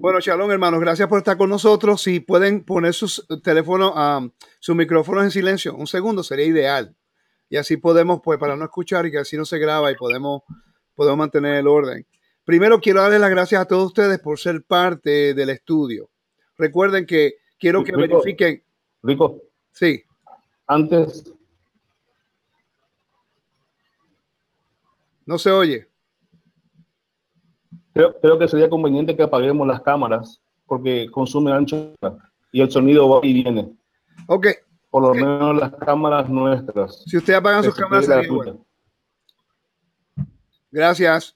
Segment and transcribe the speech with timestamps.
[0.00, 2.02] Bueno, Shalom, hermanos, gracias por estar con nosotros.
[2.02, 4.30] Si pueden poner sus teléfonos, um,
[4.60, 6.94] sus micrófonos en silencio, un segundo sería ideal.
[7.50, 10.42] Y así podemos, pues, para no escuchar y que así no se graba y podemos,
[10.94, 12.06] podemos mantener el orden.
[12.44, 16.08] Primero, quiero darles las gracias a todos ustedes por ser parte del estudio.
[16.56, 18.62] Recuerden que quiero que verifiquen.
[19.02, 19.42] Rico.
[19.72, 20.02] Sí.
[20.66, 21.32] Antes.
[25.26, 25.88] No se oye.
[27.94, 31.94] Creo, que sería conveniente que apaguemos las cámaras porque consume ancho
[32.52, 33.72] y el sonido va y viene.
[34.26, 34.46] Ok.
[34.90, 37.02] Por lo menos las cámaras nuestras.
[37.06, 38.08] Si usted apagan sus cámaras,
[40.70, 41.34] Gracias.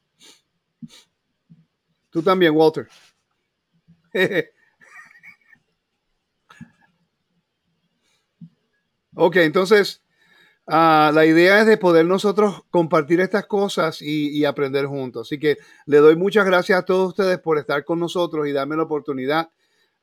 [2.10, 2.86] Tú también, Walter.
[9.14, 10.01] ok, entonces
[10.66, 15.28] Ah, la idea es de poder nosotros compartir estas cosas y, aprender juntos.
[15.28, 18.76] Así que le doy muchas gracias a todos ustedes por estar con nosotros y darme
[18.76, 19.50] la oportunidad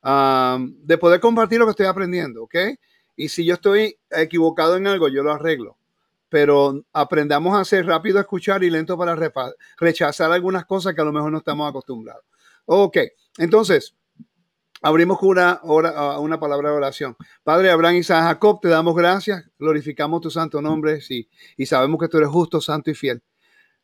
[0.02, 2.54] de poder compartir lo que estoy aprendiendo, ¿ok?
[3.16, 5.76] Y si yo estoy equivocado en algo, yo lo arreglo.
[6.28, 9.16] Pero aprendamos a ser rápido a escuchar y lento para
[9.78, 12.24] rechazar algunas cosas que a lo mejor no estamos acostumbrados.
[12.66, 12.98] Ok,
[13.38, 13.94] entonces,
[14.82, 15.60] Abrimos una,
[16.40, 17.16] palabra de oración.
[17.44, 22.00] Padre Abraham, y San Jacob, te damos gracias, glorificamos tu santo nombre y, y sabemos
[22.00, 23.22] que tú eres justo, santo y fiel.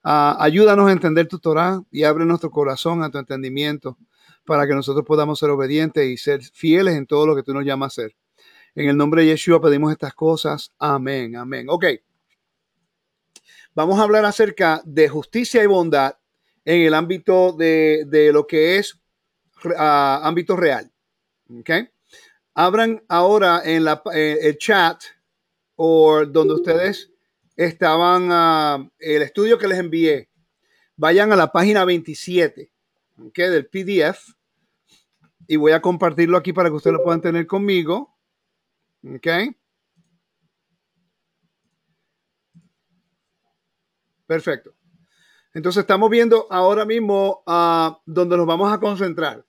[0.02, 3.98] Ah, ayúdanos a entender tu Torah y abre nuestro corazón a tu entendimiento
[4.46, 7.64] para que nosotros podamos ser obedientes y ser fieles en todo lo que tú nos
[7.64, 8.16] llamas a ser.
[8.74, 10.72] En el nombre de Yeshua pedimos estas cosas.
[10.78, 11.66] Amén, amén.
[11.68, 11.86] Ok.
[13.74, 16.14] Vamos a hablar acerca de justicia y bondad
[16.64, 18.98] en el ámbito de, de lo que es
[19.76, 20.90] ámbito real.
[21.48, 21.70] ¿Ok?
[22.54, 25.02] Abran ahora en la, eh, el chat
[25.76, 27.12] o donde ustedes
[27.54, 30.30] estaban, uh, el estudio que les envié.
[30.96, 32.72] Vayan a la página 27
[33.26, 33.50] ¿okay?
[33.50, 34.34] del PDF
[35.46, 38.16] y voy a compartirlo aquí para que ustedes lo puedan tener conmigo.
[39.04, 39.26] ¿Ok?
[44.26, 44.74] Perfecto.
[45.56, 49.42] Entonces estamos viendo ahora mismo uh, donde nos vamos a concentrar.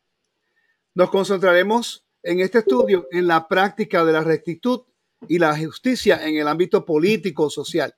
[0.95, 4.83] Nos concentraremos en este estudio en la práctica de la rectitud
[5.27, 7.93] y la justicia en el ámbito político social,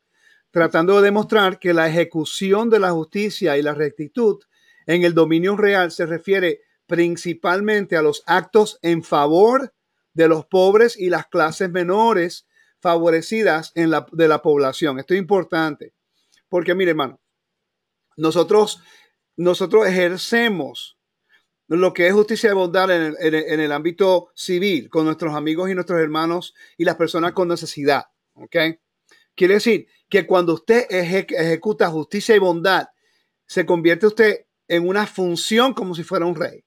[0.49, 4.39] tratando de demostrar que la ejecución de la justicia y la rectitud
[4.87, 9.71] en el dominio real se refiere principalmente a los actos en favor
[10.15, 12.47] de los pobres y las clases menores
[12.79, 14.97] favorecidas en la, de la población.
[14.97, 15.93] Esto es importante,
[16.49, 17.18] porque mire, hermano,
[18.19, 18.81] nosotros,
[19.37, 20.97] nosotros ejercemos
[21.67, 23.15] lo que es justicia y bondad en
[23.59, 28.05] el, ámbito civil, con nuestros amigos y nuestros hermanos y las personas con necesidad.
[28.33, 28.55] ¿Ok?
[29.35, 32.87] Quiere decir que cuando usted ejecuta justicia y bondad,
[33.45, 36.65] se convierte usted en una función como si fuera un rey.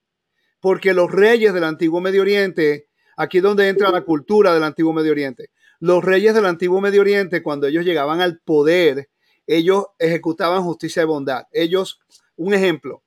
[0.61, 4.93] Porque los reyes del antiguo Medio Oriente, aquí es donde entra la cultura del antiguo
[4.93, 9.11] Medio Oriente, los reyes del antiguo Medio Oriente, cuando ellos llegaban al poder,
[9.47, 11.47] ellos ejecutaban justicia y bondad.
[11.53, 12.01] Ellos,
[12.37, 13.03] un ejemplo,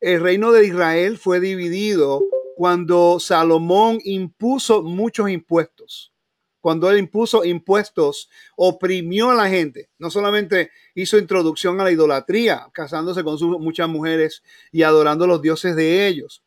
[0.00, 2.22] el reino de Israel fue dividido
[2.56, 6.12] cuando Salomón impuso muchos impuestos.
[6.60, 9.90] Cuando él impuso impuestos, oprimió a la gente.
[9.98, 15.40] No solamente hizo introducción a la idolatría, casándose con muchas mujeres y adorando a los
[15.40, 16.42] dioses de ellos,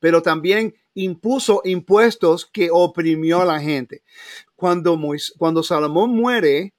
[0.00, 4.02] pero también impuso impuestos que oprimió a la gente.
[4.56, 4.98] Cuando,
[5.38, 6.72] cuando Salomón muere,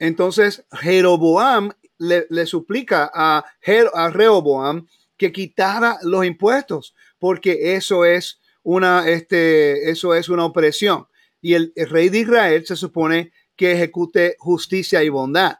[0.00, 9.90] entonces Jeroboam le, suplica a, Rehoboam que quitara los impuestos, porque eso es una, este,
[9.90, 11.06] eso es una opresión.
[11.42, 15.58] Y el, rey de Israel se supone que ejecute justicia y bondad.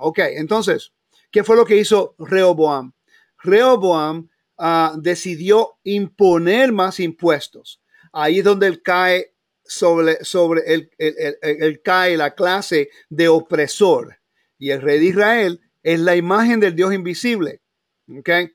[0.00, 0.92] Ok, entonces,
[1.30, 2.94] ¿qué fue lo que hizo Rehoboam?
[3.42, 7.82] Rehoboam ah, decidió imponer más impuestos.
[8.12, 9.33] Ahí es donde cae
[9.64, 14.18] sobre, sobre el, el, cae la clase de opresor.
[14.58, 17.60] Y el rey de Israel es la imagen del Dios invisible.
[18.18, 18.52] ¿okay?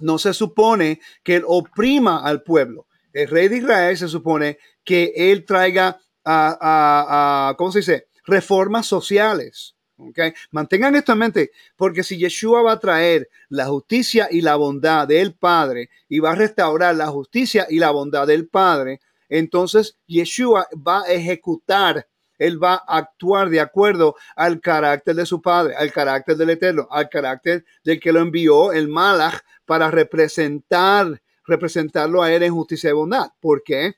[0.00, 2.86] No se supone que él oprima al pueblo.
[3.12, 8.06] El rey de Israel se supone que él traiga, a, ¿cómo se dice?
[8.24, 9.76] Reformas sociales.
[9.96, 10.32] ¿okay?
[10.50, 15.06] Mantengan esto en mente, porque si Yeshua va a traer la justicia y la bondad
[15.06, 19.00] del Padre y va a restaurar la justicia y la bondad del Padre,
[19.38, 22.06] entonces Yeshua va a ejecutar
[22.42, 26.88] él va a actuar de acuerdo al carácter de su Padre, al carácter del Eterno,
[26.90, 32.90] al carácter del que lo envió, el Malach, para representar, representarlo a él en justicia
[32.90, 33.28] y bondad.
[33.38, 33.94] ¿Por qué?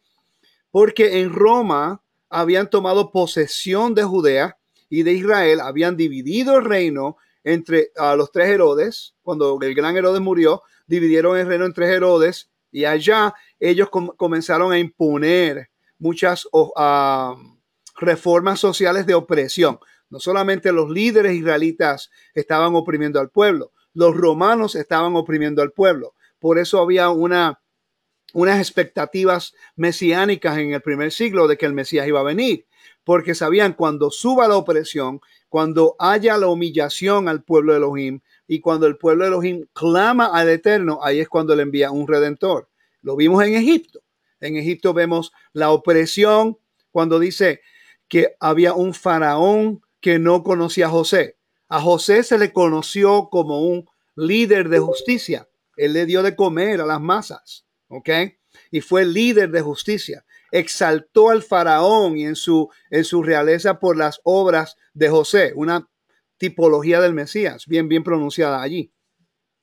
[0.70, 4.58] Porque en Roma habían tomado posesión de Judea
[4.90, 9.96] y de Israel, habían dividido el reino entre a los tres Herodes, cuando el gran
[9.96, 16.48] Herodes murió, dividieron el reino en tres Herodes y allá ellos comenzaron a imponer muchas
[17.96, 19.78] reformas sociales de opresión.
[20.10, 26.14] No solamente los líderes israelitas estaban oprimiendo al pueblo, los romanos estaban oprimiendo al pueblo.
[26.40, 27.62] Por eso había una,
[28.32, 32.66] unas expectativas mesiánicas en el primer siglo de que el Mesías iba a venir,
[33.04, 38.60] porque sabían cuando suba la opresión, cuando haya la humillación al pueblo de Elohim y
[38.60, 42.68] cuando el pueblo de Elohim clama al Eterno, ahí es cuando le envía un redentor.
[43.00, 44.02] Lo vimos en Egipto.
[44.40, 46.58] En Egipto vemos la opresión
[46.90, 47.60] cuando dice
[48.08, 51.36] que había un faraón que no conocía a José.
[51.68, 55.48] A José se le conoció como un líder de justicia.
[55.76, 58.10] Él le dio de comer a las masas, ¿ok?
[58.70, 60.24] Y fue líder de justicia.
[60.52, 65.88] Exaltó al faraón y en su, en su realeza por las obras de José, una
[66.36, 68.92] tipología del Mesías, bien, bien pronunciada allí.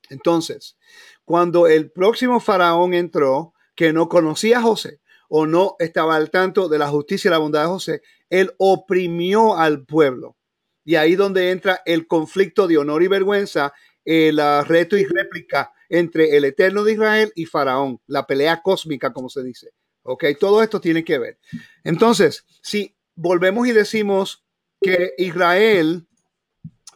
[0.09, 0.77] Entonces,
[1.25, 6.67] cuando el próximo faraón entró, que no conocía a José o no estaba al tanto
[6.67, 10.37] de la justicia y la bondad de José, él oprimió al pueblo.
[10.83, 16.35] Y ahí donde entra el conflicto de honor y vergüenza, el reto y réplica entre
[16.35, 19.69] el Eterno de Israel y Faraón, la pelea cósmica, como se dice.
[20.03, 21.39] Ok, todo esto tiene que ver.
[21.83, 24.43] Entonces, si volvemos y decimos
[24.81, 26.07] que Israel,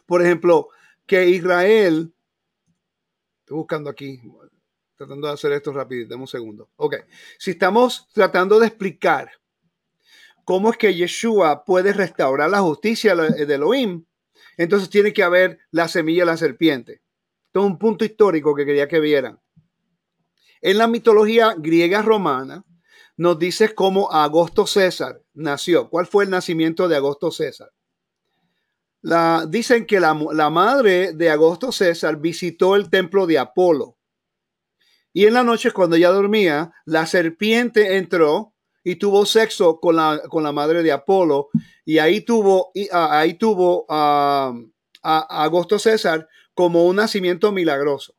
[0.06, 0.68] por ejemplo,
[1.06, 2.14] que Israel,
[3.40, 4.20] estoy buscando aquí,
[4.96, 6.70] tratando de hacer esto rápido, dame un segundo.
[6.76, 6.96] Ok,
[7.38, 9.30] si estamos tratando de explicar
[10.44, 14.04] cómo es que Yeshua puede restaurar la justicia de Elohim,
[14.56, 17.02] entonces tiene que haber la semilla de la serpiente.
[17.46, 19.40] Esto es un punto histórico que quería que vieran.
[20.60, 22.64] En la mitología griega romana
[23.16, 25.88] nos dice cómo Agosto César nació.
[25.88, 27.70] ¿Cuál fue el nacimiento de Agosto César?
[29.48, 33.96] Dicen que la, la madre de Agosto César visitó el templo de Apolo.
[35.12, 40.20] Y en la noche cuando ella dormía, la serpiente entró y tuvo sexo con la,
[40.28, 41.48] con la madre de Apolo
[41.84, 44.52] y ahí tuvo, ah, ahí tuvo a
[45.02, 48.14] Agosto César como un nacimiento milagroso.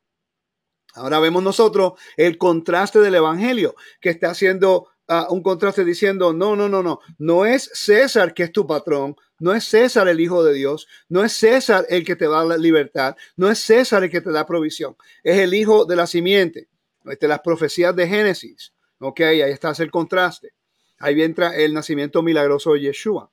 [0.93, 4.89] Ahora vemos nosotros el contraste del Evangelio que está haciendo
[5.29, 9.53] un contraste diciendo, no, no, no, no, no es César que es tu patrón, no
[9.53, 13.15] es César el Hijo de Dios, no es César el que te da la libertad,
[13.35, 16.69] no es César el que te da provisión, es el Hijo de la simiente.
[17.15, 18.73] De las profecías de Génesis.
[18.99, 20.53] Ok, ahí está el contraste.
[20.99, 23.31] Ahí entra el nacimiento milagroso de Yeshua.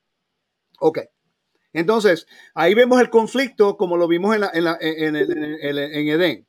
[0.79, 1.00] Ok.
[1.73, 6.47] Entonces, ahí vemos el conflicto como lo vimos en, en, Edén.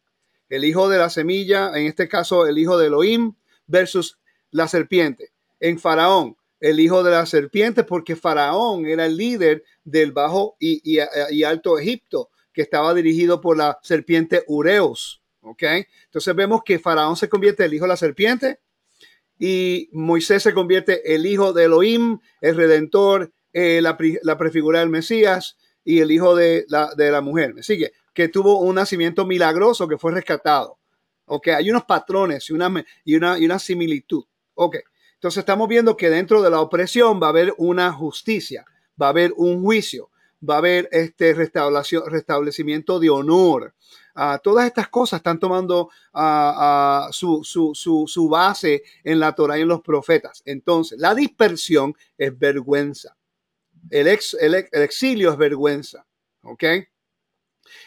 [0.50, 3.33] El hijo de la semilla, en este caso el hijo de Elohim
[3.66, 4.19] versus
[4.56, 5.31] la serpiente.
[5.60, 10.81] En Faraón, el hijo de la serpiente, porque Faraón era el líder del bajo y,
[10.84, 15.22] y, alto Egipto, que estaba dirigido por la serpiente Ureos.
[15.42, 15.63] ¿Ok?
[16.06, 18.60] Entonces vemos que Faraón se convierte en el hijo de la serpiente
[19.38, 23.98] y Moisés se convierte el hijo de Elohim, el redentor, eh, la,
[24.38, 27.54] prefigura del Mesías y el hijo de la, mujer.
[27.54, 27.92] ¿Me sigue?
[28.13, 30.80] Que tuvo un nacimiento milagroso que fue rescatado.
[31.25, 34.24] Ok, hay unos patrones y una, y una, y una similitud.
[34.56, 34.78] Ok,
[35.16, 38.66] entonces estamos viendo que dentro de la opresión va a haber una justicia,
[39.02, 40.10] va a haber un juicio,
[40.48, 43.74] va a haber este restablecimiento de honor,
[44.44, 45.90] todas estas cosas están tomando
[47.12, 50.42] su, base en la Torah y en los profetas.
[50.45, 53.18] Entonces, la dispersión es vergüenza.
[53.90, 56.06] El, el, exilio es vergüenza.
[56.44, 56.64] ¿Ok?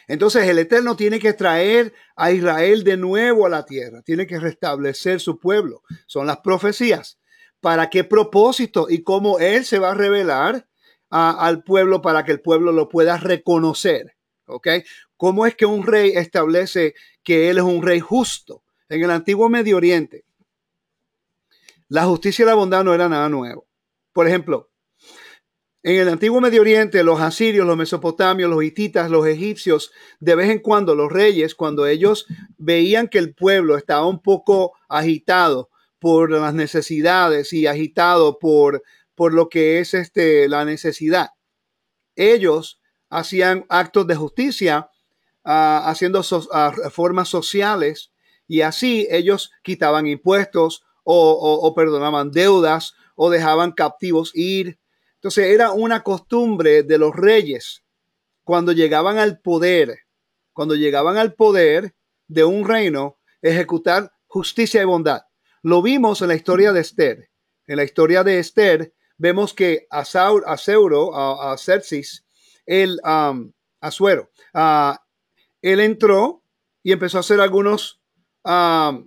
[0.07, 4.39] Entonces el Eterno tiene que traer a Israel de nuevo a la tierra, tiene que
[4.41, 5.83] restablecer su pueblo.
[6.07, 7.19] Son las profecías.
[7.61, 10.69] ¿Para qué propósito y cómo Él se va a revelar
[11.11, 14.17] al pueblo para que el pueblo lo pueda reconocer?
[14.47, 14.69] ¿Ok?
[15.17, 18.63] ¿Cómo es que un rey establece que él es un rey justo?
[18.89, 20.25] En el antiguo Medio Oriente,
[21.89, 23.67] la justicia y la bondad no era nada nuevo.
[24.13, 24.68] Por ejemplo,
[25.83, 30.51] en el antiguo Medio Oriente, los asirios, los mesopotamios, los hititas, los egipcios, de vez
[30.51, 36.31] en cuando los reyes, cuando ellos veían que el pueblo estaba un poco agitado por
[36.31, 38.83] las necesidades y agitado por,
[39.15, 41.31] por lo que es este, la necesidad,
[42.17, 44.91] ellos hacían actos de justicia
[45.45, 46.23] haciendo
[46.77, 48.13] reformas sociales
[48.47, 54.79] y así ellos quitaban impuestos o, perdonaban deudas o dejaban captivos ir.
[55.19, 57.85] Entonces era una costumbre de los reyes
[58.45, 59.99] cuando llegaban al poder,
[60.53, 61.95] cuando llegaban al poder
[62.29, 65.23] de un reino, ejecutar justicia y bondad.
[65.63, 67.31] Lo vimos en la historia de Esther.
[67.67, 71.57] En la historia de Esther vemos que a, Saur, a Seuro, a, a
[72.67, 73.01] él
[73.81, 74.31] Asuero.
[74.55, 75.05] Ah,
[75.63, 76.43] él entró
[76.83, 78.01] y empezó a hacer algunos,
[78.45, 79.01] ah,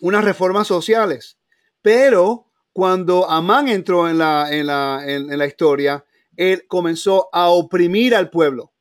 [0.00, 1.38] unas reformas sociales.
[1.82, 2.47] Pero
[2.78, 6.04] cuando Amán entró en la, en la, en, la historia,
[6.36, 8.72] él comenzó a oprimir al pueblo.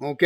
[0.00, 0.22] ¿Ok?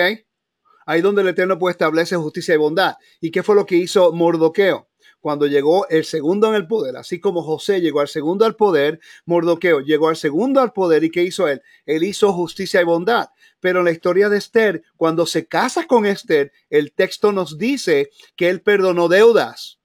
[0.87, 2.97] Ahí donde el Eterno pues establece justicia y bondad.
[3.21, 4.89] ¿Y qué fue lo que hizo Mordoqueo?
[5.21, 8.99] Cuando llegó el segundo en el poder, así como José llegó al segundo al poder,
[9.25, 11.05] Mordoqueo llegó al segundo al poder.
[11.05, 11.63] ¿Y qué hizo él?
[11.87, 13.29] Él hizo justicia y bondad.
[13.61, 18.11] Pero en la historia de Esther, cuando se casa con Esther, el texto nos dice
[18.35, 19.79] que él perdonó deudas.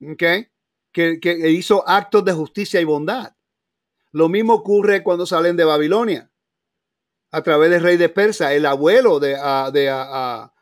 [0.00, 0.22] ¿Ok?
[1.20, 3.32] Que, hizo actos de justicia y bondad.
[4.10, 6.32] Lo mismo ocurre cuando salen de Babilonia
[7.30, 9.36] a través del rey de Persa, el abuelo de,
[9.72, 9.88] de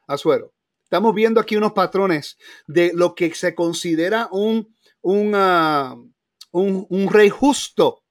[0.07, 0.53] Azuero.
[0.85, 6.13] Estamos viendo aquí unos patrones de lo que se considera un, un,
[6.53, 8.05] un, rey justo,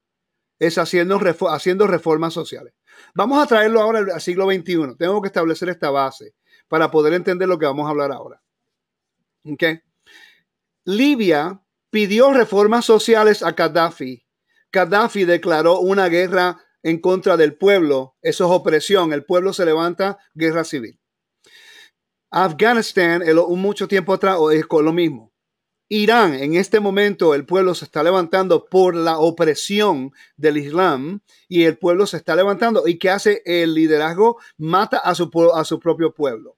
[0.58, 2.74] es haciendo, haciendo reformas sociales.
[3.14, 4.96] Vamos a traerlo ahora al siglo XXI.
[4.98, 6.34] Tengo que establecer esta base
[6.68, 8.42] para poder entender lo que vamos a hablar ahora.
[9.44, 9.80] ¿Okay?
[10.86, 11.62] Libia
[11.96, 14.22] pidió reformas sociales a Gaddafi.
[14.70, 18.18] Gaddafi declaró una guerra en contra del pueblo.
[18.22, 19.14] Eso es opresión.
[19.14, 21.00] El pueblo se levanta, guerra civil.
[22.30, 25.32] Afganistán, mucho tiempo atrás, es lo mismo.
[25.88, 31.64] Irán, en este momento el pueblo se está levantando por la opresión del Islam y
[31.64, 32.90] el pueblo se está levantando.
[32.90, 34.38] ¿Y qué hace el liderazgo?
[34.58, 36.58] Mata a su, a su propio pueblo.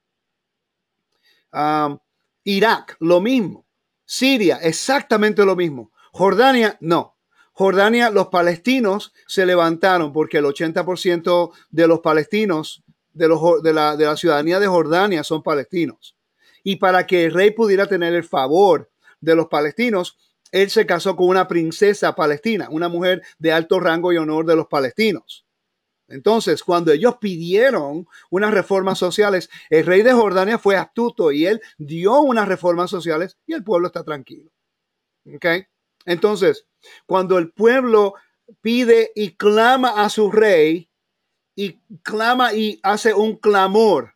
[2.43, 3.66] Irak, lo mismo.
[4.07, 5.91] Siria, exactamente lo mismo.
[6.13, 7.15] Jordania, no.
[7.51, 12.83] Jordania, los palestinos se levantaron porque el 80% de los palestinos,
[13.13, 16.15] de, los, de, la, de la ciudadanía de Jordania son palestinos.
[16.63, 20.17] Y para que el rey pudiera tener el favor de los palestinos,
[20.51, 24.55] él se casó con una princesa palestina, una mujer de alto rango y honor de
[24.55, 25.46] los palestinos.
[26.07, 31.61] Entonces, cuando ellos pidieron unas reformas sociales, el rey de Jordania fue astuto y él
[31.77, 34.49] dio unas reformas sociales y el pueblo está tranquilo.
[35.35, 35.45] ¿Ok?
[36.05, 36.65] Entonces,
[37.05, 38.13] cuando el pueblo
[38.61, 40.89] pide y clama a su rey
[41.55, 44.15] y clama y hace un clamor,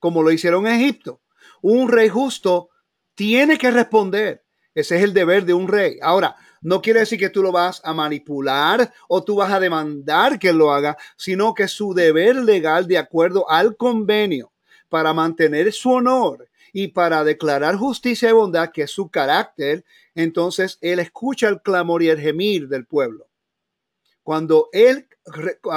[0.00, 1.20] como lo hicieron en Egipto,
[1.62, 2.70] un rey justo
[3.14, 4.44] tiene que responder.
[4.74, 5.98] Ese es el deber de un rey.
[6.02, 10.38] Ahora, no quiere decir que tú lo vas a manipular o tú vas a demandar
[10.38, 14.52] que lo haga, sino que su deber legal de acuerdo al convenio
[14.88, 20.78] para mantener su honor y para declarar justicia y bondad, que es su carácter, entonces
[20.80, 23.26] él escucha el clamor y el gemir del pueblo.
[24.22, 25.08] Cuando él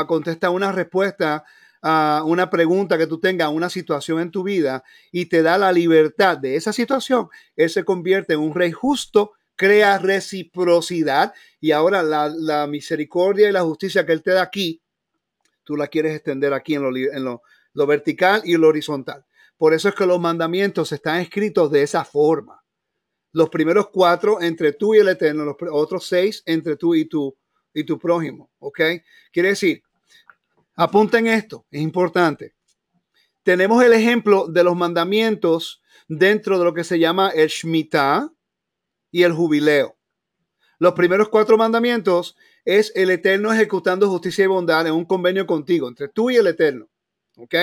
[0.07, 1.43] contesta una respuesta
[1.81, 5.71] a una pregunta que tú tengas, una situación en tu vida y te da la
[5.71, 12.01] libertad de esa situación, él se convierte en un rey justo, crea reciprocidad y ahora
[12.03, 14.81] la, misericordia y la justicia que él te da aquí,
[15.63, 16.83] tú la quieres extender aquí en
[17.23, 19.25] lo, vertical y lo horizontal.
[19.57, 22.63] Por eso es que los mandamientos están escritos de esa forma.
[23.31, 27.35] Los primeros cuatro entre tú y el Eterno, los otros seis entre tú y tu,
[27.73, 28.51] y tu prójimo.
[28.59, 28.79] ¿Ok?
[29.31, 29.83] Quiere decir,
[30.75, 32.55] Apunten esto, es importante.
[33.43, 38.31] Tenemos el ejemplo de los mandamientos dentro de lo que se llama el Shemitah
[39.13, 39.95] y el jubileo.
[40.79, 45.87] Los primeros cuatro mandamientos es el Eterno ejecutando justicia y bondad en un convenio contigo,
[45.87, 46.89] entre tú y el Eterno.
[47.37, 47.55] ¿Ok?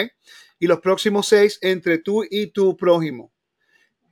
[0.59, 3.33] Y los próximos seis entre tú y tu prójimo.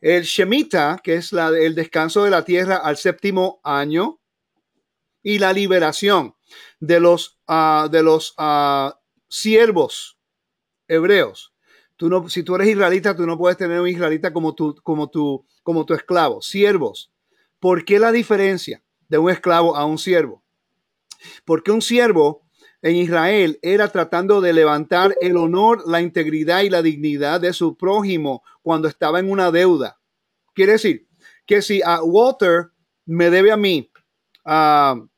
[0.00, 4.20] El Shemitah, que es la, el descanso de la tierra al séptimo año,
[5.22, 6.34] y la liberación
[6.80, 8.90] de los, uh, de los uh,
[9.28, 10.18] siervos
[10.86, 11.52] hebreos.
[11.96, 15.10] Tú no, si tú eres israelita, tú no puedes tener un israelita como tu, como
[15.10, 16.40] tu, como tu esclavo.
[16.40, 17.12] Siervos.
[17.60, 20.44] ¿Por qué la diferencia de un esclavo a un siervo?
[21.44, 22.42] Porque un siervo
[22.82, 27.76] en Israel era tratando de levantar el honor, la integridad y la dignidad de su
[27.76, 29.98] prójimo cuando estaba en una deuda.
[30.54, 31.08] Quiere decir
[31.46, 32.70] que si a Walter
[33.04, 33.90] me debe a mí
[34.44, 35.08] uh,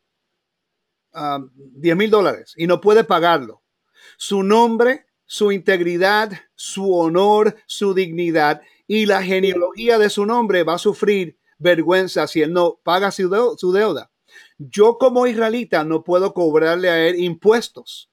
[1.54, 3.62] 10 mil dólares y no puede pagarlo.
[4.16, 10.74] Su nombre, su integridad, su honor, su dignidad y la genealogía de su nombre va
[10.74, 14.10] a sufrir vergüenza si él no paga su, deuda.
[14.58, 18.10] Yo como israelita no puedo cobrarle a él impuestos,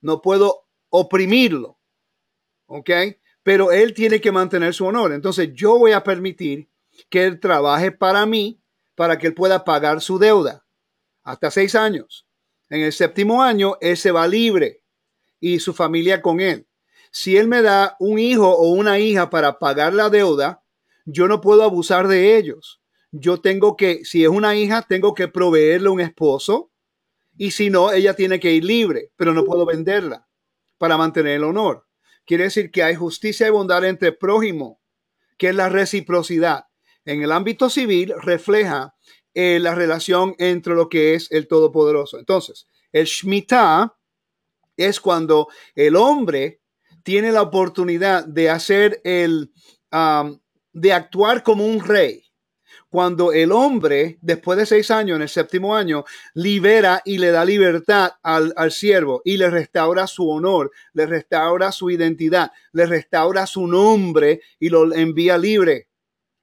[0.00, 1.78] no puedo oprimirlo,
[2.66, 2.90] ¿ok?
[3.42, 5.12] Pero él tiene que mantener su honor.
[5.12, 6.68] Entonces yo voy a permitir
[7.08, 8.60] que él trabaje para mí
[8.94, 10.66] para que él pueda pagar su deuda
[11.22, 12.26] hasta seis años.
[12.68, 14.82] En el séptimo año, él se va libre
[15.40, 16.66] y su familia con él.
[17.10, 20.62] Si él me da un hijo o una hija para pagar la deuda,
[21.06, 22.77] yo no puedo abusar de ellos.
[23.10, 26.70] Yo tengo que, si es una hija, tengo que proveerle un esposo
[27.36, 30.28] y si no, ella tiene que ir libre, pero no puedo venderla
[30.76, 31.86] para mantener el honor.
[32.26, 34.82] quiere decir que hay justicia y bondad entre prójimo,
[35.38, 36.64] que es la reciprocidad.
[37.06, 38.94] En el ámbito civil refleja
[39.32, 42.18] eh, la relación entre lo que es el Todopoderoso.
[42.18, 43.96] Entonces, el Shemitah
[44.76, 46.60] es cuando el hombre
[47.02, 49.52] tiene la oportunidad de hacer el,
[50.72, 52.24] de actuar como un rey.
[52.90, 56.04] Cuando el hombre, después de seis años, en el séptimo año,
[56.34, 61.70] libera y le da libertad al, al siervo y le restaura su honor, le restaura
[61.70, 65.88] su identidad, le restaura su nombre y lo envía libre,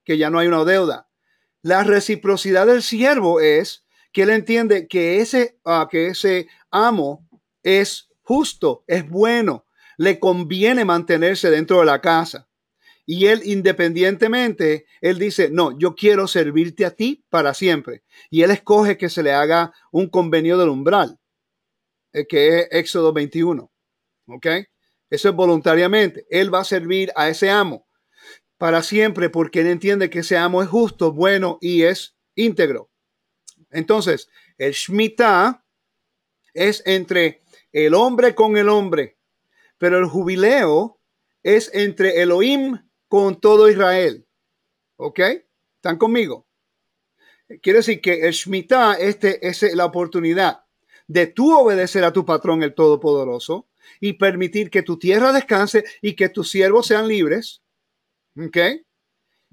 [0.04, 1.10] que ya no hay una deuda.
[1.64, 7.28] La reciprocidad del siervo es que él entiende que ese, uh, que ese amo
[7.64, 9.66] es justo, es bueno,
[9.98, 12.48] le conviene mantenerse dentro de la casa.
[13.06, 18.04] Y él independientemente, él dice, no, yo quiero servirte a ti para siempre.
[18.30, 21.20] Y él escoge que se le haga un convenio del umbral,
[22.14, 23.72] eh, que es Éxodo 21.
[24.28, 24.48] ¿Ok?
[25.10, 26.26] Eso es voluntariamente.
[26.30, 27.88] Él va a servir a ese amo
[28.58, 32.90] para siempre porque él entiende que ese amo es justo, bueno y es íntegro.
[33.70, 35.64] Entonces, el Shemitah
[36.54, 39.18] es entre el hombre con el hombre,
[39.78, 41.00] pero el jubileo
[41.44, 44.26] es entre Elohim con todo Israel.
[44.98, 45.20] ¿Ok?
[45.76, 46.48] ¿Están conmigo?
[47.62, 50.64] Quiere decir que el Shemitah este, es la oportunidad
[51.08, 53.68] de tú obedecer a tu patrón, el Todopoderoso,
[54.00, 57.62] y permitir que tu tierra descanse y que tus siervos sean libres.
[58.38, 58.58] ¿Ok?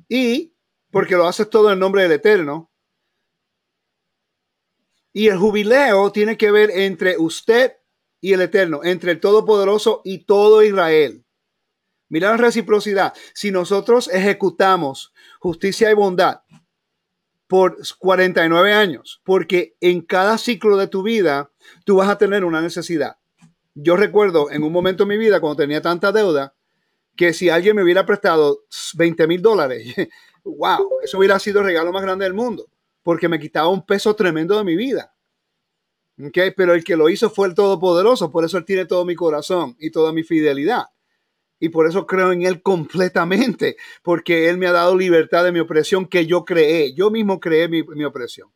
[0.08, 0.54] Y
[0.90, 2.70] porque lo haces todo en nombre del Eterno.
[5.12, 7.76] Y el jubileo tiene que ver entre usted
[8.20, 11.21] y el Eterno, entre el Todopoderoso y todo Israel.
[12.12, 13.14] Mira la reciprocidad.
[13.32, 16.42] Si nosotros ejecutamos justicia y bondad
[17.46, 21.50] por 49 años, porque en cada ciclo de tu vida
[21.86, 23.16] tú vas a tener una necesidad.
[23.74, 26.54] Yo recuerdo en un momento en mi vida cuando tenía tanta deuda
[27.16, 29.94] que si alguien me hubiera prestado 20 mil dólares,
[30.44, 32.66] wow, eso hubiera sido el regalo más grande del mundo,
[33.02, 35.14] porque me quitaba un peso tremendo de mi vida.
[36.28, 39.14] Okay, pero el que lo hizo fue el Todopoderoso, por eso Él tiene todo mi
[39.14, 40.88] corazón y toda mi fidelidad.
[41.62, 45.60] Y por eso creo en Él completamente, porque Él me ha dado libertad de mi
[45.60, 46.92] opresión que yo creé.
[46.92, 48.50] Yo mismo creé mi, opresión.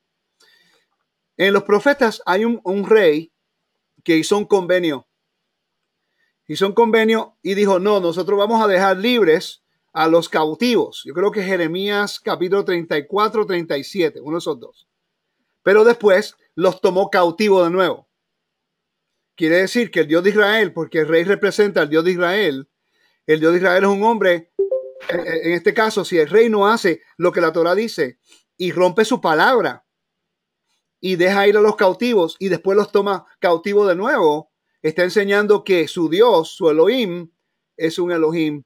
[1.37, 3.33] En los profetas hay un, un rey
[4.03, 5.07] que hizo un convenio.
[6.49, 11.03] Hizo un convenio y dijo, no, nosotros vamos a dejar libres a los cautivos.
[11.05, 14.89] Yo creo que Jeremías capítulo 34, 37, uno de esos dos.
[15.63, 18.09] Pero después los tomó cautivo de nuevo.
[19.37, 22.69] Quiere decir que el Dios de Israel, porque el rey representa al Dios de Israel,
[23.27, 24.53] el Dios de Israel es un hombre,
[25.09, 28.19] en este caso, si el rey no hace lo que la Torah dice
[28.57, 29.85] y rompe su palabra
[31.01, 34.51] y deja ir a los cautivos y después los toma cautivos de nuevo,
[34.83, 37.31] está enseñando que su Dios, su Elohim,
[37.77, 38.63] es un Elohim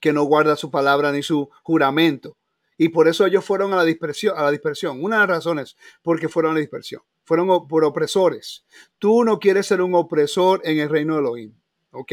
[0.00, 2.36] que no guarda su palabra ni su juramento.
[2.76, 5.02] Y por eso ellos fueron a la dispersión, a la dispersión.
[5.02, 7.02] Una de las razones porque fueron a la dispersión.
[7.24, 8.64] Fueron por opresores.
[8.98, 11.54] Tú no quieres ser un opresor en el reino de Elohim.
[11.90, 12.12] ¿Ok?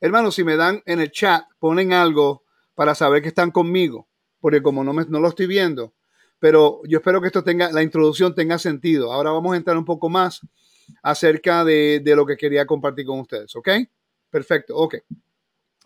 [0.00, 4.08] Hermanos, si me dan en el chat, ponen algo para saber que están conmigo.
[4.40, 5.94] Porque como no, me, no lo estoy viendo.
[6.38, 9.12] Pero yo espero que esto tenga, la introducción tenga sentido.
[9.12, 10.40] Ahora vamos a entrar un poco más
[11.02, 13.56] acerca de, de lo que quería compartir con ustedes.
[13.56, 13.68] ¿Ok?
[14.30, 14.76] Perfecto.
[14.76, 14.96] Ok.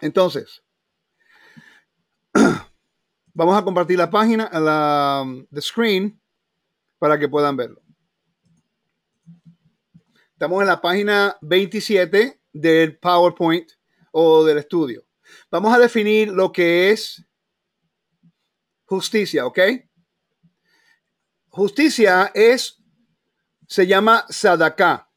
[0.01, 0.63] Entonces.
[3.33, 6.21] Vamos a compartir la página, la the screen,
[6.99, 7.81] para que puedan verlo.
[10.33, 13.71] Estamos en la página 27 del PowerPoint
[14.11, 15.05] o del estudio.
[15.51, 17.25] Vamos a definir lo que es
[18.85, 19.59] justicia, ¿ok?
[21.49, 22.83] Justicia es,
[23.69, 25.09] se llama sadaká.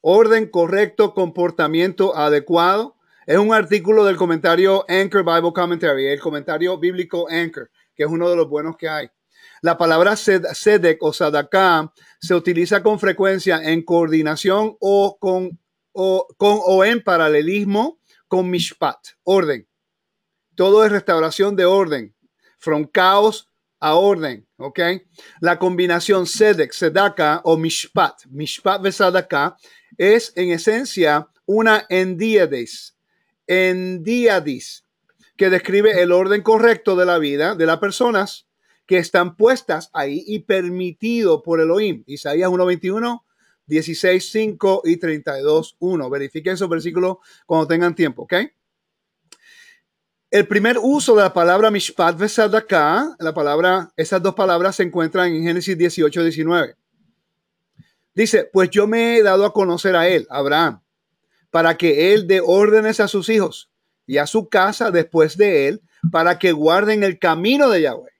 [0.00, 7.26] Orden correcto, comportamiento adecuado, es un artículo del comentario Anchor Bible Commentary, el comentario bíblico
[7.28, 9.10] Anchor, que es uno de los buenos que hay.
[9.62, 15.58] La palabra sedek o sadaká se utiliza con frecuencia en coordinación o con
[15.96, 19.66] o, con, o en paralelismo con mishpat, orden.
[20.54, 22.14] Todo es restauración de orden,
[22.58, 24.80] from caos a orden, ¿ok?
[25.40, 29.56] La combinación sedek, sedaka o mishpat, mishpat ve sadaka,
[29.96, 32.96] es en esencia una endiades,
[33.46, 34.84] en diadis,
[35.36, 38.48] que describe el orden correcto de la vida de las personas
[38.86, 42.04] que están puestas ahí y permitido por Elohim.
[42.06, 43.22] Isaías 1.21,
[43.68, 46.10] 16.5 y 32.1.
[46.10, 48.34] Verifiquen esos versículos cuando tengan tiempo, ¿ok?
[50.30, 55.32] El primer uso de la palabra mishpat vesadaka, la palabra, esas dos palabras se encuentran
[55.32, 56.76] en Génesis 18, 19.
[58.14, 60.82] Dice, pues yo me he dado a conocer a él, Abraham,
[61.50, 63.70] para que él dé órdenes a sus hijos
[64.06, 68.12] y a su casa después de él, para que guarden el camino de Yahweh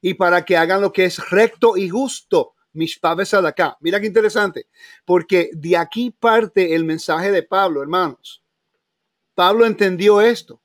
[0.00, 2.55] y para que hagan lo que es recto y justo.
[2.76, 3.76] De acá.
[3.80, 4.66] Mira qué interesante,
[5.04, 8.42] porque de aquí parte el mensaje de Pablo, hermanos.
[9.34, 10.60] Pablo entendió esto.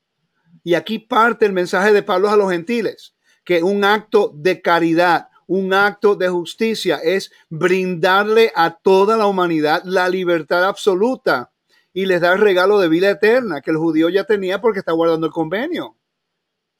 [0.64, 5.28] Y aquí parte el mensaje de Pablo a los gentiles, que un acto de caridad,
[5.46, 11.52] un acto de justicia es brindarle a toda la humanidad la libertad absoluta
[11.92, 14.92] y les da el regalo de vida eterna que el judío ya tenía porque está
[14.92, 15.96] guardando el convenio.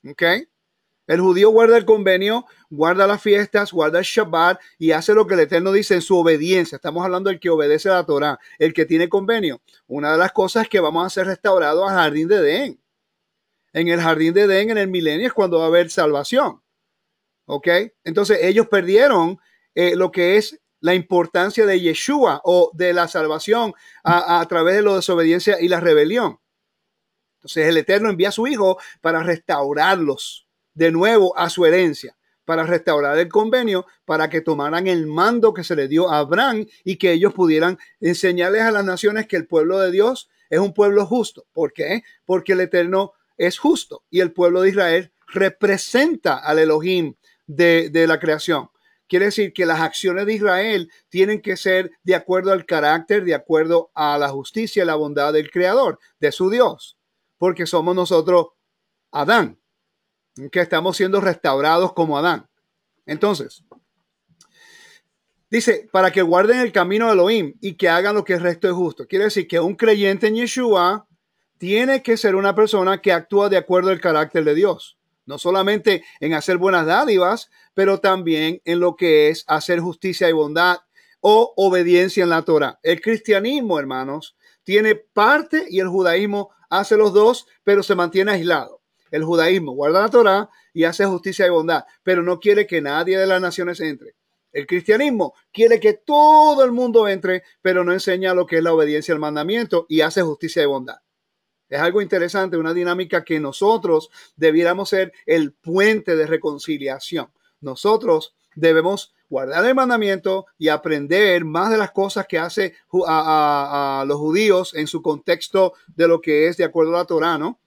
[0.08, 0.22] ¿Ok?
[1.06, 5.34] El judío guarda el convenio, guarda las fiestas, guarda el Shabbat y hace lo que
[5.34, 6.76] el Eterno dice en su obediencia.
[6.76, 9.60] Estamos hablando del que obedece la Torah, el que tiene convenio.
[9.88, 12.80] Una de las cosas es que vamos a ser restaurados al jardín de Edén.
[13.72, 16.62] En el jardín de Edén, en el milenio, es cuando va a haber salvación.
[17.46, 17.68] ¿Ok?
[18.04, 19.38] Entonces ellos perdieron
[19.74, 24.76] eh, lo que es la importancia de Yeshua o de la salvación a, a través
[24.76, 26.38] de la desobediencia y la rebelión.
[27.38, 30.41] Entonces el Eterno envía a su Hijo para restaurarlos
[30.74, 35.64] de nuevo a su herencia, para restaurar el convenio, para que tomaran el mando que
[35.64, 39.46] se le dio a Abraham y que ellos pudieran enseñarles a las naciones que el
[39.46, 41.46] pueblo de Dios es un pueblo justo.
[41.52, 42.02] ¿Por qué?
[42.24, 47.14] Porque el Eterno es justo y el pueblo de Israel representa al Elohim
[47.46, 48.68] de, de la creación.
[49.08, 53.34] Quiere decir que las acciones de Israel tienen que ser de acuerdo al carácter, de
[53.34, 56.98] acuerdo a la justicia y la bondad del Creador, de su Dios,
[57.36, 58.48] porque somos nosotros
[59.10, 59.61] Adán,
[60.50, 62.48] que estamos siendo restaurados como Adán.
[63.06, 63.64] Entonces,
[65.50, 68.68] dice, para que guarden el camino de Elohim y que hagan lo que el resto
[68.68, 69.06] es justo.
[69.06, 71.06] Quiere decir que un creyente en Yeshua
[71.58, 76.04] tiene que ser una persona que actúa de acuerdo al carácter de Dios no solamente
[76.20, 80.78] en hacer buenas dádivas, pero también en lo que es hacer justicia y bondad
[81.20, 82.78] o obediencia en la Torah.
[82.82, 88.81] El cristianismo, hermanos, tiene parte y el judaísmo hace los dos, pero se mantiene aislado.
[89.12, 93.16] El judaísmo guarda la Torah y hace justicia y bondad, pero no quiere que nadie
[93.18, 94.16] de las naciones entre.
[94.52, 98.72] El cristianismo quiere que todo el mundo entre, pero no enseña lo que es la
[98.72, 100.96] obediencia al mandamiento y hace justicia y bondad.
[101.68, 107.30] Es algo interesante, una dinámica que nosotros debiéramos ser el puente de reconciliación.
[107.60, 112.74] Nosotros debemos guardar el mandamiento y aprender más de las cosas que hace
[113.06, 117.38] a, los judíos en su contexto de lo que es de acuerdo a la Torah,
[117.38, 117.61] ¿no?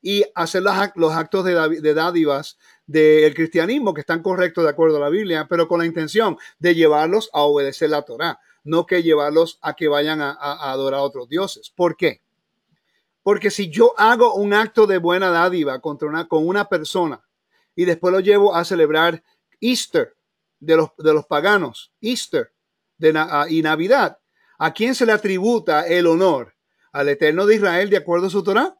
[0.00, 5.08] Y hacer los, actos de, dádivas del cristianismo que están correctos de acuerdo a la
[5.08, 9.74] Biblia, pero con la intención de llevarlos a obedecer la Torah, no que llevarlos a
[9.74, 10.36] que vayan a,
[10.70, 11.70] adorar a otros dioses.
[11.70, 12.22] ¿Por qué?
[13.22, 17.22] Porque si yo hago un acto de buena dádiva contra una, con una persona
[17.74, 19.22] y después lo llevo a celebrar
[19.60, 20.16] Easter
[20.60, 22.52] de los, de los paganos, Easter
[22.98, 23.10] de,
[23.50, 24.18] y Navidad,
[24.58, 26.54] ¿a quién se le atributa el honor?
[26.92, 28.77] ¿Al Eterno de Israel de acuerdo a su Torah?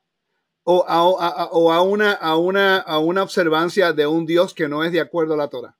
[0.70, 5.78] ¿O a, una, observancia de un Dios que no es de acuerdo a la Torah?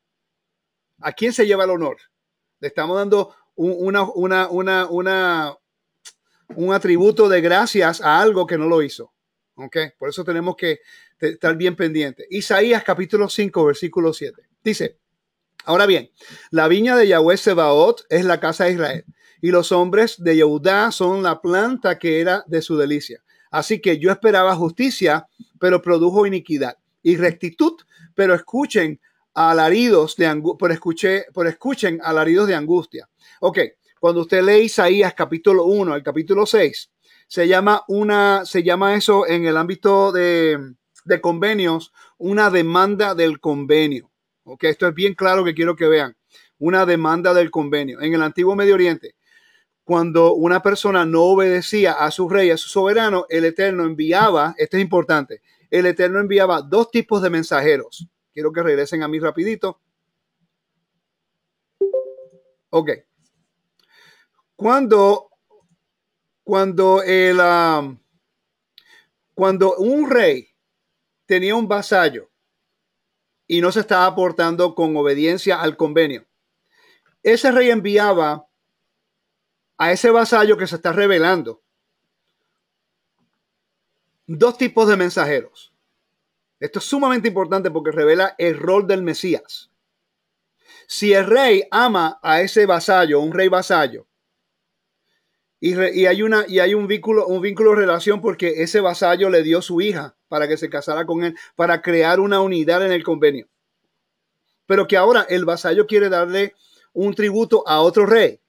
[1.01, 1.99] ¿A quién se lleva el honor?
[2.59, 5.55] Le estamos dando una, una, una, una,
[6.55, 9.13] un atributo de gracias a algo que no lo hizo.
[9.57, 9.77] ¿Ok?
[9.99, 10.81] Por eso tenemos que
[11.21, 12.27] estar bien pendientes.
[12.31, 14.41] Isaías capítulo 5, versículo 7.
[14.65, 14.97] Dice,
[15.67, 16.11] ahora bien,
[16.51, 19.05] la viña de Yahweh Sebaot es la casa de Israel
[19.43, 23.23] y los hombres de Yehudá son la planta que era de su delicia.
[23.51, 25.27] Así que yo esperaba justicia,
[25.59, 27.75] pero produjo iniquidad y rectitud,
[28.15, 29.01] pero escuchen
[29.35, 33.09] alaridos de por escuché, por escuchen alaridos de angustia.
[33.41, 33.59] Ok,
[34.01, 36.91] cuando usted lee Isaías capítulo 1 al capítulo 6,
[37.27, 43.39] se llama una, se llama eso en el ámbito de, de convenios, una demanda del
[43.39, 44.11] convenio.
[44.45, 46.17] Ok, esto es bien claro que quiero que vean.
[46.59, 48.01] Una demanda del convenio.
[48.01, 49.15] En el antiguo Medio Oriente,
[49.89, 54.77] cuando una persona no obedecía a su rey, a su soberano, el Eterno enviaba, esto
[54.77, 58.07] es importante, el Eterno enviaba dos tipos de mensajeros.
[58.35, 59.81] Quiero que regresen a mí rapidito.
[62.69, 62.91] Ok.
[64.57, 65.31] Cuando,
[66.45, 67.99] cuando, el, um,
[69.33, 70.49] cuando un rey
[71.25, 72.31] tenía un vasallo
[73.47, 76.27] y no se estaba aportando con obediencia al convenio,
[77.23, 78.48] ese rey enviaba
[79.79, 81.63] a ese vasallo que se está revelando
[84.27, 85.73] dos tipos de mensajeros.
[86.61, 89.71] Esto es sumamente importante porque revela el rol del Mesías.
[90.87, 94.07] Si el rey ama a ese vasallo, un rey vasallo,
[95.61, 95.75] y,
[96.07, 99.61] hay, una, y hay un vínculo, un vínculo de relación porque ese vasallo le dio
[99.61, 103.49] su hija para que se casara con él, para crear una unidad en el convenio.
[104.67, 106.55] Pero que ahora el vasallo quiere darle
[106.93, 108.41] un tributo a otro rey.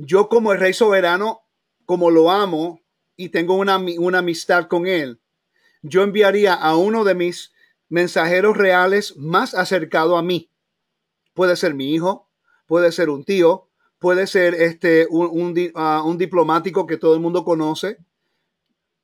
[0.00, 1.42] Yo como el rey soberano
[1.84, 2.80] como lo amo
[3.16, 5.20] y tengo una, una amistad con él,
[5.82, 7.52] yo enviaría a uno de mis
[7.88, 10.52] mensajeros reales más acercado a mí.
[11.34, 12.30] Puede ser mi hijo,
[12.66, 17.44] puede ser un tío, puede ser este, un, ah, un, diplomático que todo el mundo
[17.44, 17.98] conoce,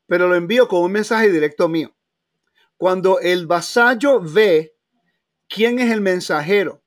[0.07, 1.93] pero lo envío con un mensaje directo mío.
[2.77, 4.77] Cuando el vasallo ve
[5.49, 6.83] quién es el mensajero,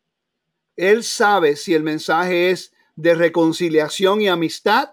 [0.78, 4.89] él sabe si el mensaje es de reconciliación y amistad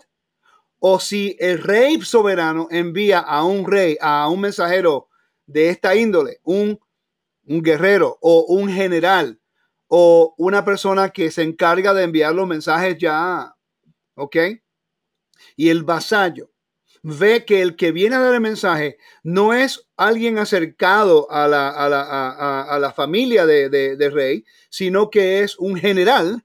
[0.78, 5.08] o si el rey soberano envía a un rey, a un mensajero
[5.46, 6.78] de esta índole, un,
[7.46, 9.40] un guerrero o un general
[9.88, 13.56] o una persona que se encarga de enviar los mensajes ya,
[14.14, 14.36] ¿ok?
[15.56, 16.50] Y el vasallo
[17.02, 21.68] ve que el que viene a dar el mensaje no es alguien acercado a la,
[21.68, 26.44] a la, familia de, de, rey, sino que es un general,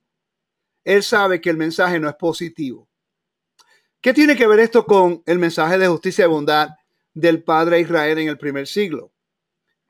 [0.89, 2.89] él sabe que el mensaje no es positivo.
[4.01, 6.69] ¿Qué tiene que ver esto con el mensaje de justicia y bondad
[7.13, 9.11] del Padre Israel en el primer siglo?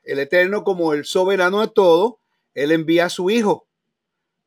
[0.04, 2.20] El Eterno, como el soberano de todo,
[2.54, 3.70] él envía a su Hijo.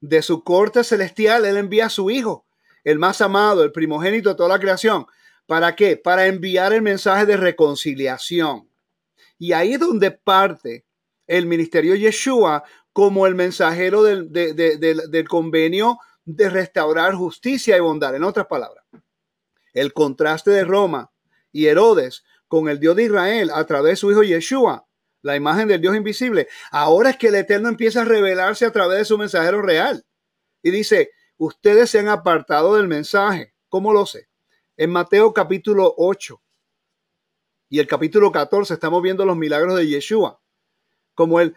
[0.03, 2.45] De su corte celestial, Él envía a su Hijo,
[2.85, 5.07] el más amado, el primogénito de toda la creación.
[5.47, 5.97] ¿Para qué?
[5.97, 8.69] Para enviar el mensaje de reconciliación.
[9.38, 10.85] Y ahí es donde parte
[11.27, 18.14] el ministerio Yeshua como el mensajero del, del convenio de restaurar justicia y bondad.
[18.14, 18.85] En otras palabras,
[19.72, 21.11] el contraste de Roma
[21.50, 24.87] y Herodes con el Dios de Israel a través de su hijo Yeshua
[25.22, 26.48] la imagen del Dios invisible.
[26.70, 30.04] Ahora es que el Eterno empieza a revelarse a través de su mensajero real.
[30.62, 33.54] Y dice, ustedes se han apartado del mensaje.
[33.68, 34.28] ¿Cómo lo sé?
[34.76, 36.42] En Mateo capítulo 8
[37.68, 40.40] y el capítulo 14 estamos viendo los milagros de Yeshua.
[41.14, 41.56] Como él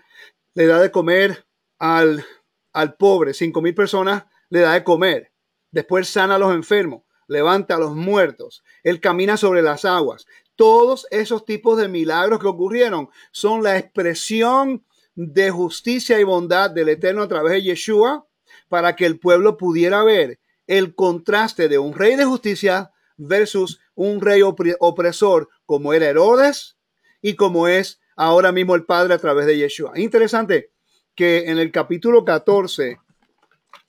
[0.53, 1.45] le da de comer
[1.79, 2.23] al,
[2.71, 4.25] al pobre, cinco mil personas
[4.55, 5.33] le da de comer.
[5.69, 8.63] Después sana a los enfermos, levanta a los muertos.
[8.83, 10.25] Él camina sobre las aguas.
[10.55, 16.87] Todos esos tipos de milagros que ocurrieron son la expresión de justicia y bondad del
[16.87, 18.25] Eterno a través de Yeshua
[18.69, 24.21] para que el pueblo pudiera ver el contraste de un rey de justicia versus un
[24.21, 26.77] rey opresor como era Herodes
[27.21, 29.99] y como es ahora mismo el Padre a través de Yeshua.
[29.99, 30.71] Interesante
[31.13, 32.99] que en el capítulo 14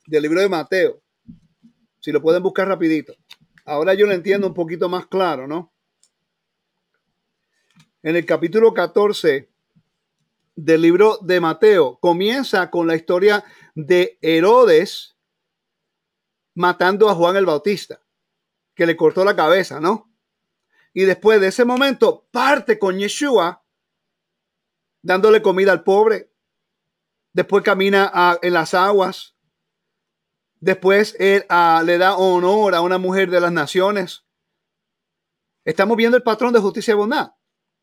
[0.07, 1.01] del libro de Mateo,
[2.01, 3.15] si lo pueden buscar rapidito,
[3.65, 5.73] ahora yo lo entiendo un poquito más claro, ¿no?
[8.07, 9.51] en el capítulo 14
[10.55, 11.99] del libro de Mateo.
[11.99, 15.17] Comienza con la historia de Herodes
[16.55, 18.01] matando a Juan el Bautista,
[18.77, 20.09] que le cortó la cabeza, ¿no?
[20.95, 23.65] Y después de ese momento parte con Yeshua
[25.03, 26.31] dándole comida al pobre.
[27.33, 29.36] Después camina en las aguas.
[30.67, 31.45] Después él
[31.85, 34.25] le da honor a una mujer de las naciones.
[35.65, 37.31] Estamos viendo el patrón de justicia y bondad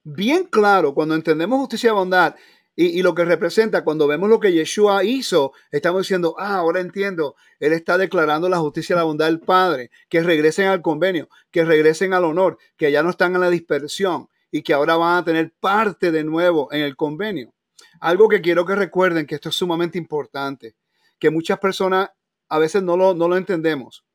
[0.04, 2.36] bien claro cuando entendemos justicia y bondad
[2.76, 7.36] y, lo que representa cuando vemos lo que Yeshua hizo, estamos diciendo, ah, ahora entiendo,
[7.60, 11.64] Él está declarando la justicia y la bondad del Padre, que regresen al convenio, que
[11.64, 15.24] regresen al honor, que ya no están en la dispersión y que ahora van a
[15.24, 17.54] tener parte de nuevo en el convenio.
[18.02, 20.76] Algo que quiero que recuerden, que esto es sumamente importante,
[21.20, 22.10] que muchas personas
[22.50, 24.06] a veces no lo, no lo entendemos.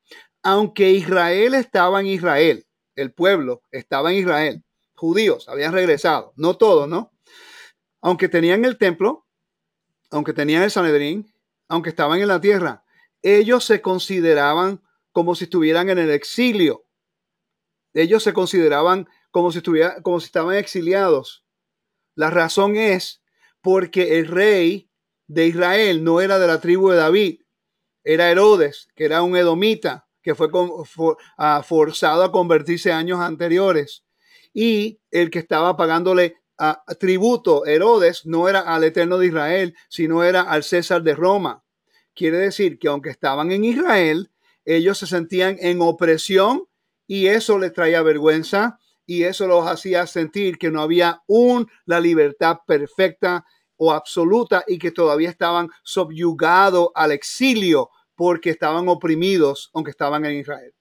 [0.43, 2.65] Aunque Israel estaba en Israel,
[2.95, 4.63] el pueblo estaba en Israel,
[4.95, 7.11] judíos habían regresado, no todos, ¿no?
[8.01, 9.25] Aunque tenían el templo,
[10.11, 11.33] aunque tenían el Sanedrín,
[11.67, 12.83] aunque estaban en la tierra,
[13.21, 16.85] ellos se consideraban como si estuvieran en el exilio.
[17.93, 21.45] Ellos se consideraban como si, estuvieran, como si estaban exiliados.
[22.15, 23.21] La razón es
[23.61, 24.89] porque el rey
[25.27, 27.41] de Israel no era de la tribu de David,
[28.03, 30.49] era Herodes, que era un edomita, que fue
[31.37, 34.03] ah, forzado a convertirse años anteriores
[34.53, 40.23] y el que estaba pagándole a, tributo, Herodes, no era al Eterno de Israel, sino
[40.23, 41.63] era al César de Roma.
[42.13, 44.31] Quiere decir que aunque estaban en Israel,
[44.65, 46.65] ellos se sentían en opresión
[47.07, 51.99] y eso les traía vergüenza y eso los hacía sentir que no había un la
[51.99, 53.45] libertad perfecta
[53.79, 60.35] o absoluta y que todavía estaban subyugados al exilio porque estaban oprimidos aunque estaban en
[60.35, 60.73] Israel.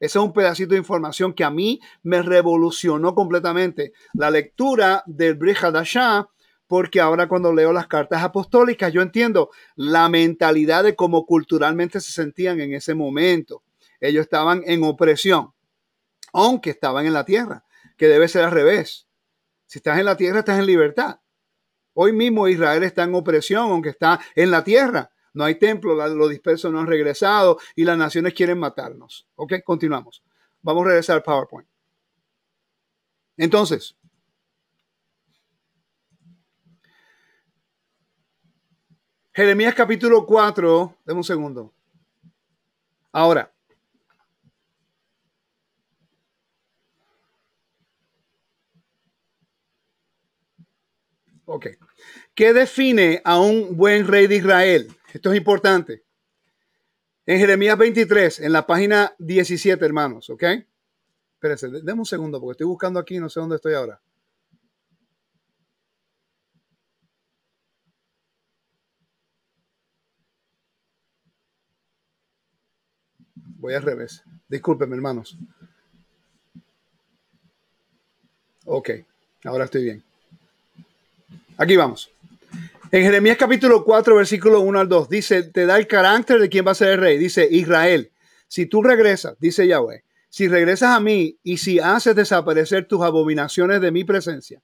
[0.00, 3.92] Ese es un pedacito de información que a mí me revolucionó completamente.
[4.14, 6.26] La lectura del Brihadashah,
[6.66, 12.12] porque ahora cuando leo las cartas apostólicas, yo entiendo la mentalidad de cómo culturalmente se
[12.12, 13.62] sentían en ese momento.
[14.00, 15.52] Ellos estaban en opresión,
[16.32, 17.66] aunque estaban en la tierra,
[17.98, 19.06] que debe ser al revés.
[19.66, 21.20] Si estás en la tierra, estás en libertad.
[21.94, 26.30] Hoy mismo Israel está en opresión, aunque está en la tierra no hay templo, los
[26.30, 29.28] dispersos no han regresado y las naciones quieren matarnos.
[29.36, 30.22] Ok, continuamos.
[30.62, 31.68] Vamos a regresar al PowerPoint.
[33.36, 33.96] Entonces,
[39.32, 41.72] Jeremías capítulo 4, deme un segundo.
[43.12, 43.52] Ahora,
[51.50, 51.66] ok.
[52.34, 54.88] ¿Qué define a un buen rey de Israel?
[55.12, 56.04] Esto es importante.
[57.26, 60.44] En Jeremías 23, en la página 17, hermanos, ¿ok?
[61.34, 64.00] Espérense, denme un segundo porque estoy buscando aquí, no sé dónde estoy ahora.
[73.34, 74.22] Voy al revés.
[74.48, 75.36] Discúlpenme, hermanos.
[78.64, 78.90] Ok,
[79.44, 80.09] ahora estoy bien.
[81.60, 82.10] Aquí vamos.
[82.90, 86.66] En Jeremías capítulo 4, versículo 1 al 2, dice, te da el carácter de quién
[86.66, 87.18] va a ser el rey.
[87.18, 88.12] Dice, Israel,
[88.48, 93.82] si tú regresas, dice Yahweh, si regresas a mí y si haces desaparecer tus abominaciones
[93.82, 94.62] de mi presencia,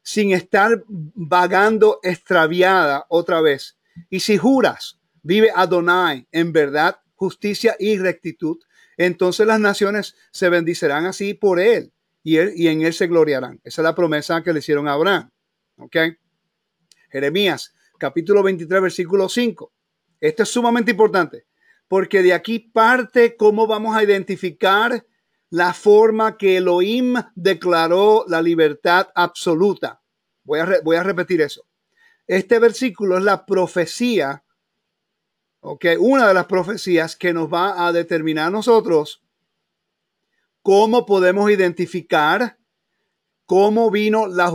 [0.00, 3.76] sin estar vagando extraviada otra vez,
[4.08, 8.56] y si juras, vive Adonai en verdad, justicia y rectitud,
[8.96, 13.60] entonces las naciones se bendicerán así por él y, él, y en él se gloriarán.
[13.64, 15.28] Esa es la promesa que le hicieron a Abraham.
[15.76, 15.96] ¿Ok?
[17.08, 19.72] Jeremías capítulo 23, versículo 5.
[20.20, 21.46] Esto es sumamente importante
[21.88, 25.04] porque de aquí parte cómo vamos a identificar
[25.50, 30.02] la forma que Elohim declaró la libertad absoluta.
[30.44, 31.66] Voy a, voy a repetir eso.
[32.26, 34.44] Este versículo es la profecía,
[35.60, 39.22] ok, una de las profecías que nos va a determinar a nosotros
[40.60, 42.58] cómo podemos identificar
[43.46, 44.52] cómo vino la,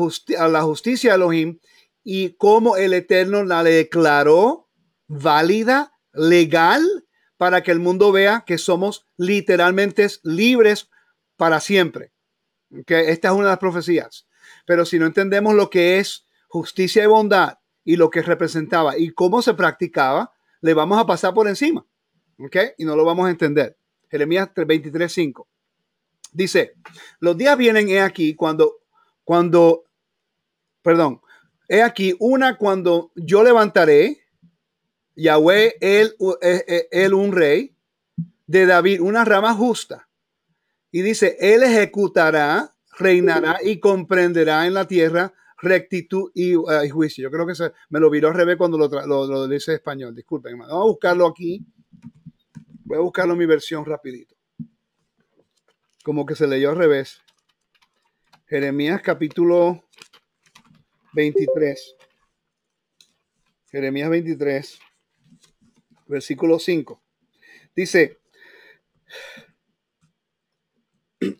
[0.47, 1.59] la justicia de Elohim
[2.03, 4.69] y cómo el Eterno la declaró
[5.07, 6.83] válida, legal,
[7.37, 10.89] para que el mundo vea que somos literalmente libres
[11.37, 12.11] para siempre.
[12.85, 14.27] que Esta es una de las profecías.
[14.65, 19.09] Pero si no entendemos lo que es justicia y bondad y lo que representaba y
[19.09, 21.85] cómo se practicaba, le vamos a pasar por encima.
[22.77, 23.77] Y no lo vamos a entender.
[24.09, 25.45] Jeremías 23.5.
[26.31, 26.75] Dice,
[27.19, 28.77] los días vienen aquí cuando,
[29.23, 29.85] cuando,
[30.81, 31.21] perdón,
[31.67, 34.21] He aquí una cuando yo levantaré,
[35.15, 37.75] Yahweh, él, eh, eh, él, un rey,
[38.47, 40.09] de David, una rama justa.
[40.91, 47.23] Y dice, él ejecutará, reinará y comprenderá en la tierra rectitud y, uh, juicio.
[47.23, 49.75] Yo creo que se, me lo viró al revés cuando lo, lo, lo dice en
[49.75, 50.13] español.
[50.13, 51.65] Disculpen, Vamos a buscarlo aquí.
[52.83, 54.35] Voy a buscarlo en mi versión rapidito.
[56.03, 57.21] Como que se leyó al revés.
[58.47, 59.85] Jeremías capítulo
[61.13, 61.95] 23.
[63.71, 64.79] Jeremías 23,
[66.07, 67.01] versículo 5.
[67.75, 68.19] Dice,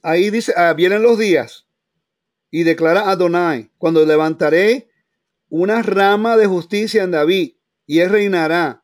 [0.01, 1.67] ahí dice, ah, vienen los días
[2.49, 4.89] y declara Adonai, cuando levantaré
[5.49, 7.53] una rama de justicia en David
[7.85, 8.83] y él reinará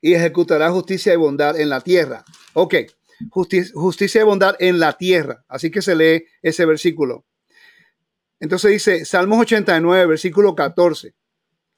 [0.00, 2.24] y ejecutará justicia y bondad en la tierra.
[2.54, 2.74] Ok,
[3.30, 5.44] justicia, justicia y bondad en la tierra.
[5.48, 7.26] Así que se lee ese versículo.
[8.40, 11.14] Entonces dice Salmos 89, versículo 14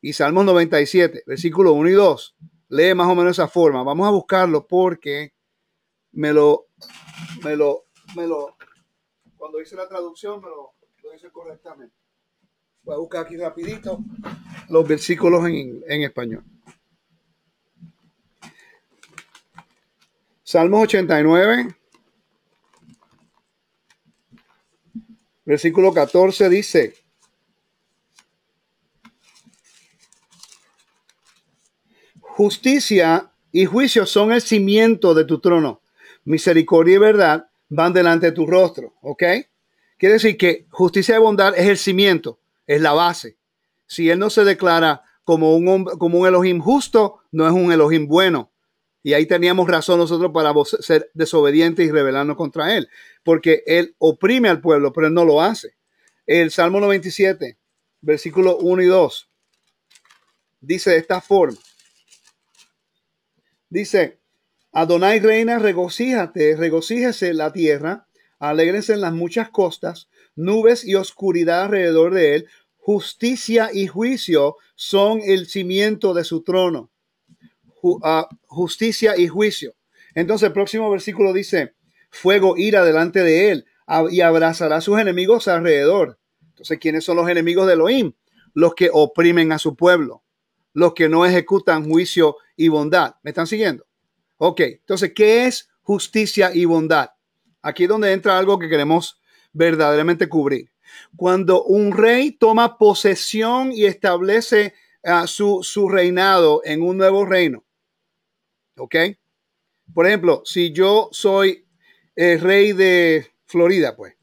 [0.02, 2.36] y Salmos 97, versículo 1 y 2.
[2.68, 3.82] Lee más o menos esa forma.
[3.82, 5.32] Vamos a buscarlo porque
[6.12, 6.66] me lo,
[7.42, 8.56] me lo, me lo,
[9.36, 11.94] cuando hice la traducción me lo, lo hice correctamente.
[12.82, 13.98] Voy a buscar aquí rapidito
[14.68, 16.44] los versículos en, en español.
[20.42, 21.76] Salmos 89,
[25.44, 26.94] Versículo 14 dice,
[32.20, 35.82] justicia y juicio son el cimiento de tu trono.
[36.24, 38.94] Misericordia y verdad van delante de tu rostro.
[39.02, 39.22] ¿Ok?
[39.98, 43.36] Quiere decir que justicia y bondad es el cimiento, es la base.
[43.86, 48.06] Si él no se declara como un, como un Elohim justo, no es un Elohim
[48.06, 48.49] bueno.
[49.02, 52.88] Y ahí teníamos razón nosotros para ser desobedientes y rebelarnos contra él,
[53.22, 55.74] porque él oprime al pueblo, pero él no lo hace.
[56.26, 57.58] El Salmo 97,
[58.02, 59.30] versículo 1 y 2,
[60.60, 61.58] dice de esta forma.
[63.70, 64.20] Dice,
[64.72, 68.06] Adonai reina, regocíjate, regocíjese la tierra,
[68.38, 75.20] alégrense en las muchas costas, nubes y oscuridad alrededor de él, justicia y juicio son
[75.24, 76.90] el cimiento de su trono
[78.46, 79.74] justicia y juicio.
[80.14, 81.74] Entonces el próximo versículo dice,
[82.10, 83.66] fuego ira delante de él
[84.10, 86.18] y abrazará a sus enemigos alrededor.
[86.50, 88.12] Entonces, ¿quiénes son los enemigos de Elohim?
[88.52, 90.22] Los que oprimen a su pueblo,
[90.72, 93.14] los que no ejecutan juicio y bondad.
[93.22, 93.86] ¿Me están siguiendo?
[94.36, 97.10] Ok, entonces, ¿qué es justicia y bondad?
[97.62, 99.20] Aquí es donde entra algo que queremos
[99.52, 100.70] verdaderamente cubrir.
[101.16, 104.74] Cuando un rey toma posesión y establece
[105.04, 107.64] uh, su, su reinado en un nuevo reino.
[108.80, 108.96] ¿Ok?
[109.92, 111.66] Por ejemplo, si yo soy
[112.16, 114.14] el rey de Florida, pues,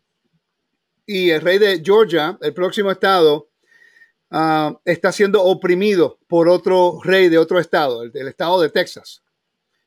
[1.05, 3.49] y el rey de Georgia, el próximo estado,
[4.32, 9.24] uh, está siendo oprimido por otro rey de otro estado, el estado de Texas.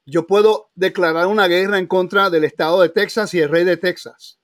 [0.07, 3.77] Yo puedo declarar una guerra en contra del estado de Texas y el rey de
[3.77, 4.39] Texas.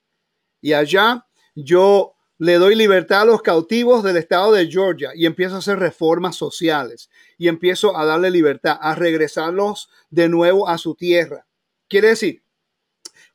[0.61, 5.55] Y allá yo le doy libertad a los cautivos del estado de Georgia y empiezo
[5.55, 7.09] a hacer reformas sociales
[7.39, 11.47] y empiezo a darle libertad, a regresarlos de nuevo a su tierra.
[11.89, 12.43] Quiere decir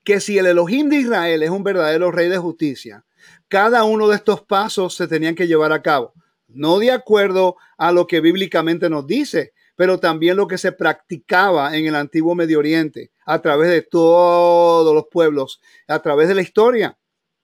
[0.03, 3.05] que si el Elohim de Israel es un verdadero rey de justicia,
[3.47, 6.13] cada uno de estos pasos se tenían que llevar a cabo,
[6.47, 11.75] no de acuerdo a lo que bíblicamente nos dice, pero también lo que se practicaba
[11.75, 16.41] en el antiguo Medio Oriente a través de todos los pueblos, a través de la
[16.41, 16.97] historia.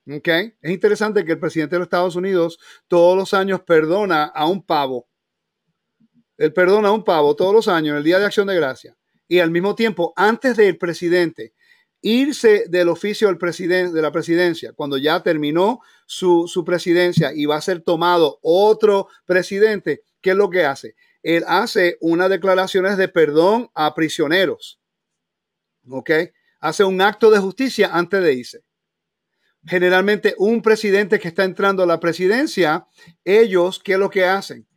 [0.09, 0.53] Okay.
[0.61, 4.65] Es interesante que el presidente de los Estados Unidos todos los años perdona a un
[4.65, 5.09] pavo.
[6.37, 8.95] Él perdona a un pavo todos los años, el Día de Acción de Gracia.
[9.27, 11.53] Y al mismo tiempo, antes del presidente
[11.99, 17.61] irse del oficio de la presidencia, cuando ya terminó su, su presidencia y va a
[17.61, 20.95] ser tomado otro presidente, ¿qué es lo que hace?
[21.21, 24.79] Él hace unas declaraciones de perdón a prisioneros.
[26.59, 28.66] Hace un acto de justicia antes de irse
[29.67, 32.87] generalmente un presidente que está entrando a la presidencia,
[33.25, 34.67] ellos, ¿qué es lo que hacen?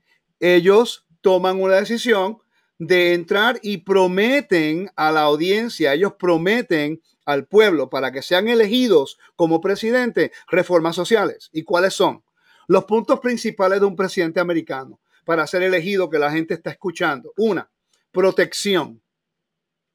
[0.41, 2.39] Ellos toman una decisión
[2.79, 9.19] de entrar y prometen a la audiencia, ellos prometen al pueblo para que sean elegidos
[9.37, 11.51] como presidente reformas sociales.
[11.53, 12.25] ¿Y cuáles son?
[12.67, 17.33] Los puntos principales de un presidente americano para ser elegido que la gente está escuchando.
[17.37, 17.71] Una,
[18.11, 19.03] protección.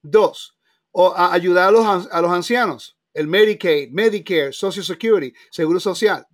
[0.01, 0.55] Dos,
[0.91, 6.27] o ayudar a los, a los ancianos el Medicaid, Medicare, Social Security, Seguro Social.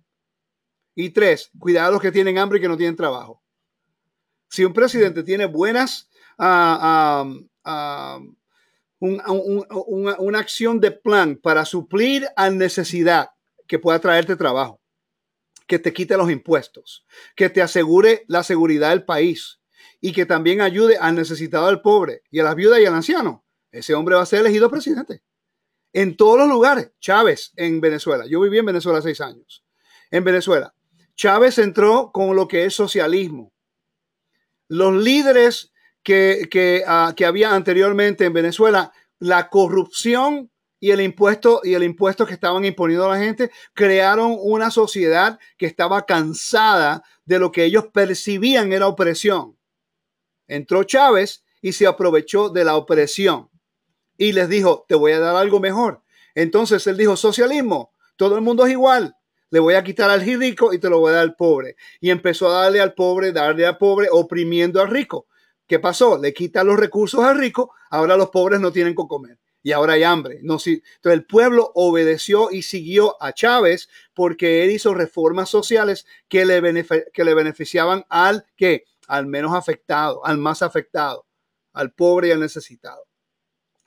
[0.94, 3.40] Y tres, cuidar a los que tienen hambre y que no tienen trabajo.
[4.50, 7.24] Si un presidente tiene buenas, uh,
[7.64, 8.34] uh,
[8.98, 13.30] una acción de plan para suplir a necesidad
[13.66, 14.80] que pueda traerte trabajo,
[15.66, 17.06] que te quite los impuestos,
[17.36, 19.60] que te asegure la seguridad del país
[20.00, 23.46] y que también ayude al necesitado, al pobre y a las viudas y al anciano,
[23.70, 25.22] ese hombre va a ser elegido presidente
[25.92, 26.90] en todos los lugares.
[27.00, 28.24] Chávez en Venezuela.
[28.26, 29.64] Yo viví en Venezuela seis años.
[30.10, 30.74] En Venezuela.
[31.14, 33.52] Chávez entró con lo que es socialismo.
[34.68, 35.72] Los líderes
[36.02, 36.48] que,
[36.86, 42.32] uh, que había anteriormente en Venezuela, la corrupción y el impuesto y el impuesto que
[42.32, 47.86] estaban imponiendo a la gente crearon una sociedad que estaba cansada de lo que ellos
[47.92, 49.56] percibían era opresión.
[50.48, 53.51] Entró Chávez y se aprovechó de la opresión
[54.22, 56.00] y les dijo, te voy a dar algo mejor.
[56.36, 59.16] Entonces él dijo, socialismo, todo el mundo es igual.
[59.50, 61.74] Le voy a quitar al rico y te lo voy a dar al pobre.
[62.00, 65.26] Y empezó a darle al pobre, darle al pobre, oprimiendo al rico.
[65.66, 66.18] ¿Qué pasó?
[66.18, 69.94] Le quita los recursos al rico, ahora los pobres no tienen que comer y ahora
[69.94, 70.38] hay hambre.
[70.42, 76.06] No, si, entonces el pueblo obedeció y siguió a Chávez porque él hizo reformas sociales
[76.28, 76.62] que le,
[77.12, 81.26] que le beneficiaban al que al menos afectado, al más afectado,
[81.72, 83.04] al pobre y al necesitado.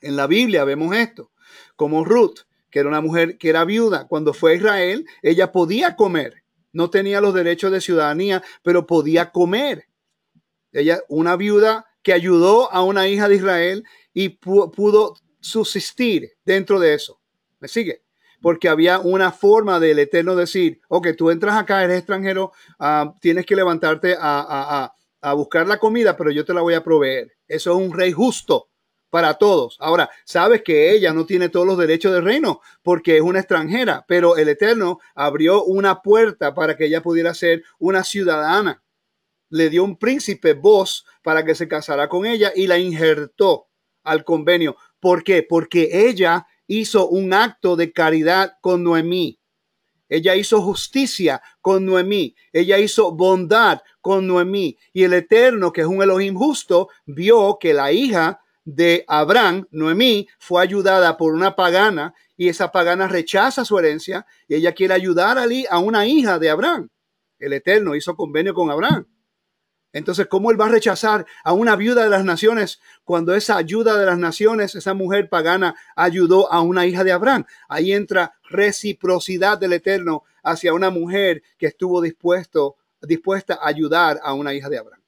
[0.06, 1.32] En la Biblia vemos esto,
[1.76, 5.96] como Ruth, que era una mujer que era viuda, cuando fue a Israel, ella podía
[5.96, 6.44] comer.
[6.72, 9.88] No tenía los derechos de ciudadanía, pero podía comer.
[10.72, 13.84] Ella, una viuda que ayudó a una hija de Israel
[14.14, 17.20] y pudo subsistir dentro de eso.
[17.60, 18.04] ¿Me sigue?
[18.44, 23.48] Porque había una forma del Eterno decir, ok, tú entras acá, eres extranjero, uh, tienes
[23.48, 27.32] que levantarte a, a buscar la comida, pero yo te la voy a proveer.
[27.48, 28.70] Eso es un rey justo
[29.10, 29.78] para todos.
[29.80, 34.06] Ahora, sabes que ella no tiene todos los derechos del reino porque es una extranjera,
[34.08, 38.84] pero el Eterno abrió una puerta para que ella pudiera ser una ciudadana.
[39.50, 43.68] Le dio un príncipe voz para que se casara con ella y la injertó
[44.04, 44.76] al convenio.
[45.00, 45.44] ¿Por qué?
[45.44, 49.40] Porque ella hizo un acto de caridad con Noemí.
[50.08, 52.36] Ella hizo justicia con Noemí.
[52.54, 54.78] Ella hizo bondad con Noemí.
[54.94, 60.28] Y el Eterno, que es un Elohim justo, vio que la hija de Abraham, Noemí,
[60.40, 65.38] fue ayudada por una pagana y esa pagana rechaza su herencia y ella quiere ayudar
[65.38, 66.90] a una hija de Abraham.
[67.40, 69.06] El Eterno hizo convenio con Abraham.
[69.94, 73.98] Entonces, ¿cómo él va a rechazar a una viuda de las naciones cuando esa ayuda
[73.98, 77.46] de las naciones, esa mujer pagana, ayudó a una hija de Abraham?
[77.70, 84.34] Ahí entra reciprocidad del Eterno hacia una mujer que estuvo dispuesto, dispuesta a ayudar a
[84.34, 85.02] una hija de Abraham.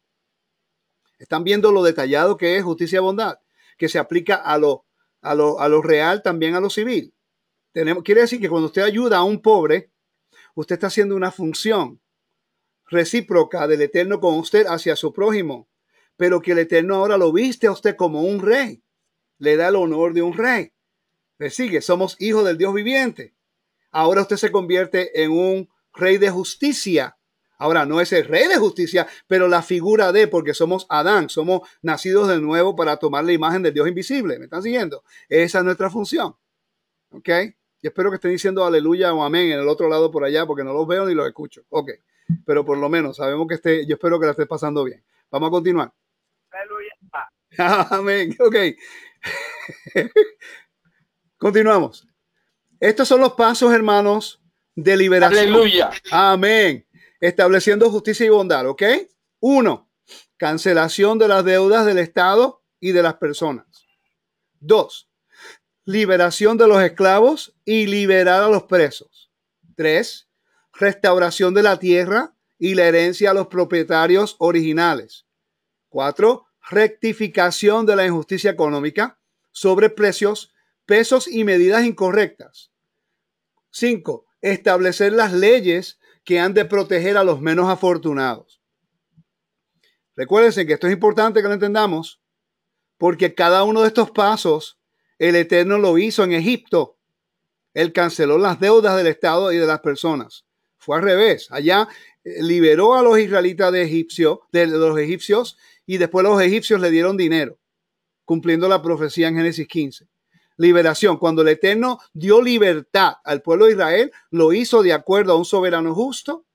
[1.20, 3.39] ¿Están viendo lo detallado que es justicia y bondad?
[3.78, 4.86] Que se aplica a lo,
[5.21, 7.13] a lo, a lo real, también a lo civil.
[7.71, 9.91] Tenemos, quiere decir que cuando usted ayuda a un pobre,
[10.55, 12.01] usted está haciendo una función
[12.89, 15.69] recíproca del Eterno con usted hacia su prójimo,
[16.15, 18.84] pero que el Eterno ahora lo viste a usted como un rey,
[19.38, 20.73] le da el honor de un rey.
[21.38, 23.36] Le sigue, somos hijos del Dios viviente.
[23.91, 27.16] Ahora usted se convierte en un rey de justicia.
[27.58, 31.68] Ahora no es el rey de justicia, pero la figura de, porque somos Adán, somos
[31.82, 34.38] nacidos de nuevo para tomar la imagen del Dios invisible.
[34.38, 35.03] ¿Me están siguiendo?
[35.28, 36.36] Esa es nuestra función.
[37.10, 37.30] ¿Ok?
[37.82, 40.64] Y espero que estén diciendo aleluya o amén en el otro lado por allá, porque
[40.64, 41.64] no los veo ni los escucho.
[41.70, 41.91] Ok.
[42.45, 45.03] Pero por lo menos sabemos que esté, yo espero que la esté pasando bien.
[45.32, 45.93] Vamos a continuar.
[46.51, 46.93] Aleluya.
[47.97, 48.36] amén.
[48.39, 48.55] Ok.
[51.38, 52.08] Continuamos.
[52.80, 54.41] Estos son los pasos, hermanos,
[54.76, 55.39] de liberación.
[55.39, 55.89] Aleluya.
[56.12, 56.86] Amén.
[57.20, 58.84] Estableciendo justicia y bondad, ¿ok?
[59.39, 59.89] Uno,
[60.38, 63.65] cancelación de las deudas del Estado y de las personas.
[64.59, 65.09] Dos,
[65.86, 69.32] liberación de los esclavos y liberar a los presos.
[69.76, 70.28] Tres,
[70.74, 75.26] restauración de la tierra y la herencia a los propietarios originales.
[75.89, 79.20] Cuatro, rectificación de la injusticia económica
[79.51, 80.53] sobre precios,
[80.86, 82.72] pesos y medidas incorrectas.
[83.72, 88.61] Cinco, establecer las leyes que han de proteger a los menos afortunados.
[90.13, 92.19] Recuérdense que esto es importante que lo entendamos,
[92.97, 94.78] porque cada uno de estos pasos
[95.19, 96.97] el Eterno lo hizo en Egipto.
[97.73, 100.45] Él canceló las deudas del Estado y de las personas.
[100.78, 101.47] Fue al revés.
[101.49, 101.88] Allá
[102.25, 107.15] eh, liberó a los israelitas de, de los egipcios y después los egipcios le dieron
[107.15, 107.57] dinero,
[108.25, 110.09] cumpliendo la profecía en Génesis 15.
[110.58, 111.18] Liberación.
[111.18, 115.45] Cuando el Eterno dio libertad al pueblo de Israel, lo hizo de acuerdo a un
[115.45, 116.45] soberano justo,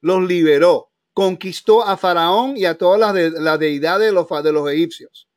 [0.00, 5.28] los liberó, conquistó a Faraón y a todas las, de, deidades de los, egipcios.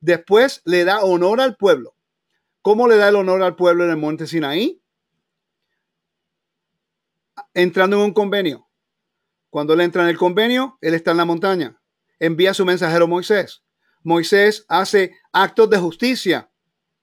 [0.00, 1.94] Después le da honor al pueblo.
[2.62, 4.80] ¿Cómo le da el honor al pueblo en el monte Sinaí?
[7.54, 8.68] Entrando en un convenio.
[9.50, 11.80] Cuando él entra en el convenio, él está en la montaña.
[12.18, 13.62] Envía su mensajero Moisés.
[14.02, 16.50] Moisés hace actos de justicia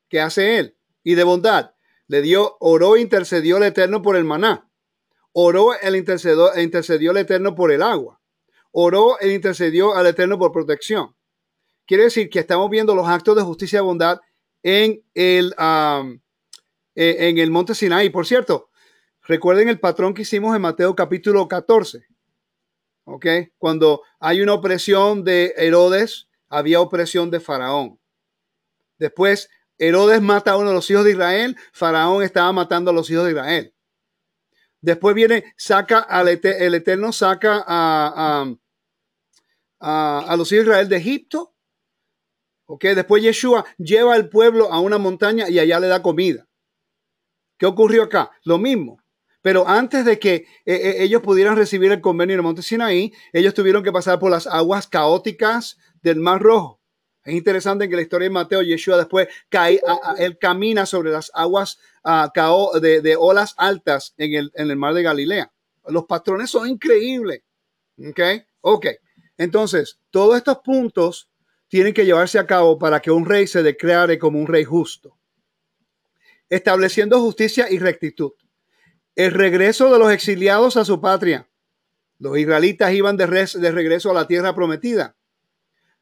[0.10, 1.72] que hace él y de bondad.
[2.08, 4.70] Le dio, oró e intercedió al Eterno por el maná.
[5.32, 8.22] Oró el intercedió, e intercedió al Eterno por el agua.
[8.72, 11.16] Oró e intercedió al Eterno por protección.
[11.86, 14.20] Quiere decir que estamos viendo los actos de justicia y bondad
[14.64, 15.53] en el,
[16.95, 18.10] e, en el monte Sinai.
[18.10, 18.70] Por cierto,
[19.22, 22.06] recuerden el patrón que hicimos en Mateo capítulo 14.
[23.06, 23.26] ¿Ok?
[23.58, 27.99] Cuando hay una opresión de Herodes, había opresión de Faraón.
[28.97, 33.09] Después, Herodes mata a uno de los hijos de Israel, Faraón estaba matando a los
[33.09, 33.76] hijos de Israel.
[34.82, 38.45] Después viene, saca al el Eterno, saca a,
[39.80, 41.55] a, los hijos de Israel de Egipto.
[42.67, 42.84] ¿Ok?
[42.86, 46.47] Después Yeshua lleva al pueblo a una montaña y allá le da comida.
[47.57, 48.32] ¿Qué ocurrió acá?
[48.43, 48.99] Lo mismo.
[49.41, 53.13] Pero antes de que eh, eh, ellos pudieran recibir el convenio en el monte Sinaí,
[53.32, 56.74] ellos tuvieron que pasar por las aguas caóticas del Mar Rojo.
[57.26, 59.82] Es interesante que la historia de Mateo, Yeshua después cae,
[60.19, 61.80] él camina sobre las aguas
[62.80, 65.51] de, olas altas en el, en el mar de Galilea.
[65.88, 67.41] Los patrones son increíbles.
[67.97, 68.19] ¿Ok?
[68.61, 68.88] Ok.
[69.39, 71.28] Entonces, todos estos puntos
[71.67, 75.17] tienen que llevarse a cabo para que un rey se declare como un rey justo.
[76.47, 78.34] Estableciendo justicia y rectitud.
[79.15, 81.49] El regreso de los exiliados a su patria.
[82.19, 85.15] Los israelitas iban de, de regreso a la tierra prometida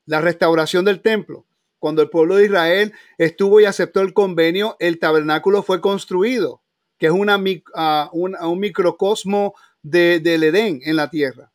[0.06, 1.46] la restauración del templo.
[1.80, 6.62] Cuando el pueblo de Israel estuvo y aceptó el convenio, el tabernáculo fue construido,
[6.98, 11.52] que es un, microcosmo de, del Edén en la tierra.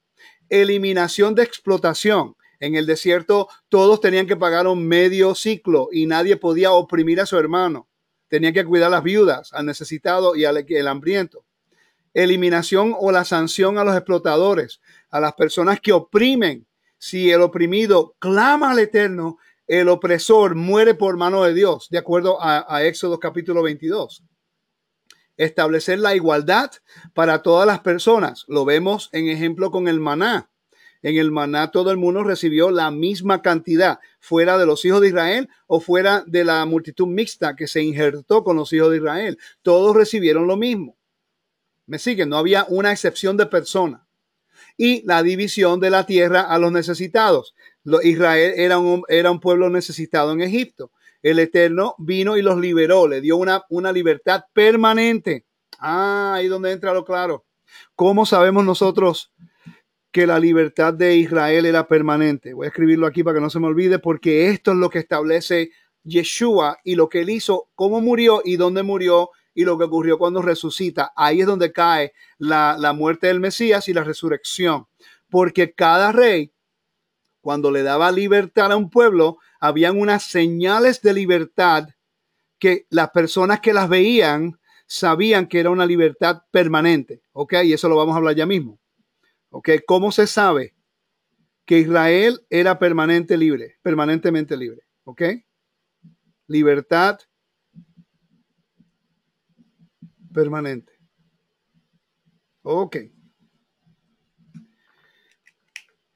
[0.51, 2.36] Eliminación de explotación.
[2.61, 7.26] En el desierto todos tenían que pagar un medio ciclo y nadie podía oprimir a
[7.26, 7.88] su hermano.
[8.28, 11.44] Tenían que cuidar a las viudas, al necesitado y al el hambriento.
[12.12, 16.66] Eliminación o la sanción a los explotadores, a las personas que oprimen
[16.99, 19.38] si el oprimido clama al Eterno,
[19.68, 24.24] el opresor muere por mano de Dios, de acuerdo a, Éxodo capítulo 22.
[25.36, 26.72] Establecer la igualdad
[27.14, 28.44] para todas las personas.
[28.49, 30.51] Lo vemos en ejemplo con el maná.
[31.03, 35.09] En el maná todo el mundo recibió la misma cantidad, fuera de los hijos de
[35.09, 39.38] Israel o fuera de la multitud mixta que se injertó con los hijos de Israel.
[39.62, 40.96] Todos recibieron lo mismo.
[41.86, 42.30] ¿Me siguen?
[42.30, 44.07] No había una excepción de persona
[44.78, 47.54] y la división de la tierra a los necesitados.
[48.02, 50.92] Israel era un, era un pueblo necesitado en Egipto.
[51.20, 55.44] El Eterno vino y los liberó, le dio una, una libertad permanente.
[55.80, 57.44] Ah, ahí donde entra lo claro.
[57.96, 59.32] ¿Cómo sabemos nosotros
[60.12, 62.54] que la libertad de Israel era permanente?
[62.54, 65.00] Voy a escribirlo aquí para que no se me olvide, porque esto es lo que
[65.00, 65.70] establece
[66.04, 70.18] Yeshua y lo que él hizo, cómo murió y dónde murió y lo que ocurrió
[70.18, 71.12] cuando resucita.
[71.16, 74.86] Ahí es donde cae la, la muerte del Mesías y la resurrección.
[75.28, 76.52] Porque cada rey,
[77.40, 81.88] cuando le daba libertad a un pueblo, habían unas señales de libertad
[82.61, 87.22] que las personas que las veían sabían que era una libertad permanente.
[87.32, 87.54] ¿Ok?
[87.64, 88.78] Y eso lo vamos a hablar ya mismo.
[89.50, 89.70] ¿Ok?
[89.88, 90.76] ¿Cómo se sabe
[91.64, 94.82] que Israel era permanente libre, permanentemente libre?
[95.02, 95.22] ¿Ok?
[96.46, 97.18] Libertad
[100.32, 100.92] permanente.
[102.62, 102.96] Ok.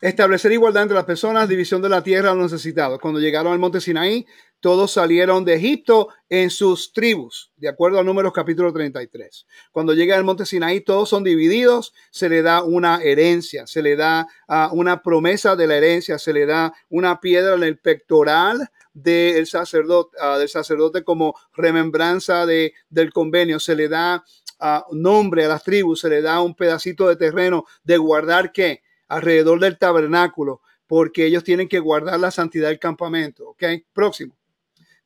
[0.00, 2.98] Establecer igualdad entre las personas, división de la tierra a los necesitados.
[2.98, 4.26] Cuando llegaron al monte Sinaí,
[4.62, 9.46] todos salieron de Egipto en sus tribus, de acuerdo a Números capítulo 33.
[9.72, 13.96] Cuando llega al monte Sinaí, todos son divididos, se le da una herencia, se le
[13.96, 18.70] da uh, una promesa de la herencia, se le da una piedra en el pectoral
[18.92, 24.24] del sacerdote, del sacerdote como remembranza de, del convenio, se le da
[24.60, 28.82] uh, nombre a las tribus, se le da un pedacito de terreno de guardar que
[29.08, 33.48] alrededor del tabernáculo, porque ellos tienen que guardar la santidad del campamento.
[33.50, 33.64] ¿Ok?
[33.92, 34.36] Próximo.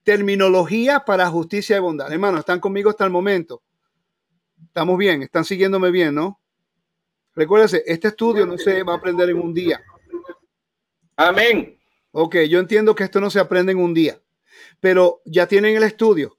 [0.03, 2.13] Terminología para justicia y bondad.
[2.13, 3.63] Hermano, ¿están conmigo hasta el momento?
[4.65, 6.41] Estamos bien, están siguiéndome bien, ¿no?
[7.35, 9.81] Recuérdense, este estudio no se va a aprender en un día.
[11.17, 11.76] Amén.
[12.19, 14.19] Ok, yo entiendo que esto no se aprende en un día,
[14.81, 16.39] pero ya tienen el estudio.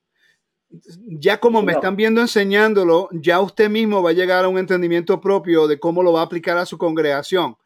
[1.05, 5.21] Ya como me están viendo enseñándolo, ya usted mismo va a llegar a un entendimiento
[5.21, 7.57] propio de cómo lo va a aplicar a su congregación,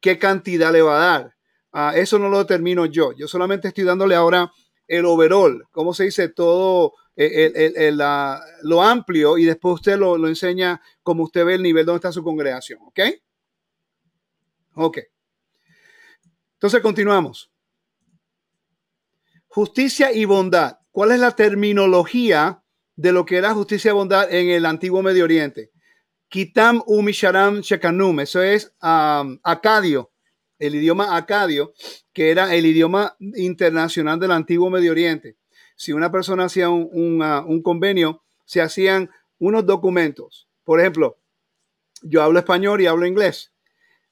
[0.00, 1.34] qué cantidad le va a dar.
[1.74, 3.12] Uh, eso no lo determino yo.
[3.12, 4.50] Yo solamente estoy dándole ahora
[4.88, 9.98] el overall, cómo se dice todo el, el, el, la, lo amplio y después usted
[9.98, 12.78] lo, lo, enseña como usted ve el nivel donde está su congregación.
[12.86, 13.00] ¿Ok?
[14.76, 14.98] Ok.
[16.64, 17.52] Entonces continuamos.
[19.48, 20.78] Justicia y bondad.
[20.92, 22.64] ¿Cuál es la terminología
[22.96, 25.72] de lo que era justicia y bondad en el antiguo Medio Oriente?
[26.30, 28.20] Kitam Umisharam Shekanum.
[28.20, 30.10] Eso es acadio,
[30.58, 31.74] el idioma acadio,
[32.14, 35.36] que era el idioma internacional del antiguo Medio Oriente.
[35.76, 40.48] Si una persona hacía un, un convenio, se hacían unos documentos.
[40.64, 41.18] Por ejemplo,
[42.00, 43.53] yo hablo español y hablo inglés.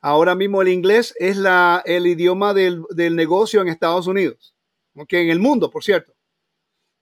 [0.05, 1.39] Ahora mismo el inglés es
[1.85, 4.53] el idioma del, del negocio en Estados Unidos,
[4.97, 6.13] okay, en el mundo, por cierto.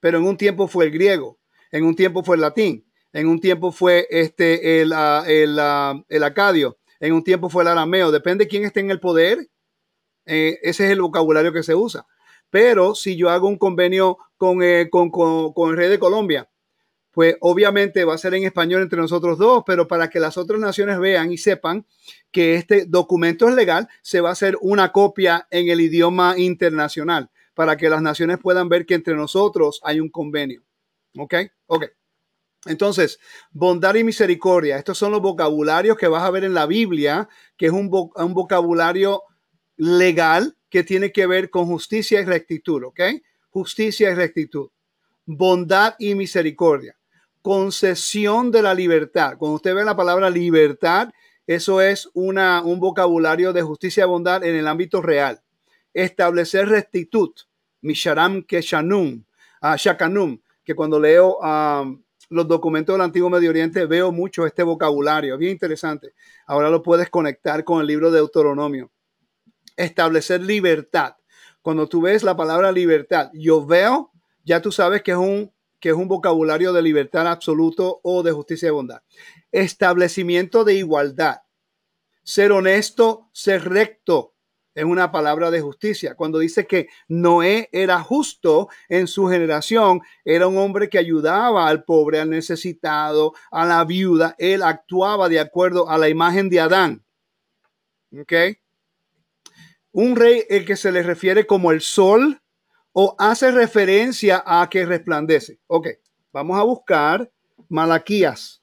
[0.00, 1.38] Pero en un tiempo fue el griego,
[1.72, 6.04] en un tiempo fue el latín, en un tiempo fue este, el, uh, el, uh,
[6.10, 8.10] el acadio, en un tiempo fue el arameo.
[8.10, 9.48] Depende de quién esté en el poder,
[10.26, 12.06] eh, ese es el vocabulario que se usa.
[12.50, 16.49] Pero si yo hago un convenio con, eh, con, con el rey de Colombia,
[17.12, 20.60] pues obviamente va a ser en español entre nosotros dos, pero para que las otras
[20.60, 21.86] naciones vean y sepan
[22.30, 27.30] que este documento es legal, se va a hacer una copia en el idioma internacional
[27.54, 30.62] para que las naciones puedan ver que entre nosotros hay un convenio.
[31.16, 31.34] ¿Ok?
[31.66, 31.86] Ok.
[32.66, 33.18] Entonces,
[33.50, 37.66] bondad y misericordia, estos son los vocabularios que vas a ver en la Biblia, que
[37.66, 39.22] es un, un vocabulario
[39.76, 43.00] legal que tiene que ver con justicia y rectitud, ¿ok?
[43.48, 44.68] Justicia y rectitud.
[45.24, 46.99] Bondad y misericordia.
[47.42, 49.36] Concesión de la libertad.
[49.38, 51.10] Cuando usted ve la palabra libertad,
[51.46, 55.40] eso es una, un vocabulario de justicia y bondad en el ámbito real.
[55.94, 57.30] Establecer rectitud.
[57.80, 59.24] Misharam Keshanum.
[59.62, 60.40] Uh, Shakanum.
[60.64, 65.36] Que cuando leo um, los documentos del Antiguo Medio Oriente veo mucho este vocabulario.
[65.38, 66.14] Bien interesante.
[66.46, 68.90] Ahora lo puedes conectar con el libro de Deuteronomio
[69.84, 71.16] establecer libertad.
[71.62, 74.12] Cuando tú ves la palabra libertad, yo veo,
[74.44, 78.32] ya tú sabes que es un, que es un vocabulario de libertad absoluto o de
[78.32, 79.02] justicia y bondad.
[79.50, 81.42] Establecimiento de igualdad.
[82.22, 84.34] Ser honesto, ser recto,
[84.74, 86.14] es una palabra de justicia.
[86.14, 91.82] Cuando dice que Noé era justo en su generación, era un hombre que ayudaba al
[91.82, 94.36] pobre, al necesitado, a la viuda.
[94.38, 97.04] Él actuaba de acuerdo a la imagen de Adán.
[98.12, 98.32] ¿Ok?
[99.92, 102.40] un rey el que se le refiere como el sol
[102.92, 105.60] o hace referencia a que resplandece.
[105.66, 105.88] Ok,
[106.32, 107.30] vamos a buscar
[107.68, 108.62] Malaquías,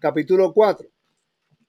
[0.00, 0.88] capítulo 4.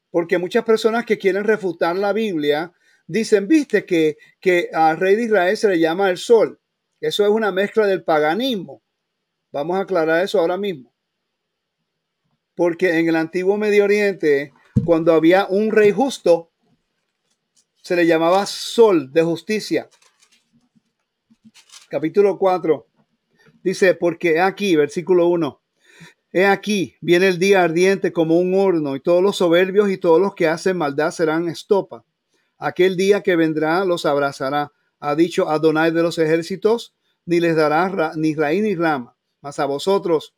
[0.09, 2.73] Porque muchas personas que quieren refutar la Biblia
[3.05, 6.59] dicen, viste que, que al rey de Israel se le llama el sol.
[6.99, 8.81] Eso es una mezcla del paganismo.
[9.51, 10.93] Vamos a aclarar eso ahora mismo.
[12.55, 14.51] Porque en el antiguo Medio Oriente,
[14.83, 16.51] cuando había un rey justo,
[17.81, 19.89] se le llamaba sol de justicia.
[21.89, 22.85] Capítulo 4
[23.63, 25.61] dice, porque aquí, versículo 1,
[26.33, 30.19] he aquí, viene el día ardiente como un horno y todos los soberbios y todos
[30.19, 32.03] los que hacen maldad serán estopa.
[32.57, 36.93] Aquel día que vendrá los abrazará, ha dicho Adonai de los ejércitos,
[37.25, 40.33] ni les dará ni raíz ni rama, mas a vosotros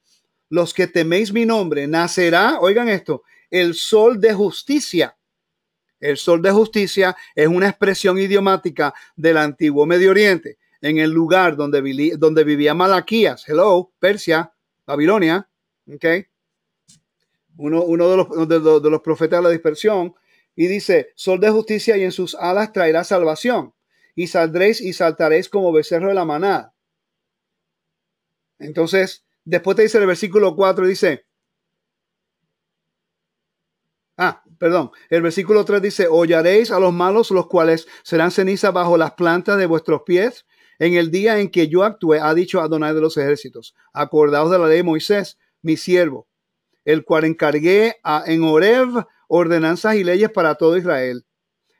[0.49, 5.17] los que teméis mi nombre, nacerá, oigan esto, el sol de justicia.
[5.99, 11.55] El sol de justicia es una expresión idiomática del antiguo Medio Oriente, en el lugar
[11.55, 14.53] donde, donde vivía Malaquías, hello, Persia,
[14.85, 15.49] Babilonia,
[15.87, 16.05] ok.
[17.57, 20.15] Uno, uno de, los, de los profetas de la dispersión,
[20.55, 23.73] y dice, sol de justicia y en sus alas traerá salvación,
[24.15, 26.73] y saldréis y saltaréis como becerro de la manada.
[28.59, 31.25] Entonces, después te dice el versículo 4, dice,
[34.17, 38.97] ah, perdón, el versículo 3 dice, hollaréis a los malos, los cuales serán ceniza bajo
[38.97, 40.45] las plantas de vuestros pies.
[40.79, 44.57] En el día en que yo actúe, ha dicho Adonai de los ejércitos, acordaos de
[44.57, 46.27] la ley de Moisés, mi siervo,
[46.85, 51.25] el cual encargué a, en Oreb ordenanzas y leyes para todo Israel.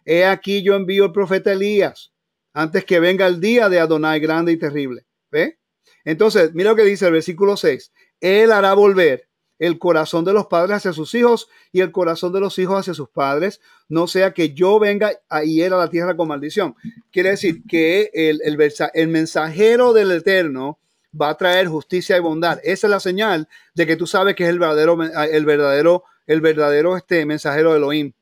[0.06, 2.12] He aquí yo envío el profeta Elías
[2.54, 5.06] antes que venga el día de Adonai grande y terrible.
[5.32, 5.60] ¿Ve?
[6.04, 7.92] Entonces, mira lo que dice el versículo 6.
[8.20, 9.29] Él hará volver
[9.60, 12.94] el corazón de los padres hacia sus hijos y el corazón de los hijos hacia
[12.94, 16.76] sus padres, no sea que yo venga a ir a la tierra con maldición.
[17.12, 18.58] Quiere decir que el, el,
[18.94, 20.80] el mensajero del Eterno
[21.20, 22.60] va a traer justicia y bondad.
[22.64, 26.42] Esa es la señal de que tú sabes que es el verdadero, el verdadero, el
[26.42, 28.14] verdadero este mensajero de Elohim.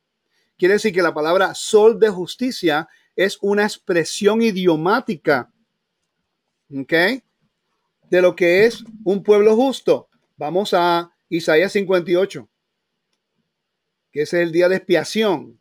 [0.57, 5.51] Quiere decir que la palabra sol de justicia es una expresión idiomática.
[6.69, 10.09] De lo que es un pueblo justo.
[10.37, 12.49] Vamos a Isaías 58,
[14.11, 15.59] que es el día de expiación,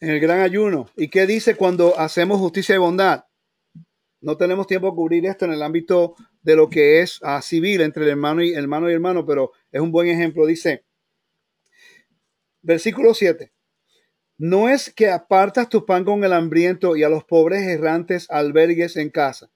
[0.00, 0.88] en el gran ayuno.
[0.96, 3.24] ¿Y qué dice cuando hacemos justicia y bondad?
[4.20, 7.42] No tenemos tiempo a cubrir esto en el ámbito de lo que es a ah,
[7.42, 10.46] civil entre el hermano y hermano y hermano, pero es un buen ejemplo.
[10.46, 10.84] Dice,
[12.62, 13.52] versículo 7.
[14.38, 18.96] No es que apartas tu pan con el hambriento y a los pobres errantes albergues
[18.96, 19.50] en casa.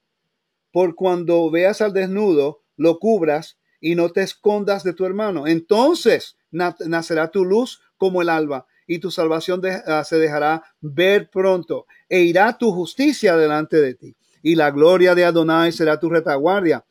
[0.71, 5.47] Por cuando veas al desnudo, lo cubras y no te escondas de tu hermano.
[5.47, 11.85] Entonces nacerá tu luz como el alba y tu salvación ah, se dejará ver pronto
[12.09, 16.85] e irá tu justicia delante de ti y la gloria de Adonai será tu retaguardia.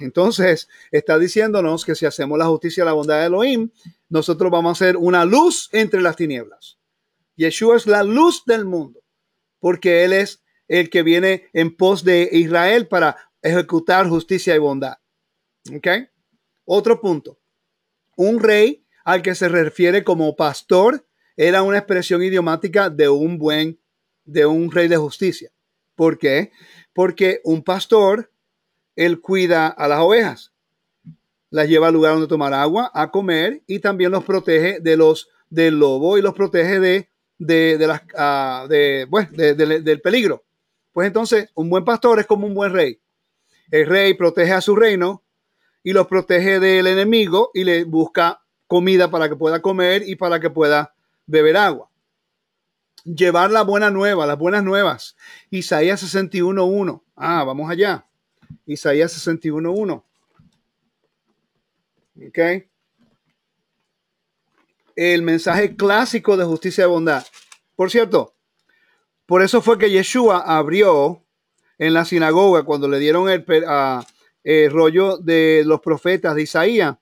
[0.00, 3.70] Entonces está diciéndonos que si hacemos la justicia y la bondad de Elohim,
[4.08, 6.78] nosotros vamos a ser una luz entre las tinieblas.
[7.36, 9.00] Yeshua es la luz del mundo,
[9.60, 14.96] porque Él es el que viene en pos de Israel para ejecutar justicia y bondad.
[15.74, 15.88] ¿Ok?
[16.64, 17.38] Otro punto.
[18.16, 21.06] Un rey al que se refiere como pastor
[21.36, 23.80] era una expresión idiomática de un buen,
[24.24, 25.50] de un rey de justicia.
[25.94, 26.52] ¿Por qué?
[26.92, 28.30] Porque un pastor,
[28.96, 30.52] él cuida a las ovejas,
[31.50, 35.28] las lleva al lugar donde tomar agua, a comer y también los protege de los
[35.50, 37.12] del lobo y los protege de
[37.46, 39.06] de, las, ah, de,
[39.82, 40.44] del peligro.
[40.92, 43.00] Pues entonces, un buen pastor es como un buen rey.
[43.70, 45.22] El rey protege a su reino
[45.82, 50.40] y los protege del enemigo y le busca comida para que pueda comer y para
[50.40, 50.94] que pueda
[51.26, 51.90] beber agua.
[53.04, 55.16] Llevar la buena nueva, las buenas nuevas.
[55.50, 57.02] Isaías 61.1.
[57.16, 58.06] Ah, vamos allá.
[58.66, 60.02] Isaías 61.1.
[62.28, 62.68] Ok
[64.96, 67.24] el mensaje clásico de justicia y bondad.
[67.76, 68.34] Por cierto,
[69.26, 71.22] por eso fue que Yeshua abrió
[71.78, 73.44] en la sinagoga cuando le dieron el,
[74.44, 76.96] rollo de los profetas de Isaías.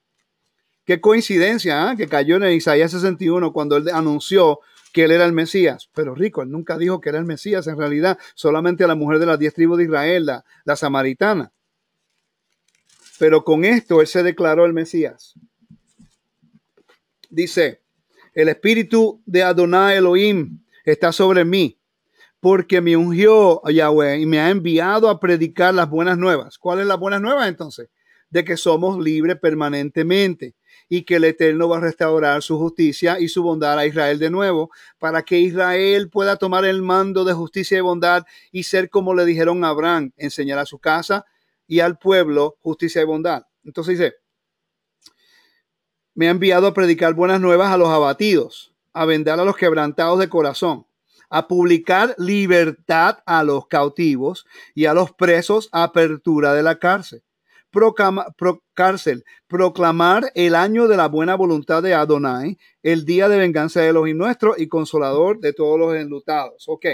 [0.85, 1.95] Qué coincidencia ¿ah?
[1.95, 4.59] que cayó en Isaías 61 cuando él anunció
[4.91, 5.89] que él era el Mesías.
[5.93, 9.19] Pero rico, él nunca dijo que era el Mesías en realidad, solamente a la mujer
[9.19, 11.51] de las diez tribus de Israel, la, la samaritana.
[13.19, 15.35] Pero con esto él se declaró el Mesías.
[17.29, 17.81] Dice,
[18.33, 21.77] el espíritu de Adonai Elohim está sobre mí,
[22.41, 26.57] porque me ungió Yahweh y me ha enviado a predicar las buenas nuevas.
[26.57, 27.89] ¿Cuáles las buenas nuevas entonces?
[28.31, 30.55] De que somos libres permanentemente
[30.89, 34.31] y que el Eterno va a restaurar su justicia y su bondad a Israel de
[34.31, 39.13] nuevo, para que Israel pueda tomar el mando de justicia y bondad y ser como
[39.13, 41.25] le dijeron a Abraham, enseñar a su casa
[41.67, 43.43] y al pueblo justicia y bondad.
[43.63, 44.15] Entonces dice,
[46.15, 50.19] me ha enviado a predicar buenas nuevas a los abatidos, a vender a los quebrantados
[50.19, 50.87] de corazón,
[51.31, 57.23] a publicar libertad a los cautivos y a los presos apertura de la cárcel.
[58.73, 63.93] cárcel, proclamar el año de la buena voluntad de Adonai, el día de venganza de
[63.93, 66.65] los nuestros y consolador de todos los enlutados.
[66.67, 66.87] Ok,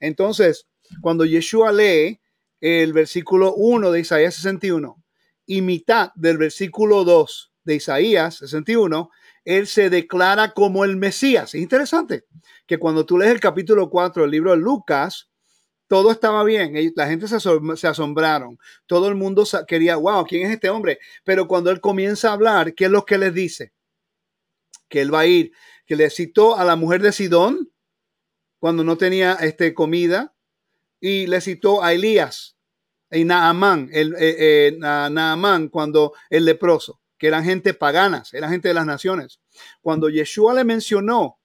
[0.00, 0.66] entonces,
[1.02, 2.20] cuando Yeshua lee
[2.62, 4.96] el versículo 1 de Isaías 61
[5.44, 9.10] y mitad del versículo 2 de Isaías 61,
[9.44, 11.54] él se declara como el Mesías.
[11.54, 12.24] Es interesante
[12.66, 15.28] que cuando tú lees el capítulo 4 del libro de Lucas,
[15.86, 20.70] todo estaba bien, la gente se, asombraron, todo el mundo quería, wow, ¿quién es este
[20.70, 20.98] hombre?
[21.24, 23.72] Pero cuando él comienza a hablar, ¿qué es lo que les dice?
[24.88, 25.52] Que él va a ir,
[25.86, 27.70] que le citó a la mujer de Sidón
[28.58, 30.34] cuando no tenía este, comida
[31.00, 32.56] y le citó a Elías
[33.10, 38.68] y Naamán, el, eh, eh, Naamán cuando el leproso, que eran gente paganas, eran gente
[38.68, 39.40] de las naciones.
[39.80, 41.38] Cuando Yeshua le mencionó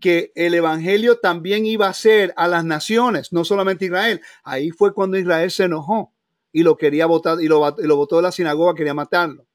[0.00, 4.20] que el evangelio también iba a ser a las naciones, no solamente Israel.
[4.42, 6.12] Ahí fue cuando Israel se enojó
[6.52, 9.46] y lo quería votar y lo, lo votó de la sinagoga, quería matarlo.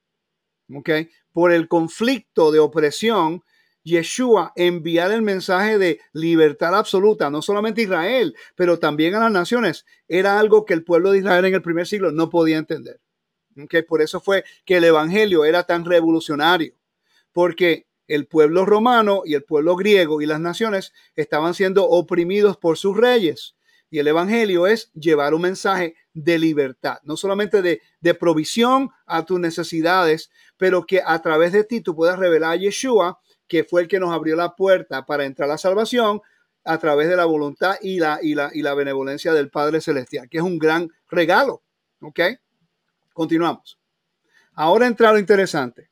[0.74, 0.90] ¿Ok?
[1.32, 3.42] Por el conflicto de opresión,
[3.82, 9.32] Yeshua enviar el mensaje de libertad absoluta, no solamente a Israel, pero también a las
[9.32, 13.00] naciones, era algo que el pueblo de Israel en el primer siglo no podía entender.
[13.64, 13.76] ¿Ok?
[13.86, 16.74] Por eso fue que el evangelio era tan revolucionario,
[17.32, 22.76] porque el pueblo romano y el pueblo griego y las naciones estaban siendo oprimidos por
[22.76, 23.54] sus reyes.
[23.88, 29.24] Y el Evangelio es llevar un mensaje de libertad, no solamente de, de, provisión a
[29.24, 33.82] tus necesidades, pero que a través de ti tú puedas revelar a Yeshua, que fue
[33.82, 36.20] el que nos abrió la puerta para entrar a la salvación
[36.64, 40.28] a través de la voluntad y la, y la, y la benevolencia del Padre Celestial,
[40.28, 41.62] que es un gran regalo.
[42.00, 42.20] ¿Ok?
[43.20, 43.78] Continuamos.
[44.54, 45.90] Ahora entra lo interesante.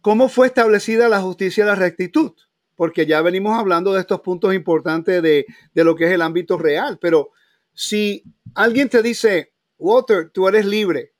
[0.00, 2.32] ¿Cómo fue establecida la justicia y la rectitud?
[2.76, 5.44] Porque ya venimos hablando de estos puntos importantes de,
[5.74, 7.32] lo que es el ámbito real, pero
[7.74, 11.12] si alguien te dice, Walter, tú eres libre,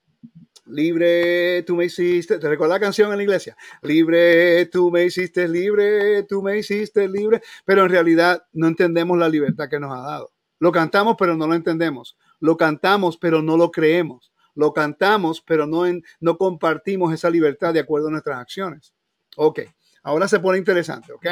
[0.64, 3.58] libre, tú me hiciste, ¿te recuerdas la canción en la iglesia?
[3.82, 9.28] Libre, tú me hiciste libre, tú me hiciste libre, pero en realidad no entendemos la
[9.28, 10.32] libertad que nos ha dado.
[10.58, 12.16] Lo cantamos, pero no lo entendemos.
[12.40, 15.84] Lo cantamos, pero no lo creemos lo cantamos, pero no,
[16.18, 18.92] no compartimos esa libertad de acuerdo a nuestras acciones.
[19.36, 19.60] Ok,
[20.02, 21.26] ahora se pone interesante, ¿ok?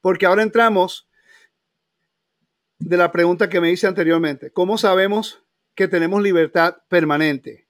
[0.00, 1.08] Porque ahora entramos
[2.80, 4.50] de la pregunta que me hice anteriormente.
[4.50, 5.44] ¿Cómo sabemos
[5.76, 7.68] que tenemos libertad permanente?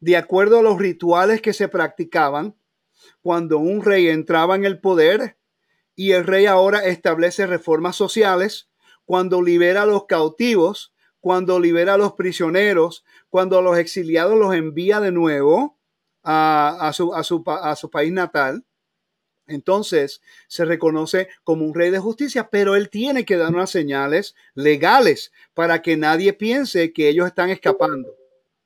[0.00, 2.56] De acuerdo a los rituales que se practicaban
[3.22, 5.38] cuando un rey entraba en el poder
[5.94, 8.68] y el rey ahora establece reformas sociales,
[9.06, 14.54] cuando libera a los cautivos, cuando libera a los prisioneros, cuando a los exiliados los
[14.54, 15.76] envía de nuevo
[16.22, 17.12] a, su,
[17.76, 18.64] su país natal,
[19.48, 24.34] entonces se reconoce como un rey de justicia, pero él tiene que dar unas señales
[24.54, 28.14] legales para que nadie piense que ellos están escapando,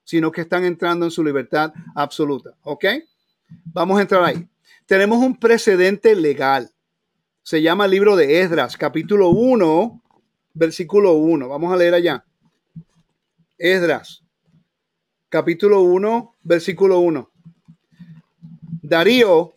[0.05, 2.55] sino que están entrando en su libertad absoluta.
[2.63, 2.85] ¿Ok?
[3.67, 4.47] Vamos a entrar ahí.
[4.87, 6.71] Tenemos un precedente legal.
[7.43, 10.03] Se llama el libro de Esdras, capítulo 1,
[10.55, 11.49] versículo 1.
[11.49, 12.25] Vamos a leer allá.
[13.57, 14.22] Esdras,
[15.33, 17.31] capítulo 1, versículo 1.
[18.83, 19.55] Darío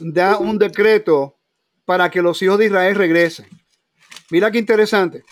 [0.00, 1.38] da un decreto
[1.84, 3.46] para que los hijos de Israel regresen.
[4.28, 5.22] Mira qué interesante.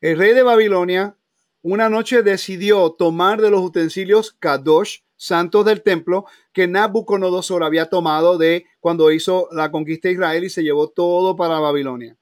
[0.00, 1.18] El rey de Babilonia
[1.60, 6.24] una noche decidió tomar de los utensilios Kadosh, santos del templo,
[6.54, 11.36] que Nabucodonosor había tomado de cuando hizo la conquista de Israel y se llevó todo
[11.36, 12.16] para Babilonia.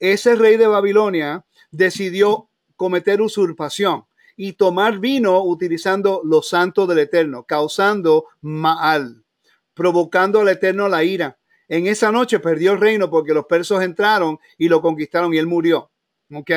[0.00, 4.04] Ese rey de Babilonia decidió cometer usurpación
[4.36, 9.24] y tomar vino utilizando los santos del Eterno, causando mal,
[9.74, 11.38] provocando al Eterno la ira.
[11.68, 15.46] En esa noche perdió el reino porque los persos entraron y lo conquistaron y él
[15.46, 15.90] murió.
[16.32, 16.50] ¿Ok?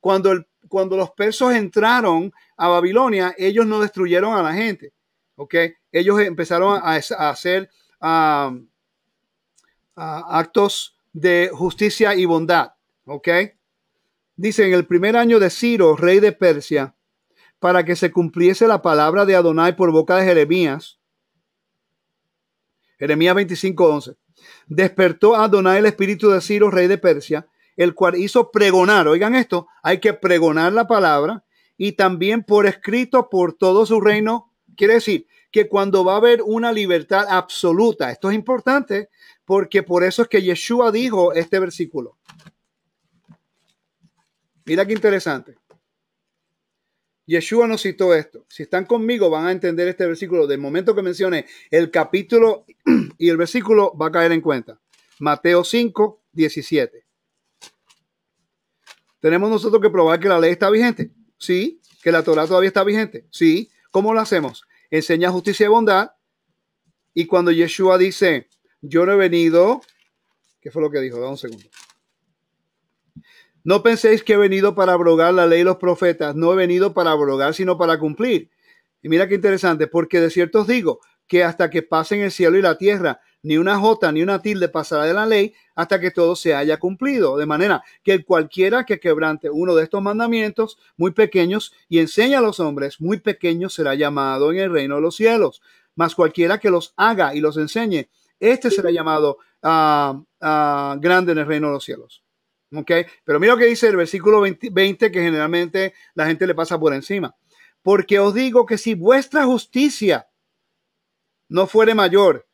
[0.00, 4.92] Cuando, el, cuando los persos entraron a Babilonia, ellos no destruyeron a la gente.
[5.36, 5.54] ¿Ok?
[5.90, 7.70] Ellos empezaron a, hacer
[9.96, 12.72] actos de justicia y bondad.
[13.06, 13.28] ¿Ok?
[14.36, 16.96] Dice, en el primer año de Ciro, rey de Persia,
[17.60, 20.98] para que se cumpliese la palabra de Adonai por boca de Jeremías.
[22.98, 24.16] Jeremías 25:11.
[24.66, 29.68] Despertó Adonai el espíritu de Ciro, rey de Persia, el cual hizo pregonar, oigan esto,
[29.82, 31.44] hay que pregonar la palabra
[31.76, 34.52] y también por escrito por todo su reino.
[34.76, 39.08] Quiere decir que cuando va a haber una libertad absoluta, esto es importante
[39.44, 42.16] porque por eso es que Yeshua dijo este versículo.
[44.64, 45.56] Mira qué interesante.
[47.26, 48.44] Yeshua nos citó esto.
[48.48, 50.46] Si están conmigo van a entender este versículo.
[50.46, 52.64] Del momento que mencione el capítulo
[53.18, 54.80] y el versículo va a caer en cuenta.
[55.18, 57.04] Mateo 5, 17.
[59.20, 61.10] Tenemos nosotros que probar que la ley está vigente.
[61.38, 61.80] Sí.
[62.02, 63.26] Que la Torah todavía está vigente.
[63.30, 63.70] Sí.
[63.90, 64.64] ¿Cómo lo hacemos?
[64.90, 66.12] Enseña justicia y bondad.
[67.14, 68.48] Y cuando Yeshua dice,
[68.82, 69.80] yo no he venido,
[70.60, 71.20] ¿qué fue lo que dijo?
[71.20, 71.64] Da un segundo.
[73.64, 76.36] No penséis que he venido para abrogar la ley y los profetas.
[76.36, 78.50] No he venido para abrogar, sino para cumplir.
[79.02, 82.58] Y mira qué interesante, porque de cierto os digo que hasta que pasen el cielo
[82.58, 86.10] y la tierra, ni una jota, ni una tilde pasará de la ley hasta que
[86.10, 87.38] todo se haya cumplido.
[87.38, 92.42] De manera que cualquiera que quebrante uno de estos mandamientos muy pequeños y enseña a
[92.42, 95.62] los hombres muy pequeños será llamado en el reino de los cielos.
[95.94, 98.08] Mas cualquiera que los haga y los enseñe,
[98.40, 100.22] este será llamado uh,
[101.00, 102.23] grande en el reino de los cielos.
[102.74, 102.90] ¿Ok?
[103.24, 106.92] Pero mira lo que dice el versículo 20, que generalmente la gente le pasa por
[106.92, 107.34] encima.
[107.82, 110.28] Porque os digo que si vuestra justicia
[111.48, 112.48] no fuere mayor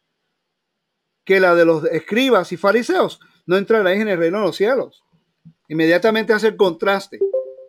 [1.25, 5.03] que la de los escribas y fariseos, no entraréis en el reino de los cielos.
[5.69, 7.21] Inmediatamente hace el contraste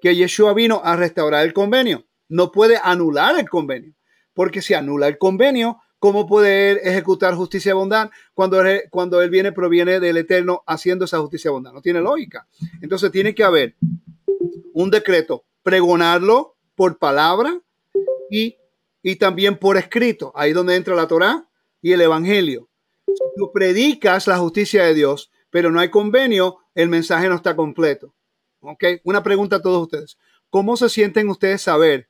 [0.02, 2.06] que Yeshua vino a restaurar el convenio.
[2.28, 3.94] No puede anular el convenio,
[4.34, 9.30] porque si anula el convenio, ¿cómo puede ejecutar justicia y bondad cuando él, cuando él
[9.30, 11.74] viene, proviene del Eterno haciendo esa justicia y bondad?
[11.74, 12.48] No tiene lógica.
[12.82, 13.76] Entonces tiene que haber
[14.74, 17.62] un decreto, pregonarlo por palabra
[18.32, 18.58] y,
[19.04, 20.32] y también por escrito.
[20.36, 21.48] Ahí donde entra la Torah
[21.84, 22.68] y el Evangelio.
[23.06, 27.56] Si tú predicas la justicia de Dios, pero no hay convenio, el mensaje no está
[27.56, 28.16] completo.
[28.62, 28.86] ¿Ok?
[29.04, 30.18] Una pregunta a todos ustedes.
[30.50, 32.10] ¿Cómo se sienten ustedes saber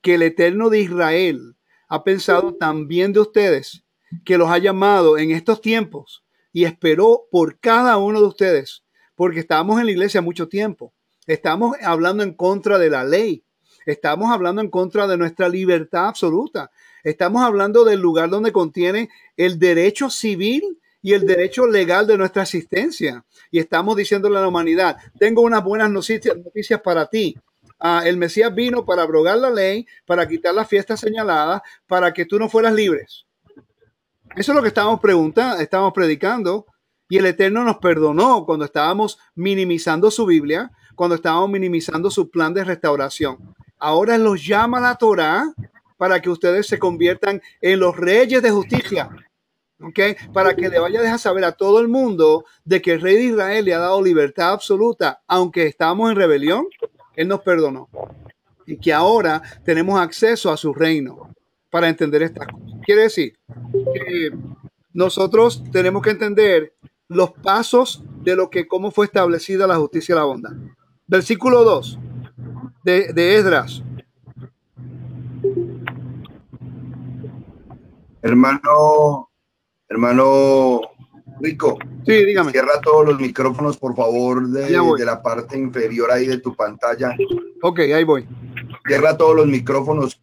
[0.00, 1.57] que el Eterno de Israel
[1.88, 3.82] ha pensado también de ustedes,
[4.24, 8.84] que los ha llamado en estos tiempos y esperó por cada uno de ustedes,
[9.14, 10.92] porque estamos en la iglesia mucho tiempo.
[11.26, 13.44] Estamos hablando en contra de la ley.
[13.84, 16.70] Estamos hablando en contra de nuestra libertad absoluta.
[17.04, 22.42] Estamos hablando del lugar donde contiene el derecho civil y el derecho legal de nuestra
[22.42, 23.24] existencia.
[23.50, 27.36] Y estamos diciéndole a la humanidad, tengo unas buenas noticias, noticias para ti.
[27.78, 32.24] Ah, el Mesías vino para abrogar la ley, para quitar las fiestas señaladas, para que
[32.24, 33.26] tú no fueras libres.
[34.36, 36.66] Eso es lo que estábamos preguntando, estábamos predicando.
[37.08, 42.52] Y el Eterno nos perdonó cuando estábamos minimizando su Biblia, cuando estábamos minimizando su plan
[42.52, 43.54] de restauración.
[43.78, 45.54] Ahora los llama la Torah
[45.96, 49.08] para que ustedes se conviertan en los reyes de justicia.
[49.80, 50.00] ¿Ok?
[50.32, 53.14] Para que le vaya a dejar saber a todo el mundo de que el rey
[53.14, 56.66] de Israel le ha dado libertad absoluta, aunque estamos en rebelión,
[57.18, 57.88] él nos perdonó.
[58.64, 61.34] Y que ahora tenemos acceso a su reino
[61.68, 62.78] para entender estas cosas.
[62.84, 63.36] Quiere decir
[63.92, 64.30] que
[64.92, 66.74] nosotros tenemos que entender
[67.08, 70.52] los pasos de lo que, cómo fue establecida la justicia y la bondad.
[71.08, 71.98] Versículo 2
[72.84, 73.82] de, de Esdras.
[78.22, 79.28] Hermano,
[79.88, 80.82] hermano
[81.40, 81.78] Rico.
[82.06, 82.52] Sí, dígame.
[82.52, 87.14] Cierra todos los micrófonos, por favor, de, de, la parte inferior ahí de tu pantalla.
[87.62, 88.26] Ok, ahí voy.
[88.86, 90.20] Cierra todos los micrófonos.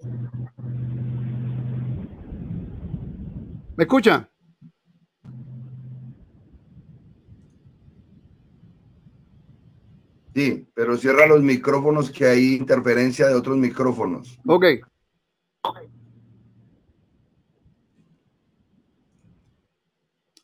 [3.77, 4.29] ¿Me escucha?
[10.33, 14.37] Sí, pero cierra los micrófonos que hay interferencia de otros micrófonos.
[14.45, 14.65] Ok.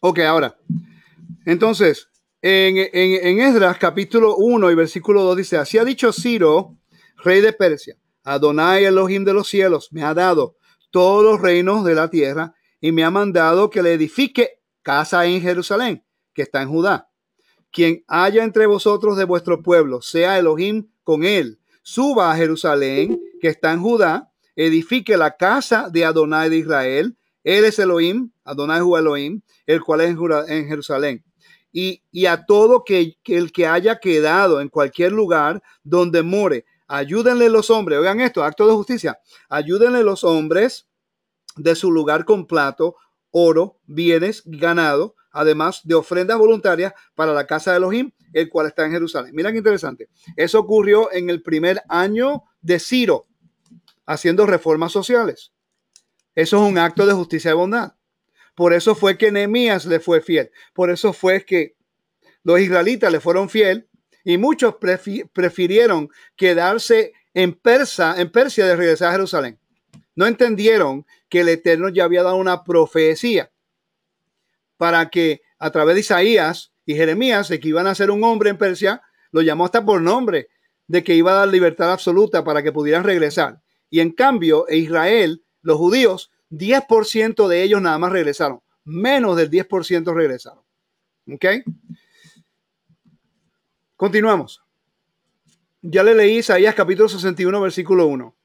[0.04, 0.58] Ok, ahora.
[1.46, 2.10] Entonces,
[2.42, 6.76] en, en, Esdras capítulo 1 y versículo 2 dice, así ha dicho Ciro,
[7.18, 10.58] rey de Persia, Adonai Elohim de los cielos, me ha dado
[10.90, 15.40] todos los reinos de la tierra y me ha mandado que le edifique casa en
[15.40, 17.12] Jerusalén, que está en Judá.
[17.72, 23.50] Quien haya entre vosotros de vuestro pueblo, sea Elohim con él, suba a Jerusalén, que
[23.50, 28.98] está en Judá, edifique la casa de Adonai de Israel, él es Elohim, Adonai Hu
[28.98, 30.16] Elohim, el cual es
[30.50, 31.24] en Jerusalén.
[31.72, 37.70] Y, a todo que, el que haya quedado en cualquier lugar donde more, ayúdenle los
[37.70, 39.20] hombres, oigan esto, acto de justicia,
[39.50, 40.88] ayúdenle los hombres
[41.56, 42.96] de su lugar con plato,
[43.32, 48.86] oro, bienes, ganado, además de ofrendas voluntarias para la casa de Elohim, el cual está
[48.86, 49.34] en Jerusalén.
[49.34, 50.10] Mira qué interesante.
[50.36, 53.28] Eso ocurrió en el primer año de Ciro,
[54.06, 55.54] haciendo reformas sociales.
[56.36, 57.96] Eso es un acto de justicia y bondad.
[58.56, 60.52] Por eso fue que Nehemías le fue fiel.
[60.74, 61.76] Por eso fue que
[62.44, 63.90] los israelitas le fueron fiel
[64.24, 64.76] y muchos
[65.34, 69.60] prefirieron quedarse en Persa, en Persia de regresar a Jerusalén.
[70.16, 73.52] No entendieron que el Eterno ya había dado una profecía
[74.78, 78.50] para que a través de Isaías y Jeremías, de que iban a ser un hombre
[78.50, 79.02] en Persia,
[79.32, 80.50] lo llamó hasta por nombre,
[80.88, 83.62] de que iba a dar libertad absoluta para que pudieran regresar.
[83.90, 88.62] Y en cambio, Israel, los judíos, 10% de ellos nada más regresaron.
[88.84, 90.64] Menos del 10% regresaron.
[91.32, 91.46] ¿Ok?
[93.96, 94.64] Continuamos.
[95.82, 98.36] Ya le leí Isaías capítulo 61, versículo 1.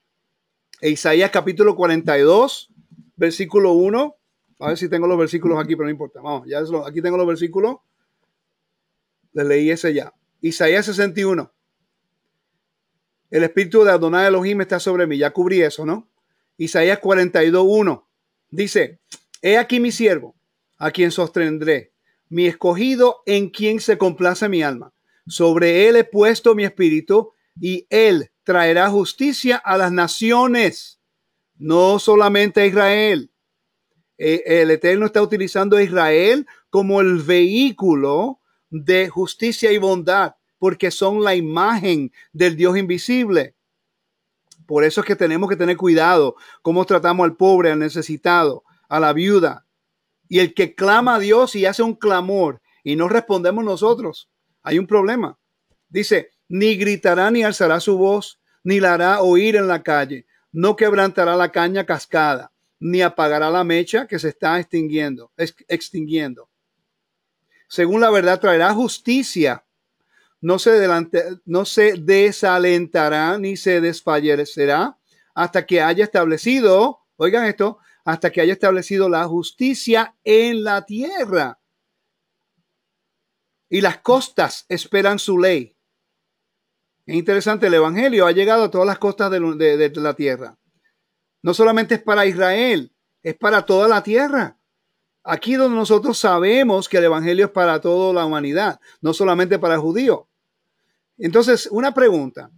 [0.81, 2.71] E Isaías capítulo 42,
[3.17, 4.17] versículo 1.
[4.61, 6.21] A ver si tengo los versículos aquí, pero no importa.
[6.21, 7.77] Vamos, ya aquí tengo los versículos.
[9.33, 10.15] Le leí ese ya.
[10.41, 11.53] Isaías 61.
[13.31, 15.19] El espíritu de Adonai Elohim está sobre mí.
[15.19, 16.09] Ya cubrí eso, ¿no?
[16.57, 18.05] Isaías 42.1
[18.51, 19.01] dice,
[19.43, 20.37] he aquí mi siervo,
[20.79, 21.93] a quien sostendré,
[22.29, 24.93] mi escogido en quien se complace mi alma.
[25.27, 31.01] Sobre él he puesto mi espíritu y él traerá justicia a las naciones,
[31.57, 33.31] no solamente a Israel.
[34.19, 38.41] Eh, el Eterno está utilizando a Israel como el vehículo
[38.71, 43.56] de justicia y bondad, porque son la imagen del Dios invisible.
[44.67, 49.01] Por eso es que tenemos que tener cuidado cómo tratamos al pobre, al necesitado, a
[49.01, 49.67] la viuda.
[50.29, 54.29] Y el que clama a Dios y hace un clamor y no respondemos nosotros,
[54.63, 55.39] hay un problema.
[55.89, 60.75] Dice, ni gritará ni alzará su voz, ni la hará oír en la calle, no
[60.75, 66.49] quebrantará la caña cascada, ni apagará la mecha que se está extinguiendo, extinguiendo.
[67.69, 69.65] Según la verdad traerá justicia
[70.47, 70.89] no se,
[71.45, 74.97] no se desalentará ni se desfallecerá
[75.35, 81.59] hasta que haya establecido, oigan esto, hasta que haya establecido la justicia en la tierra.
[83.69, 85.77] Y las costas esperan su ley.
[87.07, 90.57] Es interesante, el Evangelio ha llegado a todas las costas de, de la tierra.
[91.43, 94.61] No solamente es para Israel, es para toda la tierra.
[95.25, 99.75] Aquí donde nosotros sabemos que el Evangelio es para toda la humanidad, no solamente para
[99.75, 100.29] el judío.
[101.19, 102.51] Entonces, una pregunta.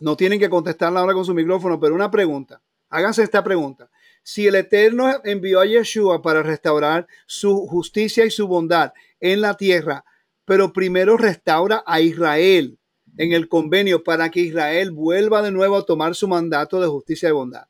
[0.00, 2.62] No tienen que contestarla ahora con su micrófono, pero una pregunta.
[2.88, 3.90] Háganse esta pregunta.
[4.22, 9.54] Si el Eterno envió a Yeshua para restaurar su justicia y su bondad en la
[9.56, 10.04] tierra,
[10.44, 12.78] pero primero restaura a Israel
[13.16, 17.28] en el convenio para que Israel vuelva de nuevo a tomar su mandato de justicia
[17.28, 17.66] y bondad.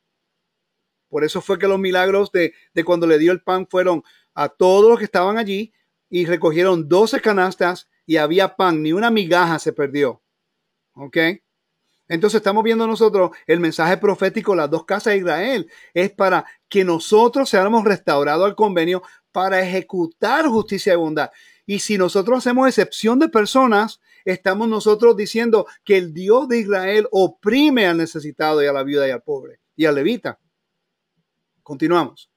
[1.08, 4.02] Por eso fue que los milagros de, de cuando le dio el pan fueron
[4.34, 5.72] a todos los que estaban allí
[6.08, 10.22] y recogieron 12 canastas y había pan, ni una migaja se perdió.
[10.94, 11.16] ¿Ok?
[12.07, 16.84] Entonces estamos viendo nosotros el mensaje profético, las dos casas de Israel, es para que
[16.84, 19.02] nosotros seamos restaurados al convenio
[19.32, 21.30] para ejecutar justicia y bondad.
[21.66, 27.09] Y si nosotros hacemos excepción de personas, estamos nosotros diciendo que el Dios de Israel
[27.11, 30.38] oprime al necesitado y a la viuda y al pobre y al levita.
[31.62, 32.34] Continuamos.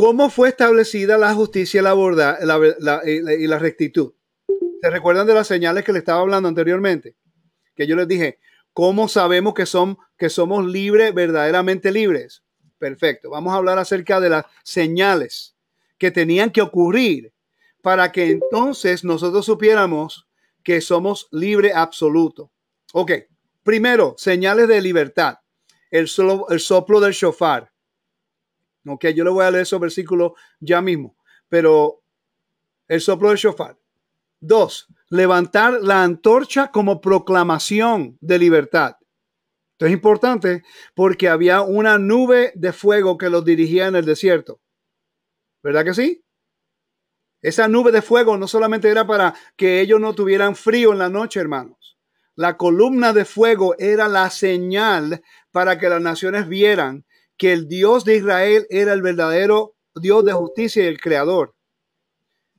[0.00, 4.14] ¿Cómo fue establecida la justicia y la, y la rectitud?
[4.80, 7.16] ¿Se recuerdan de las señales que le estaba hablando anteriormente?
[7.76, 8.38] Que yo les dije,
[8.72, 12.42] ¿cómo sabemos que, son, que somos libres, verdaderamente libres?
[12.78, 13.28] Perfecto.
[13.28, 15.54] Vamos a hablar acerca de las señales
[15.98, 17.34] que tenían que ocurrir
[17.82, 20.26] para que entonces nosotros supiéramos
[20.62, 22.50] que somos libre absoluto.
[22.94, 23.12] Ok,
[23.62, 25.40] primero, señales de libertad.
[25.90, 26.08] El,
[26.48, 27.70] el soplo del shofar.
[28.90, 31.16] Ok, yo le voy a leer esos versículos ya mismo.
[31.48, 32.02] Pero
[32.88, 33.78] el soplo del shofar.
[34.40, 38.96] Dos, levantar la antorcha como proclamación de libertad.
[39.72, 40.62] Esto es importante
[40.94, 44.60] porque había una nube de fuego que los dirigía en el desierto.
[45.62, 46.24] ¿Verdad que sí?
[47.42, 51.08] Esa nube de fuego no solamente era para que ellos no tuvieran frío en la
[51.08, 51.98] noche, hermanos.
[52.34, 57.04] La columna de fuego era la señal para que las naciones vieran
[57.40, 61.54] que el Dios de Israel era el verdadero Dios de justicia y el creador.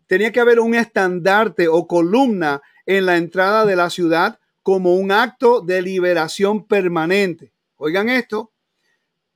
[0.07, 5.11] Tenía que haber un estandarte o columna en la entrada de la ciudad como un
[5.11, 7.53] acto de liberación permanente.
[7.75, 8.53] Oigan esto,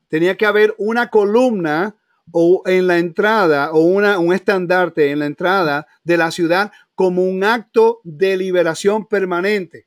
[0.07, 1.95] tenía que haber una columna
[2.31, 7.23] o en la entrada o una, un estandarte en la entrada de la ciudad como
[7.23, 9.85] un acto de liberación permanente.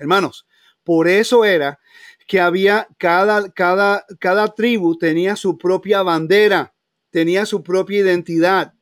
[0.00, 0.48] Hermanos,
[0.82, 1.78] por eso era
[2.26, 6.74] que había cada, cada, cada tribu tenía su propia bandera,
[7.10, 8.74] tenía su propia identidad,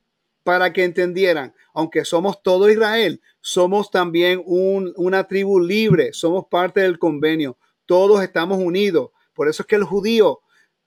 [0.43, 6.99] para que entendieran, aunque somos todo Israel, somos también una tribu libre, somos parte del
[6.99, 9.11] convenio, todos estamos unidos.
[9.35, 10.41] Por eso es que el judío,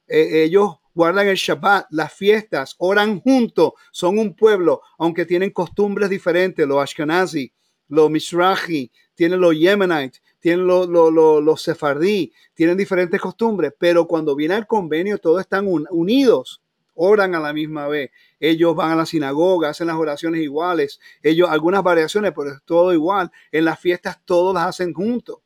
[0.08, 6.10] eh, ellos guardan el Shabbat, las fiestas, oran juntos, son un pueblo, aunque tienen costumbres
[6.10, 7.52] diferentes, los Ashkenazi,
[7.88, 14.68] los Mizrahi, tienen los Yemenites, tienen los, sefardí, tienen diferentes costumbres, pero cuando viene el
[14.68, 16.62] convenio todos están unidos,
[16.94, 18.12] oran a la misma vez.
[18.40, 22.94] Ellos van a la sinagoga, hacen las oraciones iguales, ellos algunas variaciones, pero es todo
[22.94, 23.32] igual.
[23.52, 25.40] En las fiestas todos las hacen juntos,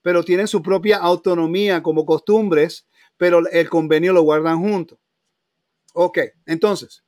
[0.00, 2.86] pero tienen su propia autonomía como costumbres,
[3.16, 5.00] pero el convenio lo guardan juntos.
[5.92, 7.02] Ok, entonces,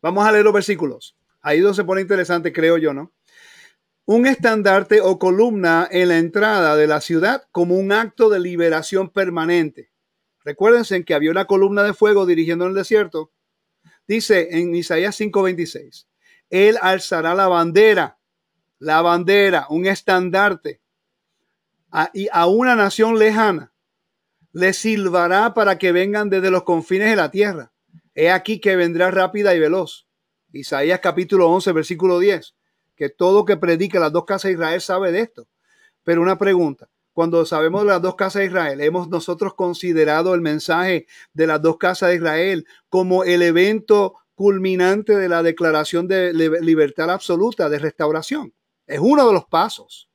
[0.00, 1.18] vamos a leer los versículos.
[1.42, 3.12] Ahí donde se pone interesante, creo yo, ¿no?
[4.12, 9.08] Un estandarte o columna en la entrada de la ciudad como un acto de liberación
[9.10, 9.92] permanente.
[10.44, 13.30] Recuérdense que había una columna de fuego dirigiendo en el desierto.
[14.08, 16.08] Dice en Isaías 5:26,
[16.48, 18.18] Él alzará la bandera,
[18.80, 20.80] la bandera, un estandarte,
[22.12, 23.72] y a una nación lejana.
[24.50, 27.72] Le silbará para que vengan desde los confines de la tierra.
[28.16, 30.08] He aquí que vendrá rápida y veloz.
[30.52, 32.56] Isaías capítulo 11, versículo 10.
[33.00, 35.48] Que todo que predica las dos casas de Israel sabe de esto.
[36.04, 36.90] Pero una pregunta.
[37.14, 41.62] Cuando sabemos de las dos casas de Israel, hemos nosotros considerado el mensaje de las
[41.62, 47.78] dos casas de Israel como el evento culminante de la declaración de libertad absoluta, de
[47.78, 48.52] restauración.
[48.86, 50.10] Es uno de los pasos.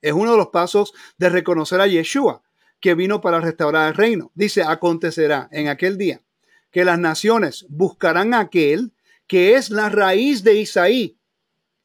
[0.00, 2.42] Es uno de los pasos de reconocer a Yeshua,
[2.80, 4.32] que vino para restaurar el reino.
[4.34, 6.24] Dice, acontecerá en aquel día
[6.72, 8.94] que las naciones buscarán a aquel
[9.28, 11.17] que es la raíz de Isaí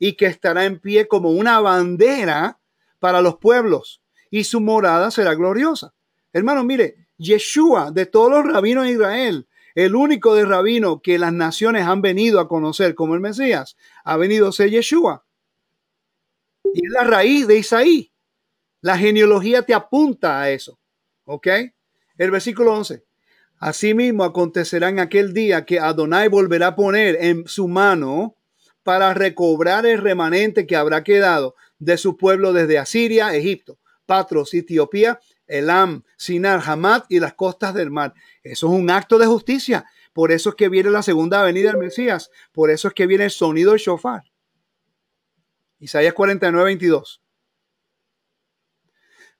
[0.05, 2.59] y que estará en pie como una bandera
[2.99, 5.93] para los pueblos y su morada será gloriosa.
[6.33, 11.31] Hermano, mire, Yeshua de todos los rabinos de Israel el único de rabino que las
[11.31, 15.25] naciones han venido a conocer como el Mesías ha venido a ser Yeshua.
[16.73, 18.11] Y es la raíz de Isaí.
[18.81, 20.77] La genealogía te apunta a eso.
[21.23, 21.47] ¿Ok?
[22.17, 23.05] El versículo 11.
[23.57, 28.35] Asimismo acontecerá en aquel día que Adonai volverá a poner en su mano
[28.83, 35.19] para recobrar el remanente que habrá quedado de su pueblo desde Asiria, Egipto, Patros, Etiopía
[35.47, 38.13] Elam, Sinar, Hamad y las costas del mar.
[38.43, 39.85] Eso es un acto de justicia.
[40.13, 42.29] Por eso es que viene la segunda venida del Mesías.
[42.51, 44.23] Por eso es que viene el sonido del shofar.
[45.79, 47.21] Isaías 49, 22.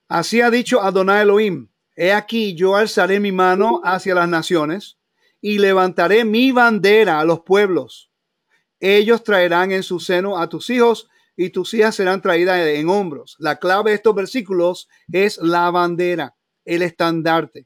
[0.08, 1.70] Así ha dicho Adonai Elohim.
[1.96, 4.98] He aquí yo alzaré mi mano hacia las naciones
[5.42, 8.12] y levantaré mi bandera a los pueblos.
[8.86, 11.08] Ellos traerán en su seno a tus hijos
[11.38, 13.38] y tus hijas serán traídas en hombros.
[13.40, 16.36] La clave de estos versículos es la bandera,
[16.66, 17.66] el estandarte.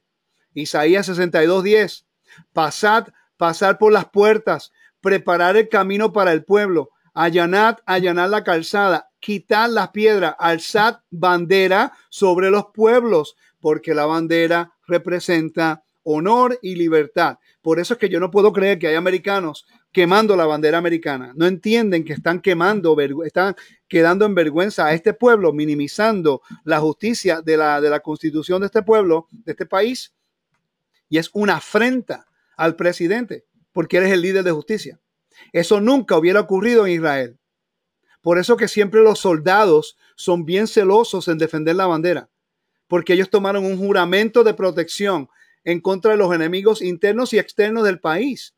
[0.54, 2.06] Isaías 62, 10.
[2.52, 4.70] Pasad, pasar por las puertas,
[5.00, 11.94] preparar el camino para el pueblo, allanad, allanar la calzada, quitad las piedras, alzad bandera
[12.10, 17.38] sobre los pueblos, porque la bandera representa honor y libertad.
[17.60, 21.32] Por eso es que yo no puedo creer que hay americanos quemando la bandera americana.
[21.34, 23.56] No entienden que están quemando, están
[23.88, 28.66] quedando en vergüenza a este pueblo, minimizando la justicia de la, de la constitución de
[28.66, 30.12] este pueblo, de este país.
[31.08, 35.00] Y es una afrenta al presidente, porque eres el líder de justicia.
[35.52, 37.38] Eso nunca hubiera ocurrido en Israel.
[38.20, 42.28] Por eso que siempre los soldados son bien celosos en defender la bandera,
[42.88, 45.28] porque ellos tomaron un juramento de protección
[45.64, 48.54] en contra de los enemigos internos y externos del país.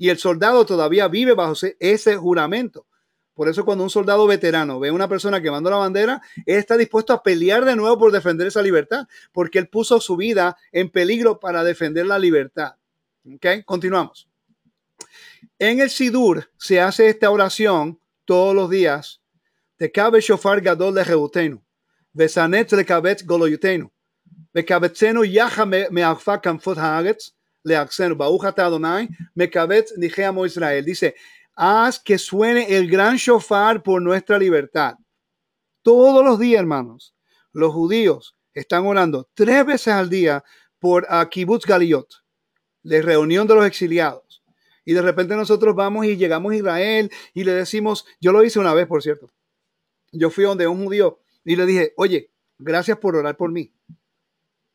[0.00, 2.86] Y el soldado todavía vive bajo ese juramento.
[3.34, 6.78] Por eso cuando un soldado veterano ve a una persona quemando la bandera, él está
[6.78, 10.88] dispuesto a pelear de nuevo por defender esa libertad, porque él puso su vida en
[10.88, 12.76] peligro para defender la libertad.
[13.30, 13.62] ¿Ok?
[13.66, 14.26] Continuamos.
[15.58, 19.20] En el Sidur se hace esta oración todos los días.
[19.78, 21.62] De cabe shofar gadol de Jeutenu.
[22.14, 23.92] Besanet le kabet goloyutenu.
[24.54, 26.78] Bekabetzenu yaha me alfa kamfot
[27.62, 30.84] le Adonai, Mekabet Nijeamo Israel.
[30.84, 31.14] Dice,
[31.54, 34.94] haz que suene el gran shofar por nuestra libertad.
[35.82, 37.14] Todos los días, hermanos,
[37.52, 40.44] los judíos están orando tres veces al día
[40.78, 42.08] por a Kibbutz Galiot,
[42.82, 44.42] la reunión de los exiliados.
[44.84, 48.58] Y de repente nosotros vamos y llegamos a Israel y le decimos, yo lo hice
[48.58, 49.30] una vez, por cierto.
[50.12, 53.72] Yo fui donde un judío y le dije, oye, gracias por orar por mí.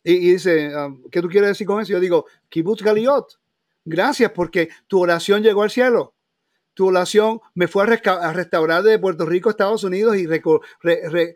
[0.08, 1.94] Y, dice, um, ¿qué tú quieres decir con eso?
[1.94, 3.40] Yo digo, Kibbutz Galiot,
[3.84, 6.14] gracias porque tu oración llegó al cielo.
[6.76, 11.36] Tu oración me fue a, restaurar de Puerto Rico a Estados Unidos y regresé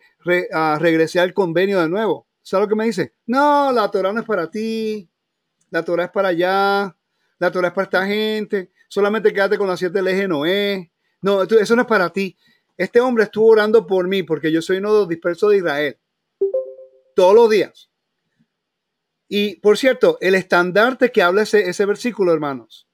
[1.19, 2.27] al convenio de nuevo.
[2.43, 3.15] ¿Sabes lo que me dice?
[3.25, 5.09] No, la Torah no es para ti.
[5.71, 6.95] La Torah es para allá.
[7.39, 8.71] La Torah es para esta gente.
[8.87, 10.91] Solamente quédate con las siete leyes Noé.
[11.21, 12.37] No, eso no es para ti.
[12.77, 15.97] Este hombre estuvo orando por mí porque yo soy uno de los dispersos de Israel.
[17.15, 17.88] Todos los días.
[19.31, 22.89] Y por cierto, el estandarte que habla ese, versículo, hermanos,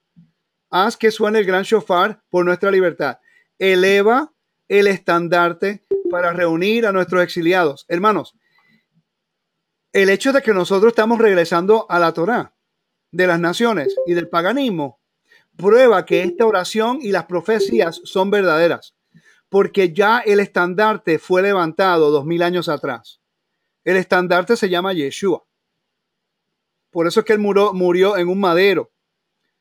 [0.70, 3.18] haz que suene el gran shofar por nuestra libertad.
[3.58, 4.34] Eleva
[4.68, 7.86] el estandarte para reunir a nuestros exiliados.
[7.88, 8.34] Hermanos,
[9.94, 12.54] el hecho de que nosotros estamos regresando a la Torah
[13.10, 15.00] de las naciones y del paganismo
[15.56, 18.94] prueba que esta oración y las profecías son verdaderas,
[19.48, 23.22] porque ya el estandarte fue levantado dos mil años atrás.
[23.84, 25.46] El estandarte se llama Yeshua.
[26.96, 28.90] Por eso es que él murió, murió en un madero.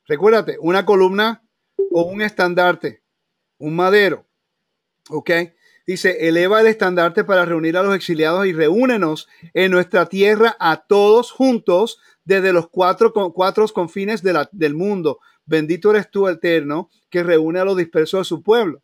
[0.08, 1.44] Recuérdate, una columna
[1.92, 3.04] o un estandarte,
[3.58, 4.26] un madero.
[5.10, 5.32] ¿Ok?
[5.86, 10.86] Dice, eleva el estandarte para reunir a los exiliados y reúnenos en nuestra tierra a
[10.88, 15.20] todos juntos desde los cuatro, cuatro confines del mundo.
[15.46, 18.82] Bendito eres tú, eterno, que reúne a los dispersos de su pueblo.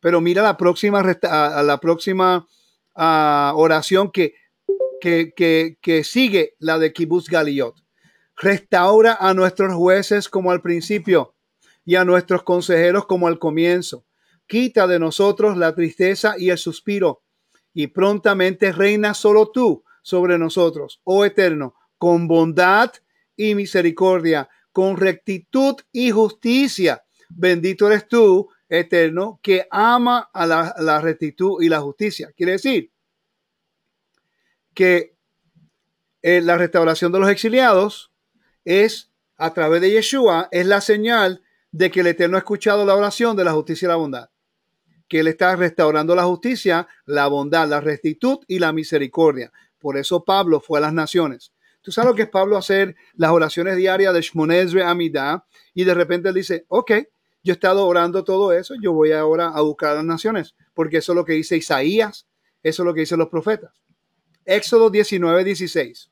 [0.00, 2.46] Pero mira la próxima, a la próxima
[2.94, 4.34] oración que
[5.00, 7.74] que, sigue la de Kibbutz Galiot.
[8.36, 11.34] Restaura a nuestros jueces como al principio
[11.84, 14.04] y a nuestros consejeros como al comienzo.
[14.46, 17.22] Quita de nosotros la tristeza y el suspiro
[17.72, 22.92] y prontamente reina solo tú sobre nosotros, oh eterno, con bondad
[23.36, 27.02] y misericordia, con rectitud y justicia.
[27.28, 32.32] Bendito eres tú, eterno, que ama a la, rectitud y la justicia.
[32.36, 32.90] Quiere decir
[34.80, 35.14] que
[36.22, 38.14] eh, la restauración de los exiliados
[38.64, 42.94] es a través de Yeshua, es la señal de que el Eterno ha escuchado la
[42.94, 44.30] oración de la justicia y la bondad.
[45.06, 49.52] Que Él está restaurando la justicia, la bondad, la rectitud y la misericordia.
[49.78, 51.52] Por eso Pablo fue a las naciones.
[51.82, 55.44] Tú sabes lo que es Pablo hacer las oraciones diarias de Shmonezre Amidad
[55.74, 56.92] y de repente él dice, ok,
[57.42, 60.96] yo he estado orando todo eso, yo voy ahora a buscar a las naciones, porque
[60.96, 62.26] eso es lo que dice Isaías,
[62.62, 63.72] eso es lo que dicen los profetas.
[64.50, 66.10] Éxodo 19, 16.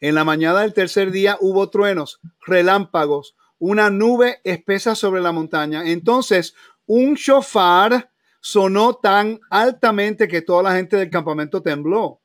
[0.00, 5.90] En la mañana del tercer día hubo truenos, relámpagos, una nube espesa sobre la montaña.
[5.90, 6.54] Entonces
[6.86, 12.20] un shofar sonó tan altamente que toda la gente del campamento tembló.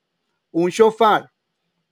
[0.51, 1.31] Un shofar.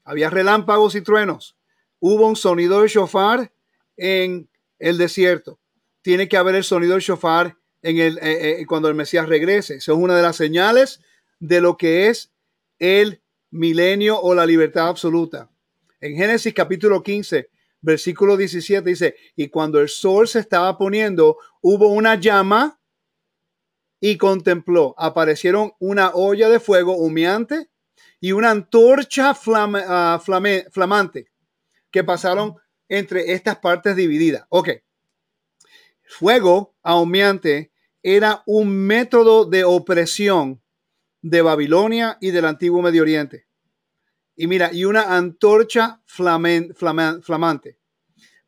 [0.03, 1.57] Había relámpagos y truenos.
[1.99, 3.51] Hubo un sonido de shofar
[3.95, 5.59] en el desierto.
[6.03, 9.77] Tiene que haber el sonido del shofar en el, eh, eh, cuando el Mesías regrese.
[9.77, 11.01] Eso es una de las señales
[11.39, 12.31] de lo que es
[12.79, 13.21] el
[13.51, 15.49] milenio o la libertad absoluta.
[15.99, 17.49] En Génesis capítulo 15,
[17.81, 22.79] versículo 17 dice, y cuando el sol se estaba poniendo, hubo una llama
[23.99, 24.93] y contempló.
[24.97, 27.69] Aparecieron una olla de fuego humeante
[28.19, 30.21] y una antorcha ah,
[30.71, 31.31] flamante
[31.91, 32.55] que pasaron
[32.89, 34.45] entre estas partes divididas.
[34.49, 34.69] Ok.
[36.03, 37.71] Fuego humeante
[38.01, 40.61] era un método de opresión
[41.21, 43.47] de Babilonia y del antiguo Medio Oriente.
[44.35, 47.79] Y mira, y una antorcha flamante.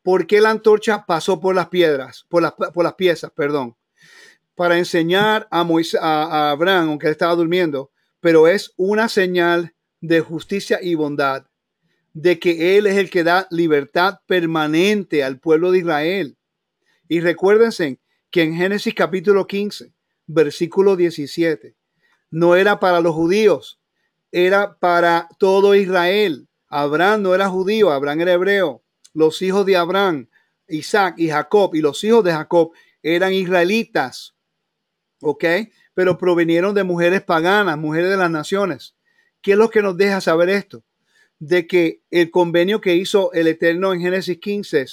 [0.01, 3.75] ¿Por qué la antorcha pasó por las piedras, por las, piezas, perdón?
[4.55, 5.61] Para enseñar a,
[6.01, 11.45] a, Abraham, aunque él estaba durmiendo, pero es una señal de justicia y bondad,
[12.13, 16.37] de que Él es el que da libertad permanente al pueblo de Israel.
[17.07, 19.93] Y recuérdense que en Génesis capítulo 15,
[20.27, 21.75] versículo 17,
[22.31, 23.79] no era para los judíos,
[24.31, 26.47] era para todo Israel.
[26.67, 28.83] Abraham no era judío, Abraham era hebreo.
[29.13, 30.29] Los hijos de Abraham,
[30.67, 34.35] Isaac y Jacob, y los hijos de Jacob eran israelitas,
[35.21, 35.45] ¿ok?
[35.93, 38.95] Pero provenieron de mujeres paganas, mujeres de las naciones.
[39.41, 40.83] ¿Qué es lo que nos deja saber esto?
[41.39, 44.85] De que el convenio que hizo el Eterno en Génesis 15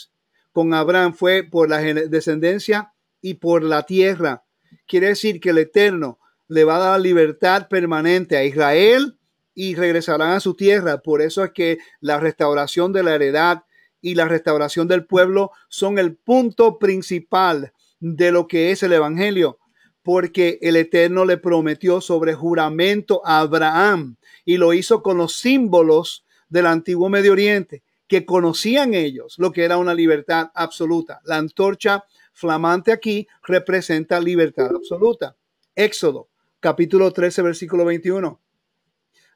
[0.53, 4.45] con Abraham fue por la descendencia y por la tierra.
[4.87, 6.19] Quiere decir que el Eterno
[6.49, 9.19] le va a dar libertad permanente a Israel
[9.55, 10.99] y regresarán a su tierra.
[10.99, 13.65] Por eso es que la restauración de la heredad
[14.01, 19.59] y la restauración del pueblo son el punto principal de lo que es el Evangelio,
[20.03, 26.25] porque el Eterno le prometió sobre juramento a Abraham y lo hizo con los símbolos
[26.49, 31.21] del antiguo Medio Oriente, que conocían ellos lo que era una libertad absoluta.
[31.25, 35.37] La antorcha flamante aquí representa libertad absoluta.
[35.75, 36.29] Éxodo,
[36.61, 38.41] capítulo 13, versículo 21.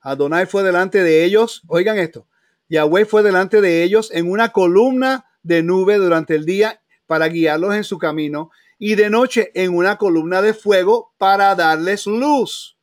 [0.03, 2.27] Adonai fue delante de ellos, oigan esto,
[2.69, 7.75] Yahweh fue delante de ellos en una columna de nube durante el día para guiarlos
[7.75, 12.79] en su camino y de noche en una columna de fuego para darles luz.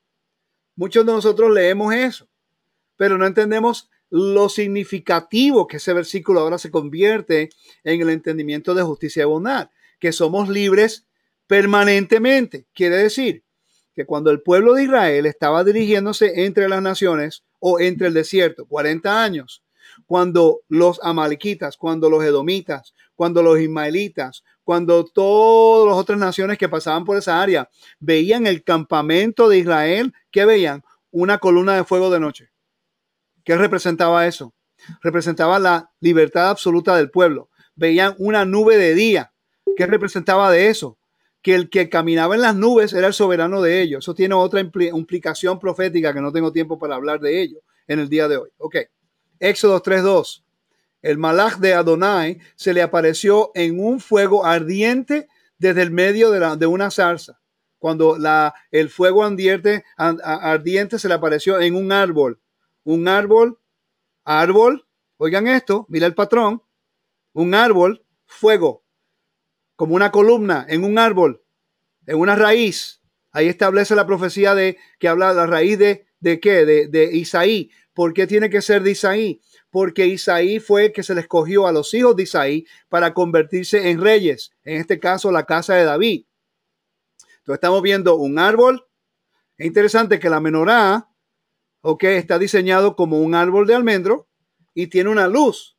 [0.75, 2.27] Muchos de nosotros leemos eso,
[2.97, 7.49] pero no entendemos lo significativo que ese versículo ahora se convierte
[7.83, 11.07] en el entendimiento de justicia y bondad, que somos libres
[11.47, 12.67] permanentemente.
[12.73, 13.43] Quiere decir
[13.97, 18.67] que cuando el pueblo de Israel estaba dirigiéndose entre las naciones o entre el desierto,
[18.67, 19.63] 40 años,
[20.05, 26.69] cuando los amalequitas, cuando los edomitas, cuando los ismaelitas, cuando todas las otras naciones que
[26.69, 30.83] pasaban por esa área veían el campamento de Israel, ¿qué veían?
[31.09, 32.51] Una columna de fuego de noche.
[33.43, 34.53] ¿Qué representaba eso?
[35.01, 37.49] Representaba la libertad absoluta del pueblo.
[37.73, 39.33] Veían una nube de día.
[39.75, 40.96] ¿Qué representaba de eso?
[41.47, 44.03] Que el que caminaba en las nubes era el soberano de ellos.
[44.03, 48.09] Eso tiene otra implicación profética que no tengo tiempo para hablar de ello en el
[48.09, 48.49] día de hoy.
[48.57, 48.75] Ok.
[49.39, 50.43] Éxodo 3.2.
[51.01, 56.65] El malach de Adonai se le apareció en un fuego ardiente desde el medio de,
[56.65, 57.39] una zarza.
[57.79, 62.41] Cuando la, el fuego ardiente, ardiente se le apareció en un árbol.
[62.83, 63.57] Un árbol,
[64.25, 66.61] árbol, oigan esto, mira el patrón.
[67.31, 68.83] Un árbol, fuego
[69.77, 71.41] como una columna en un árbol,
[72.05, 73.01] en una raíz.
[73.31, 76.65] Ahí establece la profecía de que habla la raíz de, de qué?
[76.65, 77.71] De, de Isaí.
[77.93, 79.41] ¿Por qué tiene que ser de Isaí?
[79.69, 84.01] porque Isaí fue que se le escogió a los hijos de Isaí para convertirse en
[84.01, 86.25] reyes, en este caso la casa de David.
[87.19, 88.87] Entonces estamos viendo un árbol.
[89.57, 91.09] Es interesante que la menorá,
[91.81, 94.27] ok, está diseñado como un árbol de almendro
[94.73, 95.76] y tiene una luz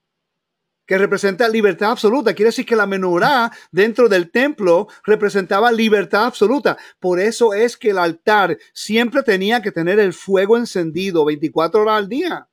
[0.89, 2.33] que representa libertad absoluta.
[2.33, 6.79] Quiere decir que la menorá dentro del templo representaba libertad absoluta.
[6.99, 11.99] Por eso es que el altar siempre tenía que tener el fuego encendido 24 horas
[11.99, 12.49] al día.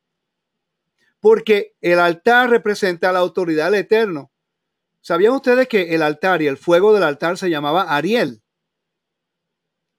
[1.21, 4.33] Porque el altar representa la autoridad del Eterno.
[4.99, 8.41] ¿Sabían ustedes que el altar y el fuego del altar se llamaba Ariel?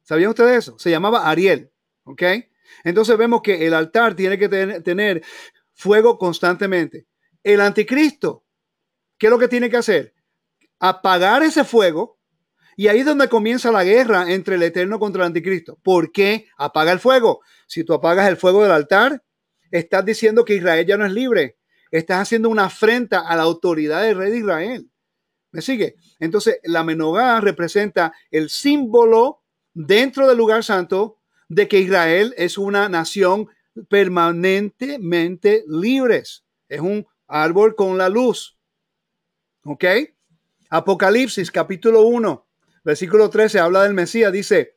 [0.02, 0.78] ¿Sabían ustedes eso?
[0.78, 1.72] Se llamaba Ariel.
[2.04, 2.22] ¿Ok?
[2.84, 5.24] Entonces vemos que el altar tiene que tener
[5.72, 7.06] fuego constantemente.
[7.46, 8.44] El anticristo,
[9.16, 10.12] ¿qué es lo que tiene que hacer?
[10.80, 12.18] Apagar ese fuego
[12.76, 15.78] y ahí es donde comienza la guerra entre el Eterno contra el anticristo.
[15.80, 17.42] ¿Por qué apaga el fuego?
[17.68, 19.22] Si tú apagas el fuego del altar,
[19.70, 21.56] estás diciendo que Israel ya no es libre.
[21.92, 24.90] Estás haciendo una afrenta a la autoridad del rey de Israel.
[25.52, 25.94] ¿Me sigue?
[26.18, 32.88] Entonces, la menogá representa el símbolo dentro del lugar santo de que Israel es una
[32.88, 33.46] nación
[33.88, 36.42] permanentemente libres.
[36.68, 38.56] Es un árbol con la luz.
[39.64, 39.84] ¿Ok?
[40.70, 42.46] Apocalipsis capítulo 1,
[42.84, 44.76] versículo 13 habla del Mesías, dice,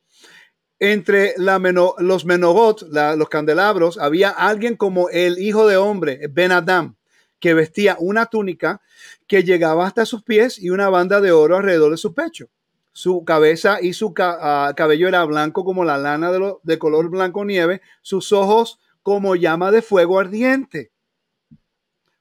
[0.78, 6.96] entre los menogot, los candelabros, había alguien como el hijo de hombre, Ben Adam,
[7.40, 8.82] que vestía una túnica
[9.28, 12.50] que llegaba hasta sus pies y una banda de oro alrededor de su pecho.
[12.92, 17.46] Su cabeza y su ah, cabello era blanco como la lana de, de color blanco
[17.46, 20.92] nieve, sus ojos como llama de fuego ardiente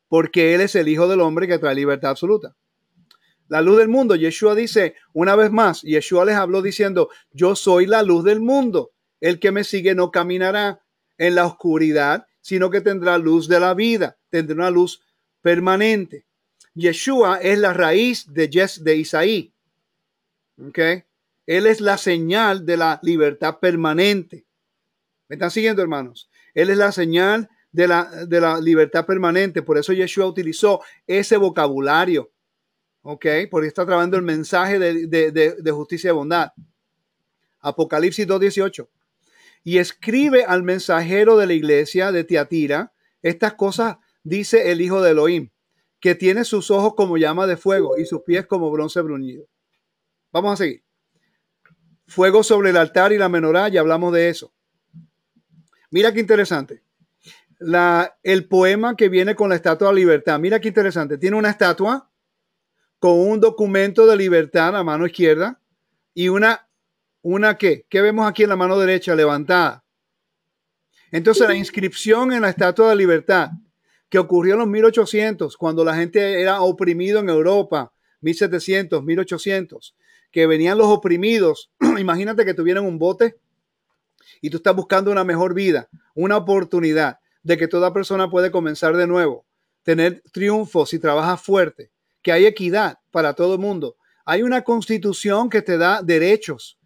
[0.08, 2.56] porque Él es el Hijo del Hombre que trae libertad absoluta.
[3.48, 7.86] La luz del mundo, Yeshua dice una vez más, Yeshua les habló diciendo, yo soy
[7.86, 8.92] la luz del mundo.
[9.20, 10.82] El que me sigue no caminará
[11.16, 15.02] en la oscuridad, sino que tendrá luz de la vida, tendrá una luz
[15.40, 16.26] permanente.
[16.74, 18.48] Yeshua es la raíz de,
[18.80, 19.52] de Isaí.
[20.68, 21.04] ¿Okay?
[21.46, 24.44] Él es la señal de la libertad permanente.
[25.28, 26.30] ¿Me están siguiendo, hermanos?
[26.54, 29.62] Él es la señal de la, de la libertad permanente.
[29.62, 32.30] Por eso Yeshua utilizó ese vocabulario.
[33.02, 33.26] ¿Ok?
[33.50, 36.52] Porque está trabajando el mensaje de, de justicia y bondad.
[37.60, 38.88] Apocalipsis 2.18.
[39.64, 42.92] Y escribe al mensajero de la iglesia de Tiatira,
[43.22, 45.50] estas cosas dice el hijo de Elohim,
[46.00, 49.46] que tiene sus ojos como llama de fuego y sus pies como bronce bruñido.
[50.32, 50.84] Vamos a seguir.
[52.06, 54.52] Fuego sobre el altar y la menorá, ya hablamos de eso.
[55.90, 56.82] Mira qué interesante
[57.58, 60.38] la, el poema que viene con la estatua de libertad.
[60.38, 61.18] Mira qué interesante.
[61.18, 62.10] Tiene una estatua
[62.98, 65.60] con un documento de libertad a mano izquierda
[66.14, 66.68] y una,
[67.22, 67.86] una ¿qué?
[67.88, 69.84] ¿Qué vemos aquí en la mano derecha levantada?
[71.10, 73.50] Entonces la inscripción en la estatua de libertad
[74.08, 79.96] que ocurrió en los 1800, cuando la gente era oprimido en Europa, 1700, 1800,
[80.30, 83.36] que venían los oprimidos, imagínate que tuvieran un bote
[84.40, 87.18] y tú estás buscando una mejor vida, una oportunidad
[87.48, 89.46] de que toda persona puede comenzar de nuevo,
[89.82, 93.96] tener triunfos si trabaja fuerte, que hay equidad para todo el mundo.
[94.26, 96.78] Hay una constitución que te da derechos.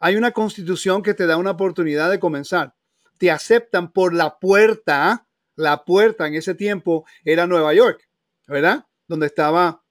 [0.00, 2.74] Hay una constitución que te da una oportunidad de comenzar.
[3.16, 5.28] Te aceptan por la puerta.
[5.54, 8.08] La puerta en ese tiempo era Nueva York,
[8.48, 8.84] ¿verdad?
[9.06, 9.84] Donde estaba,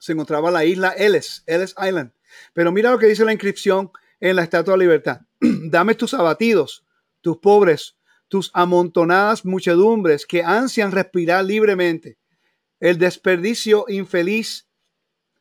[0.00, 2.10] se encontraba la isla Ellis, Ellis Island.
[2.52, 5.20] Pero mira lo que dice la inscripción en la Estatua de Libertad.
[5.40, 6.84] Dame tus abatidos,
[7.20, 7.95] tus pobres,
[8.28, 12.18] tus amontonadas muchedumbres que ansian respirar libremente,
[12.80, 14.66] el desperdicio infeliz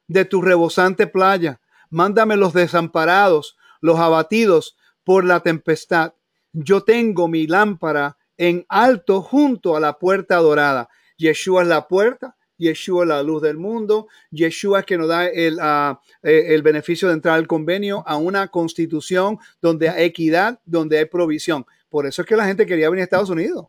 [0.08, 1.62] de tu rebosante playa.
[1.90, 6.14] Mándame los desamparados, los abatidos por la tempestad.
[6.52, 10.90] Yo tengo mi lámpara en alto junto a la puerta dorada.
[11.18, 15.28] Yeshua es la puerta, Yeshua es la luz del mundo, Yeshua es que nos da
[15.28, 20.60] el, ah, eh, el beneficio de entrar al convenio a una constitución donde hay equidad,
[20.66, 21.66] donde hay provisión.
[21.90, 23.68] Por eso es que la gente quería venir a Estados Unidos.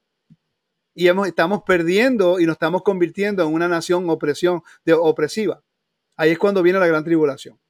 [0.94, 5.62] Y estamos perdiendo y nos estamos convirtiendo en una nación opresión, de, opresiva.
[6.16, 7.60] Ahí es cuando viene la gran tribulación.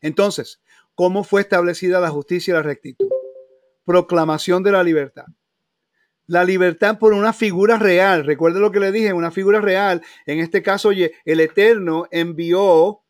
[0.00, 0.60] Entonces,
[0.94, 3.08] ¿cómo fue establecida la justicia y la rectitud?
[3.84, 5.26] Proclamación de la libertad.
[6.26, 8.24] La libertad por una figura real.
[8.24, 10.02] Recuerden lo que le dije, una figura real.
[10.26, 13.02] En este caso, el Eterno envió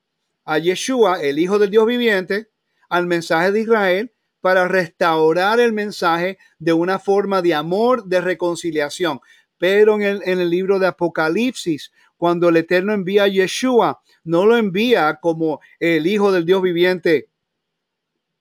[0.44, 2.50] a Yeshua, el Hijo del Dios viviente,
[2.88, 9.20] al mensaje de Israel para restaurar el mensaje de una forma de amor, de reconciliación.
[9.58, 14.46] Pero en el, en el libro de Apocalipsis, cuando el Eterno envía a Yeshua, no
[14.46, 17.28] lo envía como el Hijo del Dios viviente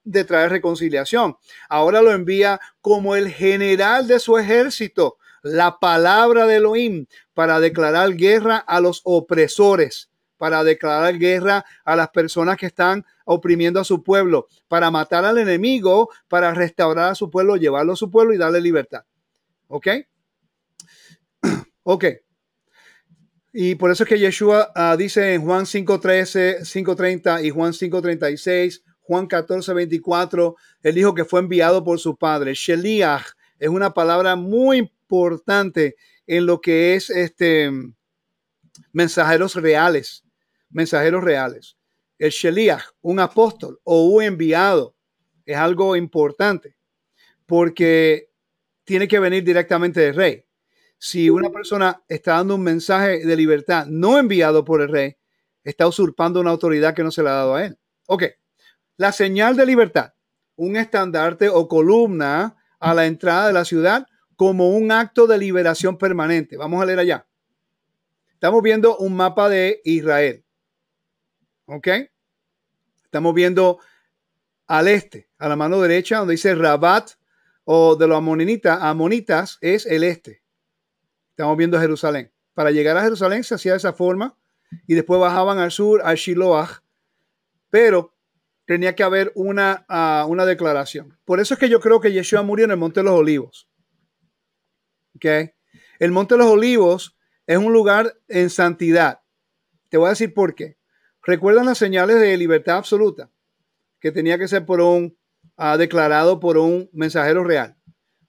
[0.06, 1.36] de traer reconciliación.
[1.68, 8.14] Ahora lo envía como el general de su ejército la palabra de Elohim para declarar
[8.14, 14.02] guerra a los opresores, para declarar guerra a las personas que están oprimiendo a su
[14.02, 18.38] pueblo, para matar al enemigo, para restaurar a su pueblo, llevarlo a su pueblo y
[18.38, 19.04] darle libertad.
[19.68, 19.88] ¿Ok?
[21.88, 22.04] Ok.
[23.52, 28.82] Y por eso es que Yeshua uh, dice en Juan 5.13, 5.30 y Juan 5.36,
[29.06, 32.54] Juan 14.24, el dijo que fue enviado por su padre.
[32.54, 33.26] Sheliach
[33.58, 35.96] es una palabra muy importante
[36.26, 37.70] en lo que es este
[38.92, 40.24] mensajeros reales,
[40.70, 41.76] mensajeros reales.
[42.18, 44.96] El Sheliach, un apóstol o un enviado,
[45.44, 46.76] es algo importante
[47.46, 48.30] porque
[48.84, 50.46] tiene que venir directamente del rey
[50.98, 55.16] si una persona está dando un mensaje de libertad no enviado por el rey,
[55.62, 57.78] está usurpando una autoridad que no se le ha dado a él.
[58.06, 58.24] Ok,
[58.96, 60.14] la señal de libertad,
[60.56, 64.06] un estandarte o columna a la entrada de la ciudad
[64.36, 66.56] como un acto de liberación permanente.
[66.56, 67.26] Vamos a leer allá.
[68.32, 70.44] Estamos viendo un mapa de Israel.
[71.66, 71.88] ¿Ok?
[73.04, 73.78] Estamos viendo
[74.66, 77.12] al este, a la mano derecha, donde dice Rabat
[77.64, 80.42] o de los amonitas, amonitas es el este.
[81.30, 82.32] Estamos viendo Jerusalén.
[82.54, 84.36] Para llegar a Jerusalén se hacía de esa forma
[84.86, 86.82] y después bajaban al sur, al Shiloah,
[87.70, 88.15] pero
[88.66, 91.18] tenía que haber una, ah, una declaración.
[91.24, 93.70] Por eso es que yo creo que Yeshua murió en el Monte de los Olivos.
[95.14, 95.52] ¿Okay?
[95.98, 97.16] El Monte de los Olivos
[97.46, 99.20] es un lugar en santidad.
[99.88, 100.76] Te voy a decir por qué.
[101.22, 103.30] ¿Recuerdan las señales de libertad absoluta?
[104.00, 105.16] Que tenía que ser por un
[105.56, 107.76] uh, declarado por un mensajero real,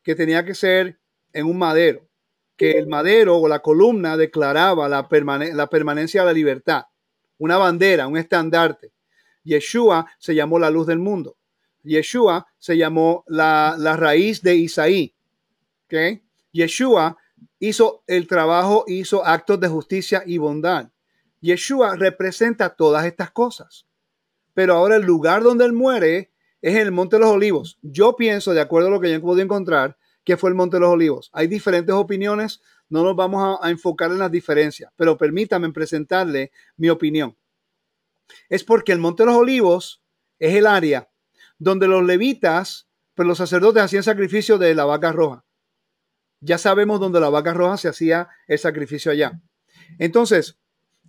[0.04, 1.00] que tenía que ser
[1.34, 2.08] en un madero,
[2.56, 5.08] que el madero o la columna declaraba la,
[5.54, 6.84] la permanencia de la libertad,
[7.38, 8.94] una bandera, un estandarte.
[9.48, 11.38] Yeshua se llamó la luz del mundo.
[11.84, 15.16] Yeshua se llamó la, raíz de Isaí.
[15.86, 16.22] ¿okay?
[16.52, 17.18] Yeshua
[17.60, 20.90] hizo el trabajo, hizo actos de justicia y bondad.
[21.40, 23.86] Yeshua representa todas estas cosas.
[24.54, 27.78] Pero ahora el lugar donde él muere es el Monte de los Olivos.
[27.82, 30.78] Yo pienso, de acuerdo a lo que yo he podido encontrar, que fue el Monte
[30.78, 31.30] de los Olivos.
[31.32, 32.60] Hay diferentes opiniones,
[32.90, 37.38] no nos vamos a, enfocar en las diferencias, pero permítame presentarle mi opinión.
[38.50, 40.04] Es porque el Monte de los Olivos
[40.40, 41.10] es el área
[41.60, 45.46] donde los levitas, pues los sacerdotes hacían sacrificio de la vaca roja.
[46.40, 49.42] Ya sabemos dónde la vaca roja se hacía el sacrificio allá.
[49.98, 50.60] Entonces,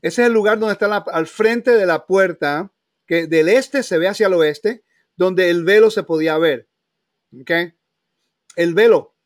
[0.01, 2.73] ese es el lugar donde está al frente de la puerta,
[3.07, 4.85] que del este se ve hacia el oeste,
[5.17, 6.69] donde el velo se podía ver.
[8.57, 9.17] El velo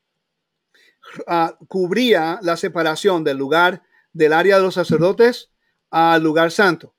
[1.27, 3.83] ah, cubría la separación del lugar
[4.13, 5.53] del área de los sacerdotes
[5.91, 6.97] al lugar santo.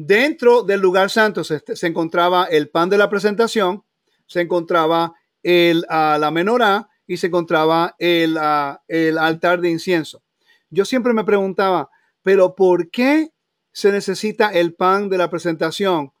[0.00, 3.82] Dentro del lugar santo se, encontraba el pan de la presentación,
[4.28, 10.22] se encontraba el, uh, la menorá y se encontraba el, ah, el altar de incienso.
[10.70, 11.90] Yo siempre me preguntaba,
[12.22, 13.32] pero ¿por qué
[13.72, 16.12] se necesita el pan de la presentación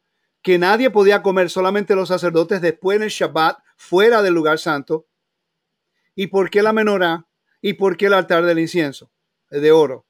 [0.42, 5.06] que nadie podía comer, solamente los sacerdotes después en el Shabbat, fuera del lugar santo?
[6.16, 7.28] ¿Y por qué la menorá?
[7.62, 9.12] ¿Y por qué el altar del incienso
[9.50, 10.04] de oro?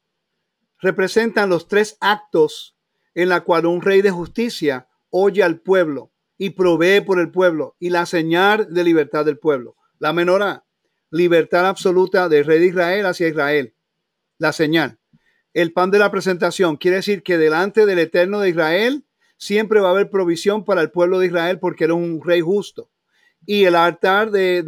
[0.79, 2.75] Representan los tres actos
[3.15, 7.75] en la cual un rey de justicia oye al pueblo y provee por el pueblo
[7.79, 9.75] y la señal de libertad del pueblo.
[9.99, 10.65] La menorá,
[11.11, 13.73] libertad absoluta del rey de Israel hacia Israel.
[14.37, 14.99] La señal.
[15.53, 19.05] El pan de la presentación quiere decir que delante del eterno de Israel
[19.37, 22.89] siempre va a haber provisión para el pueblo de Israel porque era un rey justo.
[23.45, 24.63] Y el altar de,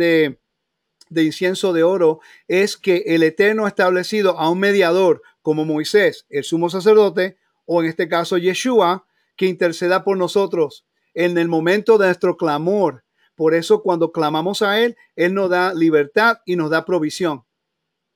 [1.11, 6.25] de incienso de oro es que el Eterno ha establecido a un mediador como Moisés,
[6.29, 7.37] el sumo sacerdote,
[7.73, 9.05] o en este caso Yeshua,
[9.37, 13.05] que interceda por nosotros en el momento de nuestro clamor.
[13.33, 17.45] Por eso cuando clamamos a Él, Él nos da libertad y nos da provisión.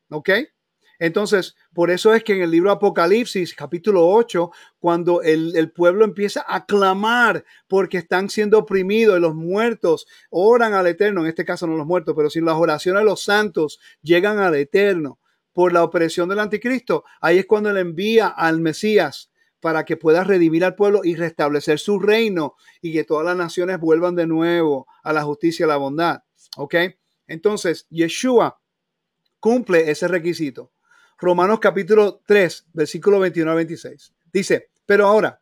[0.10, 0.30] ¿Ok?
[1.00, 6.44] Entonces, por eso es que en el libro Apocalipsis, capítulo 8, cuando el, pueblo empieza
[6.46, 11.66] a clamar porque están siendo oprimidos y los muertos oran al Eterno, en este caso
[11.66, 15.18] no los muertos, pero si las oraciones de los santos llegan al Eterno
[15.54, 19.32] por la opresión del anticristo, ahí es cuando él envía al Mesías
[19.66, 23.80] para que pueda redimir al pueblo y restablecer su reino y que todas las naciones
[23.80, 26.20] vuelvan de nuevo a la justicia y la bondad.
[26.58, 26.76] ¿Ok?
[27.26, 28.62] Entonces, Yeshua
[29.40, 30.72] cumple ese requisito.
[31.18, 34.14] Romanos capítulo 3, versículo 21 a 26.
[34.32, 35.42] Dice, pero ahora,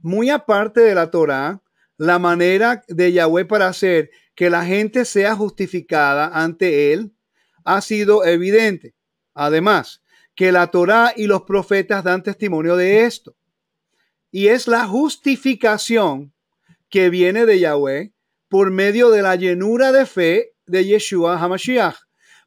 [0.00, 1.62] muy aparte de la Torah,
[1.96, 7.16] la manera de Yahweh para hacer que la gente sea justificada ante él
[7.64, 8.94] ha sido evidente.
[9.32, 10.02] Además,
[10.34, 13.34] que la Torah y los profetas dan testimonio de esto.
[14.32, 16.32] Y es la justificación
[16.88, 18.12] que viene de Yahweh
[18.48, 21.96] por medio de la llenura de fe de Yeshua HaMashiach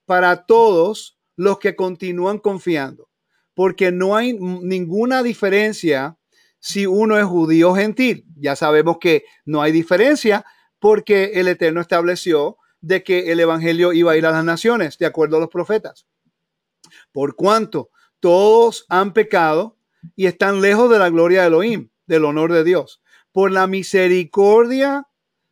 [0.05, 3.09] para todos los que continúan confiando,
[3.53, 6.17] porque no hay ninguna diferencia
[6.59, 8.25] si uno es judío o gentil.
[8.35, 10.43] Ya sabemos que no hay diferencia
[10.79, 15.05] porque el Eterno estableció de que el Evangelio iba a ir a las naciones, de
[15.05, 16.07] acuerdo a los profetas.
[17.11, 17.89] Por cuanto
[18.19, 19.77] todos han pecado
[20.15, 23.01] y están lejos de la gloria de Elohim, del honor de Dios,
[23.31, 25.07] por la misericordia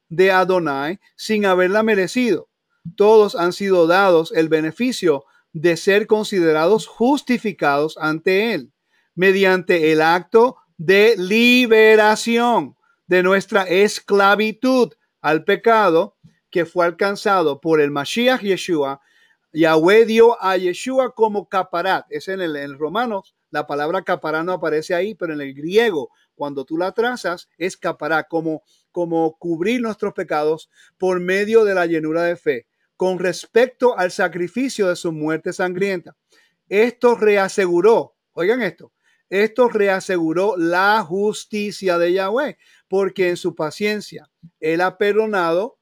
[0.09, 2.49] de Adonai, sin haberla merecido.
[2.95, 8.71] Todos han sido dados el beneficio de ser considerados justificados ante Él,
[9.15, 12.75] mediante el acto de liberación
[13.07, 16.17] de nuestra esclavitud al pecado
[16.49, 19.01] que fue alcanzado por el Mashiach Yeshua.
[19.53, 22.05] Yahweh dio a Yeshua como caparat.
[22.09, 26.09] Es en el, en Romanos, la palabra caparat no aparece ahí, pero en el griego,
[26.33, 31.85] cuando tú la trazas, es caparat, como, como cubrir nuestros pecados por medio de la
[31.85, 32.65] llenura de fe
[32.97, 36.17] con respecto al sacrificio de su muerte sangrienta.
[36.67, 38.91] Esto reaseguró, oigan esto,
[39.29, 42.57] esto reaseguró la justicia de Yahweh,
[42.87, 45.77] porque en su paciencia él ha perdonado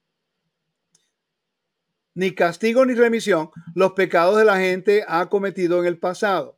[2.15, 6.57] ni castigo ni remisión los pecados de la gente ha cometido en el pasado.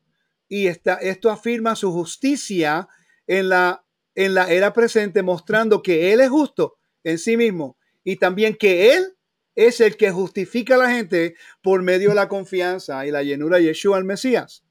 [0.56, 2.88] Y esto afirma su justicia
[3.26, 8.94] en la, era presente, mostrando que Él es justo en sí mismo y también que
[8.94, 9.18] Él
[9.56, 13.58] es el que justifica a la gente por medio de la confianza y la llenura
[13.58, 14.64] de Yeshua al Mesías.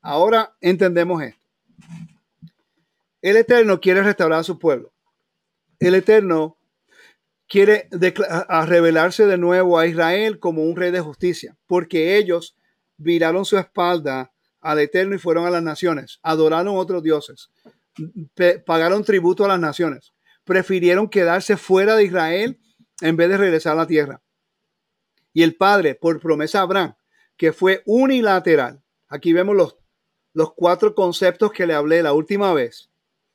[0.00, 1.42] Ahora entendemos esto.
[3.20, 4.92] El Eterno quiere restaurar a su pueblo.
[5.80, 6.56] El Eterno
[7.48, 12.56] quiere revelarse de nuevo a Israel como un rey de justicia, porque ellos
[12.96, 14.32] viraron su espalda
[14.66, 17.50] al Eterno y fueron a las naciones, adoraron otros dioses,
[18.66, 20.12] pagaron tributo a las naciones,
[20.44, 22.60] prefirieron quedarse fuera de Israel
[23.00, 24.22] en vez de regresar a la tierra.
[25.32, 26.94] Y el Padre, por promesa a Abraham,
[27.36, 28.82] que fue unilateral.
[29.08, 29.76] Aquí vemos los,
[30.32, 32.90] los cuatro conceptos que le hablé la última vez.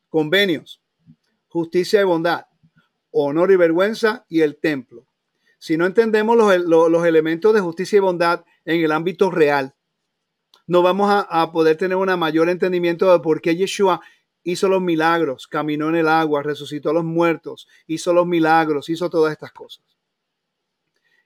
[0.10, 0.82] Convenios,
[1.48, 2.46] justicia y bondad,
[3.12, 5.08] honor y vergüenza y el templo.
[5.60, 9.76] Si no entendemos los, los, elementos de justicia y bondad en el ámbito real,
[10.72, 14.00] no vamos a, poder tener un mayor entendimiento de por qué Yeshua
[14.42, 19.10] hizo los milagros, caminó en el agua, resucitó a los muertos, hizo los milagros, hizo
[19.10, 19.84] todas estas cosas.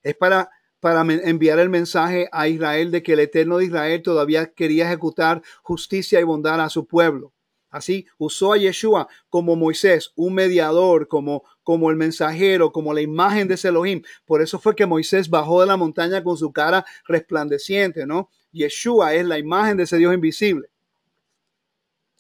[0.02, 0.50] Es para,
[0.80, 5.44] para enviar el mensaje a Israel de que el Eterno de Israel todavía quería ejecutar
[5.62, 7.32] justicia y bondad a su pueblo.
[7.70, 13.48] Así usó a Yeshua como Moisés, un mediador, como, como el mensajero, como la imagen
[13.48, 14.02] de Elohim.
[14.26, 18.32] Por eso fue que Moisés bajó de la montaña con su cara resplandeciente, ¿no?
[18.56, 20.70] Yeshua es la imagen de ese Dios invisible.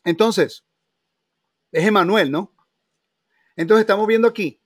[0.03, 0.64] Entonces,
[1.72, 2.53] es Emanuel, ¿no?
[3.56, 4.62] Entonces estamos viendo aquí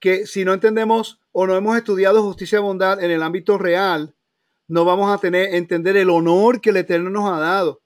[0.00, 4.14] que si no entendemos o no hemos estudiado justicia y bondad en el ámbito real,
[4.66, 7.82] no vamos a tener entender el honor que el Eterno nos ha dado.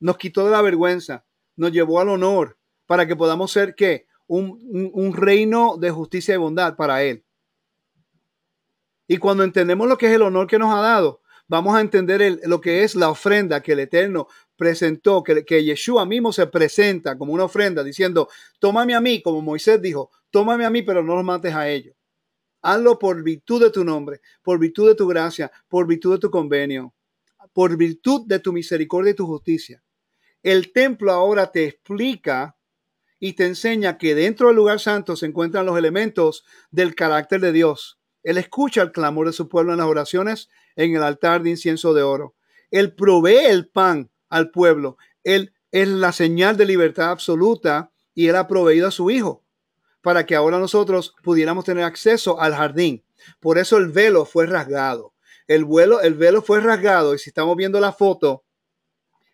[0.00, 1.24] Nos quitó de la vergüenza,
[1.54, 4.06] nos llevó al honor para que podamos ser ¿qué?
[4.26, 7.24] Un, un reino de justicia y bondad para Él.
[9.06, 12.40] Y cuando entendemos lo que es el honor que nos ha dado, vamos a entender
[12.44, 17.18] lo que es la ofrenda que el Eterno presentó, que, que Yeshua mismo se presenta
[17.18, 21.16] como una ofrenda diciendo, tómame a mí, como Moisés dijo, tómame a mí, pero no
[21.16, 21.94] los mates a ellos.
[22.62, 26.30] Hazlo por virtud de tu nombre, por virtud de tu gracia, por virtud de tu
[26.30, 26.94] convenio,
[27.52, 29.82] por virtud de tu misericordia y tu justicia.
[30.42, 32.56] El templo ahora te explica
[33.18, 37.52] y te enseña que dentro del lugar santo se encuentran los elementos del carácter de
[37.52, 37.98] Dios.
[38.22, 41.94] Él escucha el clamor de su pueblo en las oraciones en el altar de incienso
[41.94, 42.34] de oro.
[42.70, 44.96] Él provee el pan al pueblo.
[45.22, 49.44] Él es la señal de libertad absoluta y él ha proveído a su hijo
[50.02, 53.04] para que ahora nosotros pudiéramos tener acceso al jardín.
[53.40, 55.14] Por eso el velo fue rasgado.
[55.46, 58.44] El, vuelo, el velo fue rasgado y si estamos viendo la foto,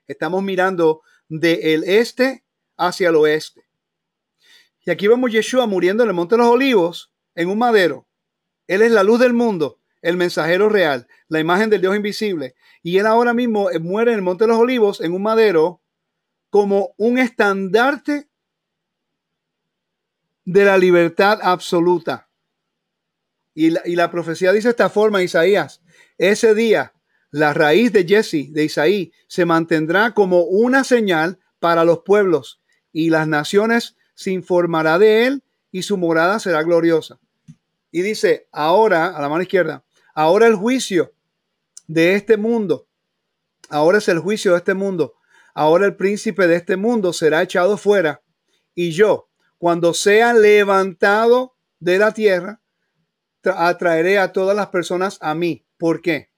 [0.07, 2.45] estamos mirando del este
[2.77, 3.65] hacia el oeste.
[4.85, 8.07] Y aquí vemos Yeshua muriendo en el Monte de los Olivos en un madero.
[8.67, 12.55] Él es la luz del mundo el mensajero real, la imagen del Dios invisible.
[12.83, 15.83] Y él ahora mismo eh, muere en el Monte de los Olivos, en un madero,
[16.49, 18.29] como un estandarte
[20.45, 22.29] de la libertad absoluta.
[23.55, 25.83] Y la, y la profecía dice esta forma, Isaías,
[26.19, 26.95] ese día
[27.31, 32.61] la raíz de Jesse, de Isaí, se mantendrá como una señal para los pueblos
[32.93, 37.21] y las naciones se informará de él y su morada será gloriosa.
[37.93, 39.85] Y dice, ahora, a la mano izquierda,
[40.15, 41.13] Ahora el juicio
[41.87, 42.89] de este mundo,
[43.69, 45.15] ahora es el juicio de este mundo.
[45.55, 48.23] Ahora el príncipe de este mundo será echado fuera.
[48.75, 49.29] Y yo,
[49.59, 52.61] cuando sea levantado de la tierra,
[53.43, 55.67] atraeré a todas las personas a mí.
[55.77, 56.31] ¿Por qué?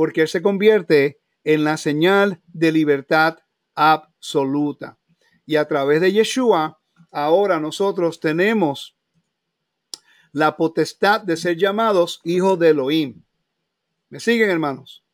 [0.00, 3.36] porque Él se convierte en la señal de libertad
[3.74, 4.98] absoluta.
[5.44, 6.80] Y a través de Yeshua,
[7.10, 8.96] ahora nosotros tenemos
[10.32, 13.22] la potestad de ser llamados hijos de Elohim.
[14.08, 15.04] ¿Me siguen, hermanos?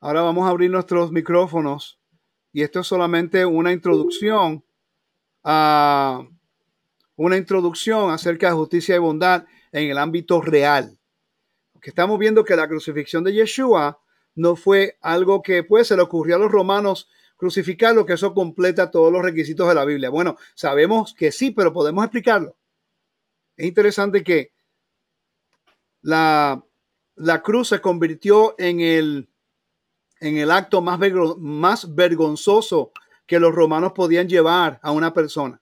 [0.00, 1.98] Ahora vamos a abrir nuestros micrófonos
[2.52, 4.64] y esto es solamente una introducción
[5.42, 6.26] a
[7.16, 10.98] una introducción acerca de justicia y bondad en el ámbito real.
[11.80, 14.00] Que estamos viendo que la crucifixión de Yeshua
[14.34, 18.90] no fue algo que pues se le ocurrió a los romanos crucificarlo, que eso completa
[18.90, 20.08] todos los requisitos de la Biblia.
[20.08, 22.56] Bueno, sabemos que sí, pero podemos explicarlo.
[23.56, 24.52] Es interesante que
[26.02, 26.64] la,
[27.16, 29.28] la cruz se convirtió en el,
[30.20, 30.98] en el acto más,
[31.38, 32.92] más vergonzoso
[33.26, 35.60] que los romanos podían llevar a una persona.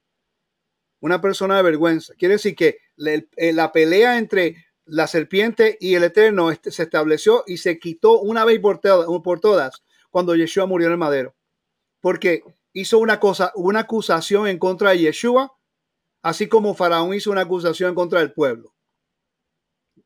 [1.01, 2.15] Una persona de vergüenza.
[2.15, 7.45] Quiere decir que eh, la pelea entre la serpiente y el eterno este, se estableció
[7.47, 8.81] y se quitó una vez por
[9.23, 11.35] por todas cuando Yeshua murió en el madero.
[12.01, 12.43] Porque
[12.73, 15.53] hizo una cosa, una acusación en contra de Yeshua,
[16.23, 18.75] así como Faraón hizo una acusación contra del pueblo.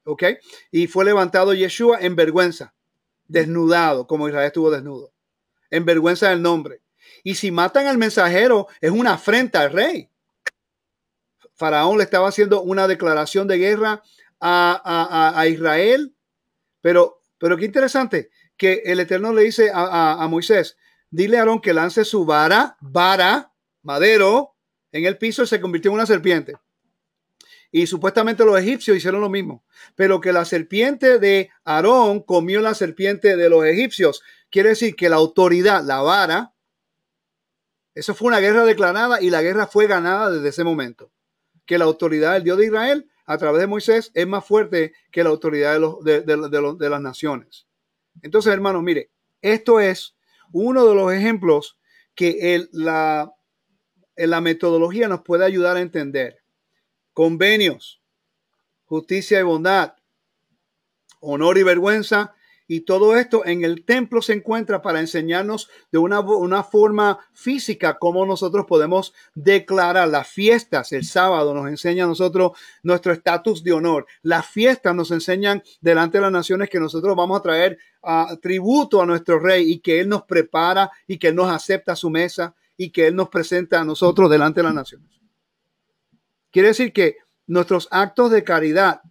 [0.05, 0.24] ¿Ok?
[0.70, 2.74] Y fue levantado Yeshua en vergüenza,
[3.28, 5.12] desnudado, como Israel estuvo desnudo,
[5.70, 6.80] en vergüenza del nombre.
[7.22, 10.10] Y si matan al mensajero, es una afrenta al rey.
[11.55, 14.02] Faraón le estaba haciendo una declaración de guerra
[14.40, 16.14] a, Israel.
[16.80, 20.76] Pero, pero qué interesante que el Eterno le dice a, Moisés,
[21.10, 23.52] dile a Aarón que lance su vara, vara,
[23.82, 24.56] madero,
[24.97, 26.55] en el piso se convirtió en una serpiente.
[27.70, 29.64] Y supuestamente los egipcios hicieron lo mismo.
[29.94, 34.23] Pero que la serpiente de Aarón comió la serpiente de los egipcios.
[34.51, 36.55] Quiere decir que la autoridad, la vara,
[37.94, 41.10] eso fue una guerra declarada y la guerra fue ganada desde ese momento.
[41.64, 45.24] Que la autoridad del Dios de Israel a través de Moisés es más fuerte que
[45.24, 47.66] la autoridad de, las naciones.
[48.23, 49.10] Entonces, hermanos, mire,
[49.43, 50.14] esto es
[50.52, 51.78] uno de los ejemplos
[52.14, 53.32] que la,
[54.16, 56.43] la metodología nos puede ayudar a entender.
[57.12, 58.01] Convenios,
[58.84, 59.94] justicia y bondad,
[61.20, 62.34] honor y vergüenza
[62.68, 67.98] y todo esto en el templo se encuentra para enseñarnos de una, una, forma física
[67.98, 70.93] cómo nosotros podemos declarar las fiestas.
[70.93, 74.06] El sábado nos enseña a nosotros nuestro estatus de honor.
[74.22, 79.01] Las fiestas nos enseñan delante de las naciones que nosotros vamos a traer uh, tributo
[79.01, 82.90] a nuestro rey y que Él nos prepara y que nos acepta su mesa y
[82.90, 85.20] que Él nos presenta a nosotros delante de las naciones.
[86.51, 87.16] Quiere decir que
[87.47, 89.03] nuestros actos de caridad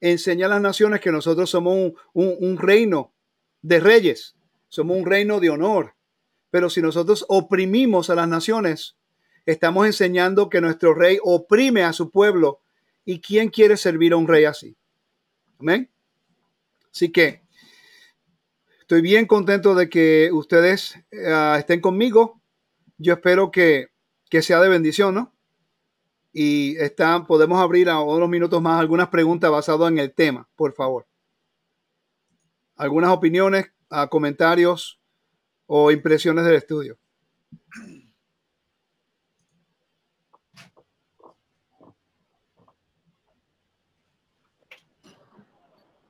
[0.00, 3.14] enseña a las naciones que nosotros somos un, reino
[3.62, 4.36] de reyes,
[4.68, 5.94] somos un reino de honor.
[6.50, 8.96] Pero si nosotros oprimimos a las naciones,
[9.46, 12.60] estamos enseñando que nuestro rey oprime a su pueblo.
[13.04, 14.76] ¿Y quién quiere servir a un rey así?
[15.58, 15.90] Amén.
[16.92, 17.42] Así que
[18.80, 22.40] estoy bien contento de que ustedes eh, estén conmigo.
[22.98, 23.88] Yo espero que,
[24.30, 25.36] que sea de bendición, ¿no?
[26.38, 30.74] y están, podemos abrir a unos minutos más algunas preguntas basadas en el tema, por
[30.74, 31.06] favor.
[32.76, 33.72] Algunas opiniones,
[34.10, 35.00] comentarios
[35.64, 36.98] o impresiones del estudio.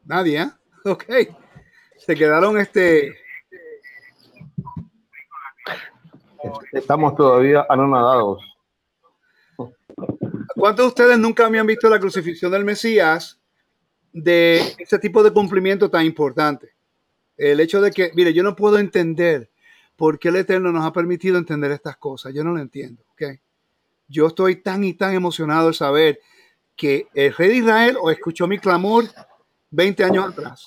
[0.04, 0.50] Nadie, ¿eh?
[0.86, 1.04] Ok.
[1.98, 3.14] Se quedaron este.
[6.72, 8.42] Estamos todavía anonadados.
[10.54, 13.40] ¿Cuántos de ustedes nunca han visto la crucifixión del Mesías
[14.12, 16.74] de ese tipo de cumplimiento tan importante?
[17.36, 19.50] El hecho de que, mire, yo no puedo entender
[19.96, 22.32] por qué el Eterno nos ha permitido entender estas cosas.
[22.34, 23.38] Yo no lo entiendo, ¿ok?
[24.08, 26.20] Yo estoy tan y tan emocionado de saber
[26.76, 29.04] que el rey de Israel o escuchó mi clamor
[29.70, 30.66] 20 años atrás.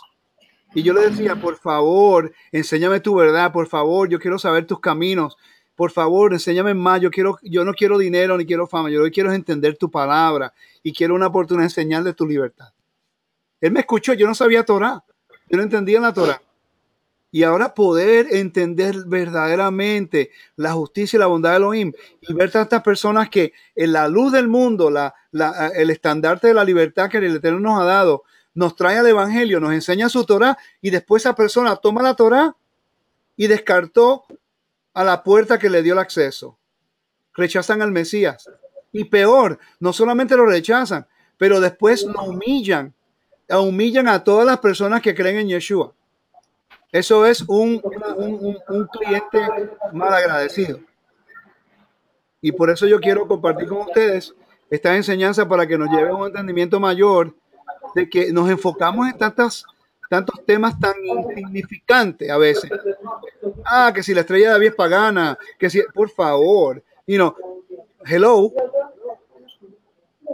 [0.74, 4.80] Y yo le decía, por favor, enséñame tu verdad, por favor, yo quiero saber tus
[4.80, 5.38] caminos
[5.80, 7.00] por favor, enséñame más.
[7.00, 8.90] Yo, quiero, yo no quiero dinero ni quiero fama.
[8.90, 10.54] Yo lo quiero es entender tu palabra
[10.84, 12.74] y quiero una oportunidad de enseñar de tu libertad.
[13.62, 15.02] Él me escuchó, yo no sabía Torah.
[15.50, 16.42] Yo no entendía la Torah.
[17.32, 21.94] Y ahora poder entender verdaderamente la justicia y la bondad de Elohim
[22.24, 25.14] y ver tantas personas que en la luz del mundo, la,
[25.78, 28.24] el estandarte de la libertad que el Eterno nos ha dado,
[28.54, 32.54] nos trae al Evangelio, nos enseña su Torah y después esa persona toma la Torah
[33.38, 34.26] y descartó
[34.94, 36.58] a la puerta que le dio el acceso.
[37.34, 38.50] Rechazan al Mesías.
[38.92, 41.08] Y peor, no solamente lo rechazan,
[41.38, 42.94] pero después lo humillan.
[43.50, 45.94] Humillan a todas las personas que creen en Yeshua.
[46.92, 47.82] Eso es un,
[48.68, 49.40] un, cliente
[49.94, 50.80] mal agradecido.
[52.42, 54.34] Y por eso yo quiero compartir con ustedes
[54.72, 57.36] esta enseñanza para que nos lleve a un entendimiento mayor
[57.94, 59.66] de que nos enfocamos en tantas
[60.10, 62.70] tantos temas tan insignificantes a veces.
[63.64, 67.36] Ah, que si la estrella de David es pagana, que si, por favor, you know,
[68.06, 68.52] hello.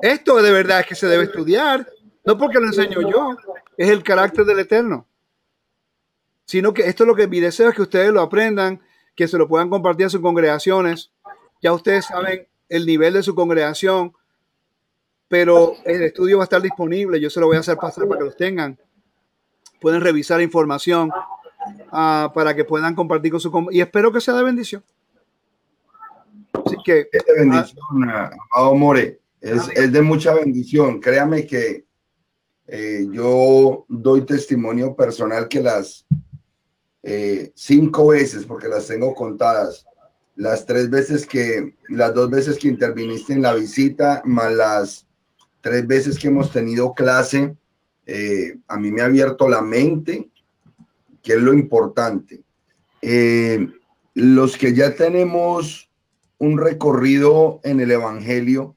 [0.02, 1.88] Esto de verdad es que se debe estudiar,
[2.24, 3.38] no porque lo enseño yo,
[3.78, 5.06] es el carácter del Eterno.
[6.46, 8.82] Sino que esto es lo que mi deseo es que ustedes lo aprendan,
[9.16, 11.12] que se lo puedan compartir a sus congregaciones.
[11.62, 14.14] Ya ustedes saben el nivel de su congregación,
[15.28, 17.20] pero el estudio va a estar disponible.
[17.20, 18.80] Yo se lo voy a hacer pasar para que los tengan.
[19.80, 21.12] Pueden revisar información
[21.92, 24.84] uh, para que puedan compartir con su y espero que sea de bendición.
[26.54, 29.20] Así que es de bendición, uh, amado More.
[29.42, 31.00] Es, es, de mucha bendición.
[31.00, 31.86] Créame que
[32.68, 36.06] eh, yo doy testimonio personal que las
[37.04, 39.86] eh, cinco veces, porque las tengo contadas,
[40.36, 45.08] las tres veces que, las dos veces que interviniste en la visita, más las
[45.62, 47.56] tres veces que hemos tenido clase,
[48.06, 50.30] eh, a mí me ha abierto la mente,
[51.24, 52.44] que es lo importante.
[53.02, 53.68] Eh,
[54.14, 55.90] los que ya tenemos
[56.38, 58.76] un recorrido en el Evangelio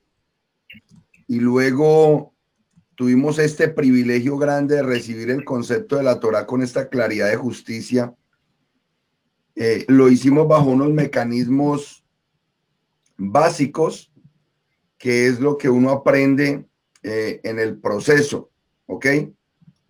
[1.27, 2.33] y luego
[2.95, 7.37] tuvimos este privilegio grande de recibir el concepto de la Torah con esta claridad de
[7.37, 8.15] justicia,
[9.55, 12.05] eh, lo hicimos bajo unos mecanismos
[13.17, 14.11] básicos,
[14.97, 16.65] que es lo que uno aprende
[17.03, 18.51] en el proceso,
[18.89, 19.07] ¿ok?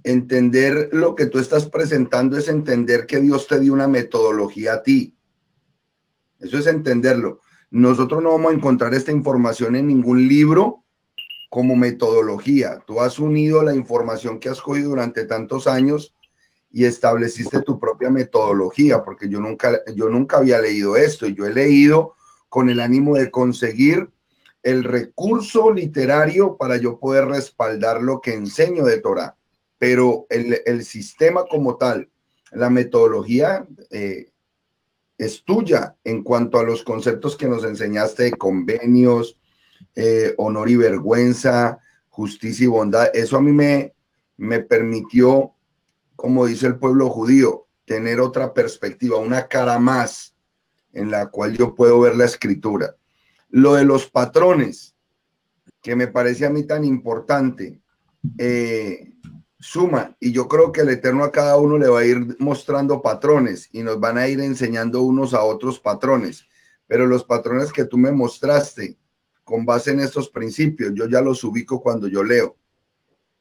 [0.04, 4.82] Entender lo que tú estás presentando es entender que Dios te dio una metodología a
[4.82, 5.16] ti.
[6.38, 7.40] Eso es entenderlo.
[7.70, 10.84] Nosotros no vamos a encontrar esta información en ningún libro
[11.48, 12.82] como metodología.
[12.86, 16.14] Tú has unido la información que has cogido durante tantos años
[16.70, 21.46] y estableciste tu propia metodología, porque yo nunca, yo nunca había leído esto y yo
[21.46, 22.14] he leído
[22.48, 24.10] con el ánimo de conseguir
[24.68, 29.36] el recurso literario para yo poder respaldar lo que enseño de Torah.
[29.78, 32.08] Pero el, el sistema como tal,
[32.50, 34.30] la metodología eh,
[35.16, 39.38] es tuya en cuanto a los conceptos que nos enseñaste de convenios,
[39.94, 41.78] eh, honor y vergüenza,
[42.08, 43.10] justicia y bondad.
[43.14, 43.94] Eso a mí me,
[44.36, 45.54] me permitió
[46.18, 50.34] como dice el pueblo judío, tener otra perspectiva, una cara más
[50.92, 52.96] en la cual yo puedo ver la escritura.
[53.50, 54.94] Lo de los patrones,
[55.82, 57.80] que me parece a mí tan importante,
[58.36, 59.14] eh,
[59.58, 63.02] suma, y yo creo que el Eterno a cada uno le va a ir mostrando
[63.02, 66.46] patrones y nos van a ir enseñando unos a otros patrones,
[66.86, 68.98] pero los patrones que tú me mostraste
[69.44, 72.56] con base en estos principios, yo ya los ubico cuando yo leo,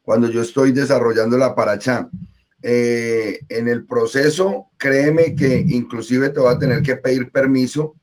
[0.02, 2.10] cuando yo estoy desarrollando la paracha
[2.62, 7.96] eh, en el proceso, créeme que inclusive te va a tener que pedir permiso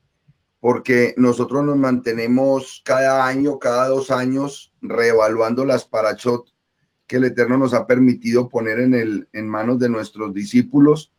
[0.65, 6.51] porque nosotros nos mantenemos cada año, cada dos años, reevaluando las parachot
[7.05, 11.13] que el Eterno nos ha permitido poner en, el, en manos de nuestros discípulos.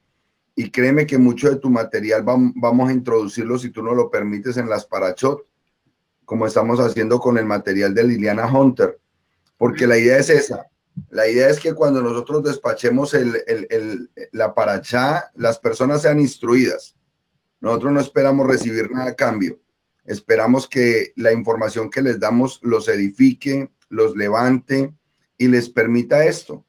[0.56, 4.56] Y créeme que mucho de tu material vamos a introducirlo, si tú no lo permites,
[4.56, 5.46] en las parachot,
[6.24, 8.98] como estamos haciendo con el material de Liliana Hunter,
[9.56, 10.66] porque la idea es esa,
[11.08, 16.95] la idea es que cuando nosotros despachemos el, el, la paracha, las personas sean instruidas.
[17.66, 19.58] Nosotros no esperamos recibir nada a cambio.
[20.04, 24.94] Esperamos que la información que les damos los edifique, los levante
[25.36, 26.64] y les permita esto.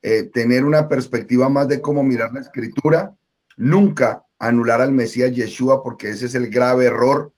[0.00, 3.14] Eh, tener una perspectiva más de cómo mirar la escritura,
[3.58, 7.34] nunca anular al Mesías Yeshua, porque ese es el grave error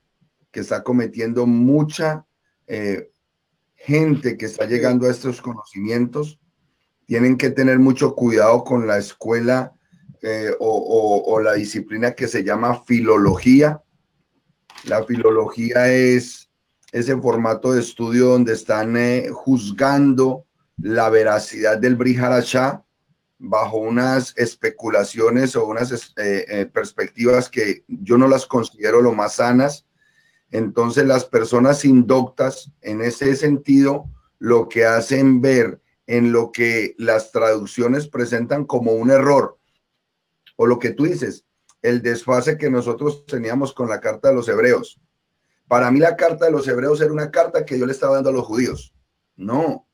[0.52, 2.24] que está cometiendo mucha
[2.68, 3.10] eh,
[3.74, 6.38] gente que está llegando a estos conocimientos
[7.06, 9.72] tienen que tener mucho cuidado con la escuela
[10.26, 13.82] eh, o, la disciplina que se llama filología.
[14.84, 16.48] La filología es
[16.92, 20.46] ese formato de estudio donde están eh, juzgando
[20.78, 22.82] la veracidad del Briharashá
[23.38, 29.84] bajo unas especulaciones o unas eh, perspectivas que yo no las considero lo más sanas
[30.50, 34.06] entonces las personas indoctas en ese sentido
[34.38, 39.58] lo que hacen ver en lo que las traducciones presentan como un error
[40.56, 41.44] o lo que tú dices,
[41.82, 45.00] el desfase que nosotros teníamos con la carta de los hebreos.
[45.68, 48.30] Para mí la carta de los hebreos era una carta que yo le estaba dando
[48.30, 48.94] a los judíos.
[49.36, 49.86] No,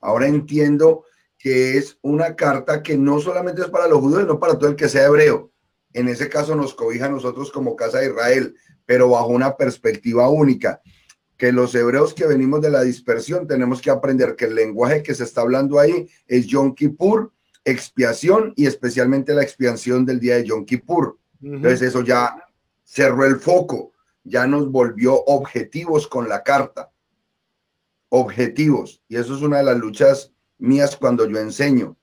[0.00, 1.04] ahora entiendo
[1.38, 4.76] que es una carta que no solamente es para los judíos, no para todo el
[4.76, 5.52] que sea hebreo.
[5.92, 8.54] En ese caso nos cobija a nosotros como casa de Israel,
[8.84, 10.80] pero bajo una perspectiva única.
[11.36, 15.14] Que los hebreos que venimos de la dispersión tenemos que aprender que el lenguaje que
[15.14, 17.32] se está hablando ahí es Yom Kippur,
[17.66, 21.18] expiación y especialmente la expiación del día de Yom Kippur.
[21.42, 22.42] Entonces eso ya
[22.84, 23.92] cerró el foco,
[24.24, 26.90] ya nos volvió objetivos con la carta.
[28.08, 29.02] Objetivos.
[29.08, 31.96] Y eso es una de las luchas mías cuando yo enseño.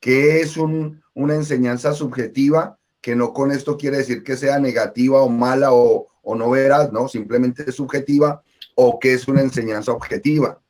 [0.00, 5.28] qué es una enseñanza subjetiva, que no con esto quiere decir que sea negativa o
[5.28, 7.06] mala o, o no veraz, ¿no?
[7.08, 8.42] Simplemente es subjetiva
[8.74, 10.60] o qué es una enseñanza objetiva.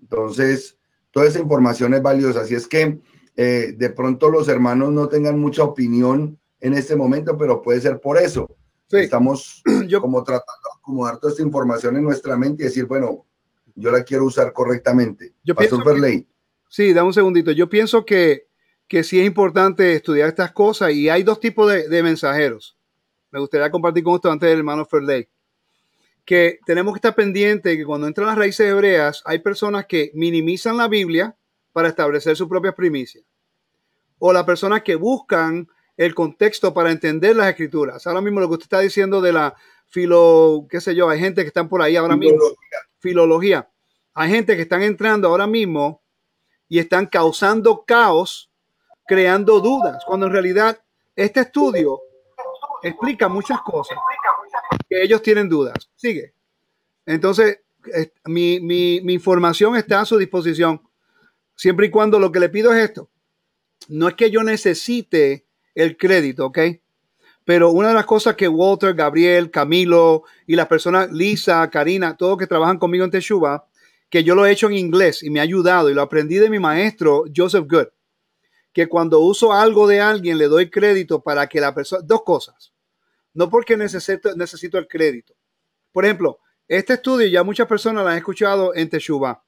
[0.00, 0.78] Entonces,
[1.10, 2.42] toda esa información es valiosa.
[2.42, 3.00] Así es que
[3.36, 8.00] eh, de pronto los hermanos no tengan mucha opinión en este momento, pero puede ser
[8.00, 8.48] por eso.
[8.90, 13.26] Estamos yo, como tratando de acomodar toda esta información en nuestra mente y decir, bueno,
[13.74, 15.34] yo la quiero usar correctamente.
[15.44, 15.78] Yo pienso
[16.68, 17.52] sí, da un segundito.
[17.52, 18.48] Yo pienso que,
[18.88, 22.76] que sí es importante estudiar estas cosas y hay dos tipos de, mensajeros.
[23.30, 25.28] Me gustaría compartir con usted antes del hermano Ferley.
[26.24, 30.76] Que tenemos que estar pendientes que cuando entran las raíces hebreas hay personas que minimizan
[30.76, 31.36] la Biblia
[31.76, 33.22] para establecer sus propias primicias.
[34.18, 38.06] O las personas que buscan el contexto para entender las escrituras.
[38.06, 39.54] Ahora mismo lo que usted está diciendo de la
[39.84, 42.38] filo, qué sé yo, hay gente que están por ahí ahora mismo.
[42.98, 43.68] Filología.
[44.14, 46.02] Hay gente que están entrando ahora mismo
[46.66, 48.50] y están causando caos,
[49.06, 50.80] creando dudas, cuando en realidad
[51.14, 52.00] este estudio
[52.82, 53.98] explica muchas cosas
[54.88, 55.90] que ellos tienen dudas.
[55.94, 56.32] Sigue.
[57.04, 57.60] Entonces,
[58.24, 60.80] mi, mi, mi información está a su disposición,
[61.56, 63.10] siempre y cuando lo que le pido es esto.
[63.88, 66.58] No es que yo necesite el crédito, ¿ok?
[67.44, 72.38] Pero una de las cosas que Walter, Gabriel, Camilo y las personas, Lisa, Karina, todos
[72.38, 73.66] que trabajan conmigo en Teshuva,
[74.10, 76.50] que yo lo he hecho en inglés y me ha ayudado y lo aprendí de
[76.50, 77.86] mi maestro Joseph Good,
[78.72, 82.72] que cuando uso algo de alguien le doy crédito para que la persona, dos cosas,
[83.32, 85.34] no porque necesito, necesito el crédito.
[85.92, 89.44] Por ejemplo, este estudio ya muchas personas lo han escuchado en Teshuva.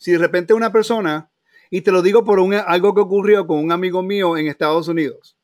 [0.00, 1.30] Si de repente una persona
[1.70, 4.88] y te lo digo por un, algo que ocurrió con un amigo mío en Estados
[4.88, 5.36] Unidos,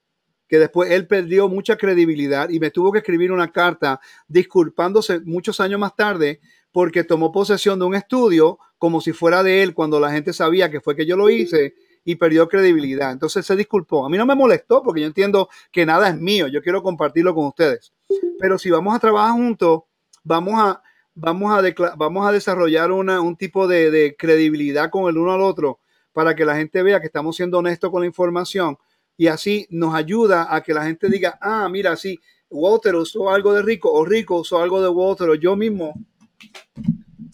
[0.49, 5.61] que después él perdió mucha credibilidad y me tuvo que escribir una carta disculpándose muchos
[5.61, 6.41] años más tarde
[6.73, 10.71] porque tomó posesión de un estudio como si fuera de él cuando la gente sabía
[10.71, 13.13] que fue que yo lo hice y perdió credibilidad.
[13.13, 14.07] Entonces se disculpó.
[14.07, 17.35] A mí no me molestó porque yo entiendo que nada es mío, yo quiero compartirlo
[17.35, 17.93] con ustedes.
[18.39, 19.83] Pero si vamos a trabajar juntos,
[20.25, 20.83] vamos a,
[21.17, 25.81] vamos a, vamos a desarrollar una, un tipo de, credibilidad con el uno al otro
[26.13, 28.79] para que la gente vea que estamos siendo honestos con la información
[29.17, 33.53] y así nos ayuda a que la gente diga, ah, mira, sí, Walter usó algo
[33.53, 35.95] de Rico o Rico usó algo de Walter yo mismo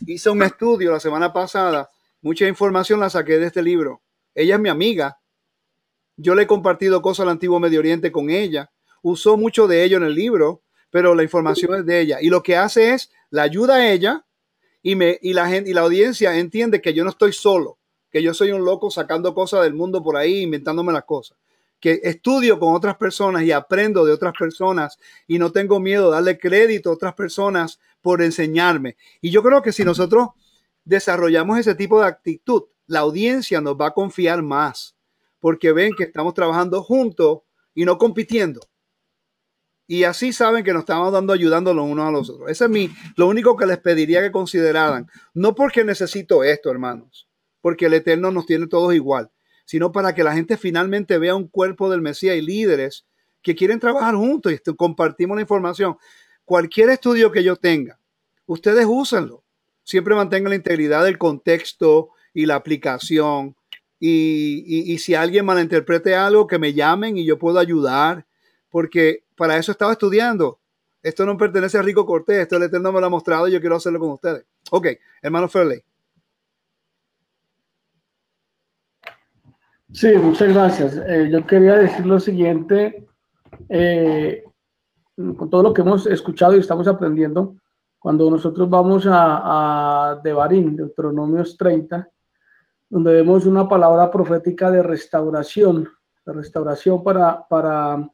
[0.06, 1.90] hice un estudio la semana pasada,
[2.20, 4.02] mucha información la saqué de este libro.
[4.34, 5.18] Ella es mi amiga.
[6.16, 8.70] Yo le he compartido cosas del antiguo Medio Oriente con ella.
[9.02, 12.18] Usó mucho de ello en el libro, pero la información es de ella.
[12.20, 14.24] Y lo que hace es, la ayuda a ella
[14.80, 17.80] y, me, y, la, gente, y la audiencia entiende que yo no estoy solo
[18.12, 21.38] que yo soy un loco sacando cosas del mundo por ahí, inventándome las cosas.
[21.80, 26.16] Que estudio con otras personas y aprendo de otras personas y no tengo miedo de
[26.16, 28.96] darle crédito a otras personas por enseñarme.
[29.20, 30.28] Y yo creo que si nosotros
[30.84, 34.94] desarrollamos ese tipo de actitud, la audiencia nos va a confiar más
[35.40, 37.40] porque ven que estamos trabajando juntos
[37.74, 38.60] y no compitiendo.
[39.92, 42.50] Y así saben que nos estamos dando ayudando los unos a los otros.
[42.50, 45.06] Ese es mi, lo único que les pediría que consideraran.
[45.34, 47.28] No porque necesito esto, hermanos
[47.62, 49.30] porque el Eterno nos tiene todos igual,
[49.64, 53.06] sino para que la gente finalmente vea un cuerpo del Mesías y líderes
[53.40, 55.96] que quieren trabajar juntos y compartimos la información.
[56.44, 57.98] Cualquier estudio que yo tenga,
[58.44, 59.44] ustedes úsenlo.
[59.84, 63.56] Siempre mantengan la integridad del contexto y la aplicación.
[63.98, 68.26] Y, si alguien malinterprete algo, que me llamen y yo puedo ayudar,
[68.72, 70.58] porque para eso estaba estudiando.
[71.02, 73.60] Esto no pertenece a Rico Cortés, esto el Eterno me lo ha mostrado y yo
[73.60, 74.44] quiero hacerlo con ustedes.
[74.70, 74.86] Ok,
[75.20, 75.82] hermano Fairley.
[79.92, 80.96] Sí, muchas gracias.
[81.06, 83.06] Eh, yo quería decir lo siguiente,
[83.68, 84.42] eh,
[85.16, 87.56] con todo lo que hemos escuchado y estamos aprendiendo,
[87.98, 92.08] cuando nosotros vamos a, a Devarim, Deuteronomios 30,
[92.88, 95.88] donde vemos una palabra profética de restauración,
[96.24, 98.08] de restauración para, para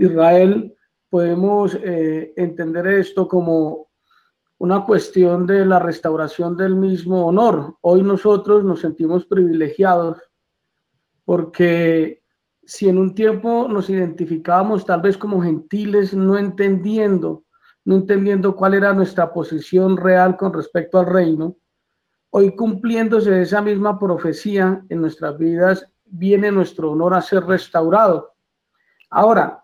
[0.00, 0.74] Israel,
[1.10, 3.88] podemos eh, entender esto como
[4.56, 7.76] una cuestión de la restauración del mismo honor.
[7.82, 10.18] Hoy nosotros nos sentimos privilegiados
[11.24, 12.22] porque
[12.64, 17.44] si en un tiempo nos identificábamos tal vez como gentiles, no entendiendo,
[17.84, 21.56] no entendiendo cuál era nuestra posición real con respecto al reino,
[22.30, 28.32] hoy cumpliéndose esa misma profecía en nuestras vidas, viene nuestro honor a ser restaurado.
[29.10, 29.59] Ahora,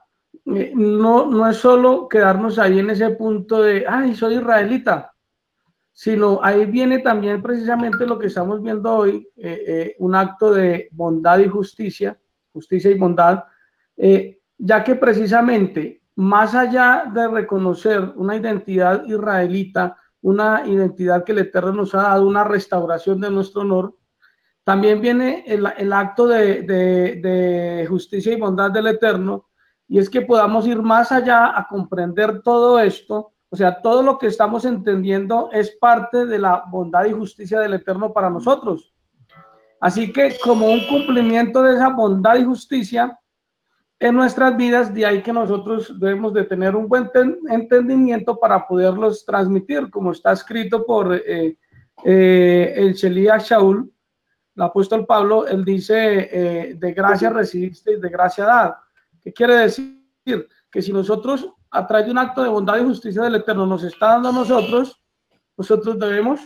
[0.46, 5.12] no, no es solo quedarnos ahí en ese punto de, ay, soy israelita,
[5.92, 10.88] sino ahí viene también precisamente lo que estamos viendo hoy, eh, eh, un acto de
[10.92, 12.16] bondad y justicia,
[12.52, 13.44] justicia y bondad,
[13.96, 21.38] eh, ya que precisamente más allá de reconocer una identidad israelita, una identidad que el
[21.38, 23.96] Eterno nos ha dado, una restauración de nuestro honor,
[24.64, 29.48] también viene el, acto de, de, justicia y bondad del Eterno,
[29.88, 34.18] y es que podamos ir más allá a comprender todo esto, o sea, todo lo
[34.18, 38.92] que estamos entendiendo es parte de la bondad y justicia del Eterno para nosotros.
[39.80, 43.18] Así que como un cumplimiento de esa bondad y justicia
[43.98, 47.10] en nuestras vidas, de ahí que nosotros debemos de tener un buen
[47.48, 51.56] entendimiento para poderlos transmitir, como está escrito por eh,
[52.04, 53.90] eh, el Shelía Shaul,
[54.56, 58.74] el apóstol Pablo, él dice, eh, de gracia recibiste y de gracia dad.
[59.26, 59.98] ¿Qué quiere decir?
[60.70, 63.82] Que si nosotros, a través de un acto de bondad y justicia del Eterno, nos
[63.82, 65.02] está dando a nosotros,
[65.56, 66.40] nosotros debemos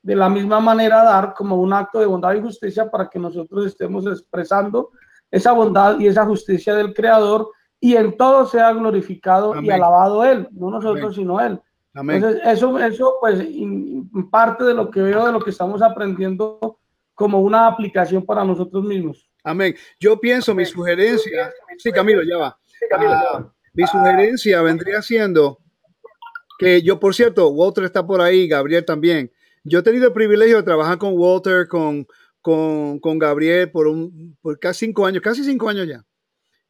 [0.00, 3.66] de la misma manera dar como un acto de bondad y justicia para que nosotros
[3.66, 4.92] estemos expresando
[5.30, 10.48] esa bondad y esa justicia del Creador y en todo sea glorificado y alabado Él,
[10.52, 11.60] no nosotros, sino Él.
[11.92, 13.46] Entonces, eso, eso, pues,
[14.30, 16.78] parte de lo que veo, de lo que estamos aprendiendo
[17.14, 19.25] como una aplicación para nosotros mismos.
[19.46, 19.76] Amén.
[20.00, 22.58] Yo pienso, mi sugerencia, sí, Camilo, ya va.
[22.98, 25.60] Ah, mi sugerencia vendría siendo
[26.58, 29.30] que yo, por cierto, Walter está por ahí, Gabriel también.
[29.62, 32.08] Yo he tenido el privilegio de trabajar con Walter, con,
[32.40, 36.04] con, con Gabriel por, un, por casi cinco años, casi cinco años ya.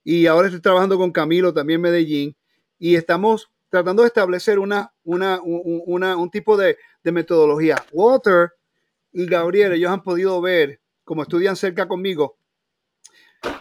[0.05, 2.37] Y ahora estoy trabajando con Camilo también en Medellín
[2.79, 7.83] y estamos tratando de establecer una, una, una un tipo de, de, metodología.
[7.91, 8.51] Walter
[9.13, 12.37] y Gabriel, ellos han podido ver, como estudian cerca conmigo,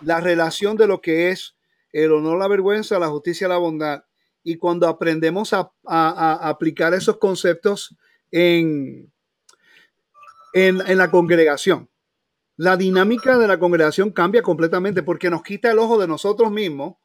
[0.01, 1.55] la relación de lo que es
[1.91, 4.03] el honor, la vergüenza, la justicia, la bondad.
[4.43, 7.95] Y cuando aprendemos a, aplicar esos conceptos
[8.31, 9.11] en,
[10.53, 11.89] en, en la congregación,
[12.57, 16.95] la dinámica de la congregación cambia completamente porque nos quita el ojo de nosotros mismos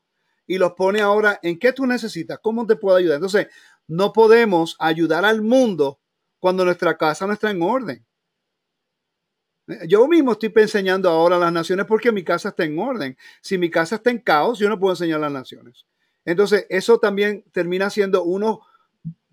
[0.47, 3.17] y los pone ahora en qué tú necesitas, cómo te puedo ayudar.
[3.17, 3.49] Entonces,
[3.87, 6.01] no podemos ayudar al mundo
[6.39, 8.07] cuando nuestra casa no está en orden.
[9.87, 13.17] Yo mismo estoy enseñando ahora a las naciones porque mi casa está en orden.
[13.41, 15.87] Si mi casa está en caos, yo no puedo enseñar las naciones.
[16.25, 18.61] Entonces, eso también termina siendo uno,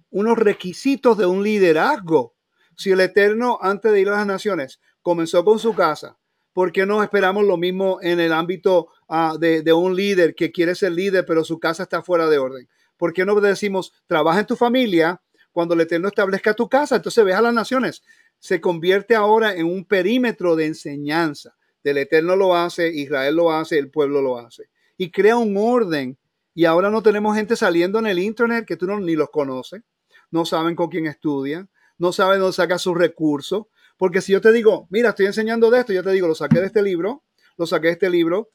[0.10, 2.36] unos requisitos de un liderazgo.
[2.76, 6.18] Si el Eterno, antes de ir a las naciones, comenzó con su casa.
[6.54, 10.52] ¿Por qué no esperamos lo mismo en el ámbito uh, de, de, un líder que
[10.52, 12.68] quiere ser líder, pero su casa está fuera de orden?
[12.98, 17.24] ¿Por qué no decimos, trabaja en tu familia, cuando el Eterno establezca tu casa, entonces
[17.24, 18.04] ve a las naciones?
[18.40, 21.56] Se convierte ahora en un perímetro de enseñanza.
[21.84, 24.70] Del Eterno lo hace, Israel lo hace, el pueblo lo hace.
[24.98, 26.18] Y crea un orden.
[26.54, 29.84] Y ahora no tenemos gente saliendo en el Internet que tú ni los conoces,
[30.32, 34.52] no saben con quién estudian, no saben dónde saca sus recursos, porque si yo te
[34.52, 37.24] digo, mira, estoy enseñando de esto, yo te digo, lo saqué de este libro,
[37.58, 38.52] lo saqué de este libro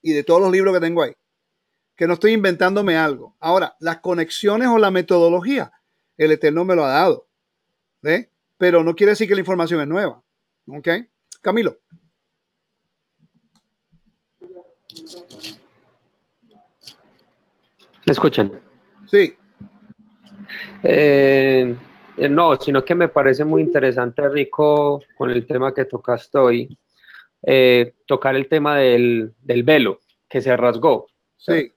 [0.00, 1.12] y de todos los libros que tengo ahí.
[1.96, 3.36] Que no estoy inventándome algo.
[3.40, 5.72] Ahora, las conexiones o la metodología,
[6.16, 7.26] el Eterno me lo ha dado.
[8.00, 8.29] ¿Ve?
[8.60, 10.22] Pero no quiere decir que la información es nueva.
[10.66, 10.88] ¿Ok?
[11.40, 11.78] Camilo.
[18.04, 18.60] ¿Me escuchan?
[19.06, 19.34] Sí.
[20.82, 21.74] Eh,
[22.28, 26.78] no, sino que me parece muy interesante, Rico, con el tema que tocaste hoy,
[27.42, 31.06] eh, tocar el tema del, del, velo que se rasgó.
[31.38, 31.72] Sí.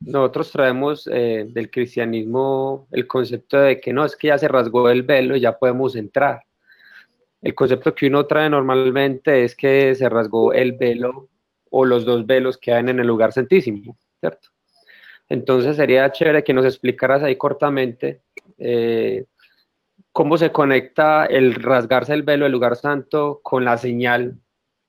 [0.00, 4.88] Nosotros traemos eh, del cristianismo el concepto de que no, es que ya se rasgó
[4.88, 6.42] el velo y ya podemos entrar.
[7.42, 11.28] El concepto que uno trae normalmente es que se rasgó el velo
[11.70, 14.48] o los dos velos que hay en el lugar santísimo, ¿cierto?
[15.28, 18.22] Entonces sería chévere que nos explicaras ahí cortamente
[18.58, 19.26] eh,
[20.12, 24.38] cómo se conecta el rasgarse el velo del lugar santo con la señal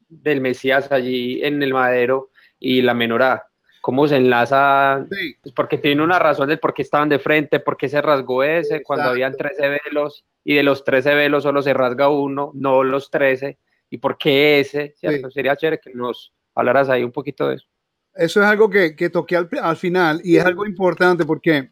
[0.10, 3.51] del Mesías allí en el madero y la menorá.
[3.82, 5.06] ¿Cómo se enlaza?
[5.42, 8.44] Pues porque tiene una razón del por qué estaban de frente, por qué se rasgó
[8.44, 12.84] ese, cuando habían 13 velos y de los 13 velos solo se rasga uno, no
[12.84, 13.58] los 13,
[13.90, 14.94] y por qué ese.
[15.34, 17.68] Sería chévere que nos hablaras ahí un poquito de eso.
[18.14, 21.72] Eso es algo que, que toqué al, al final y es algo importante porque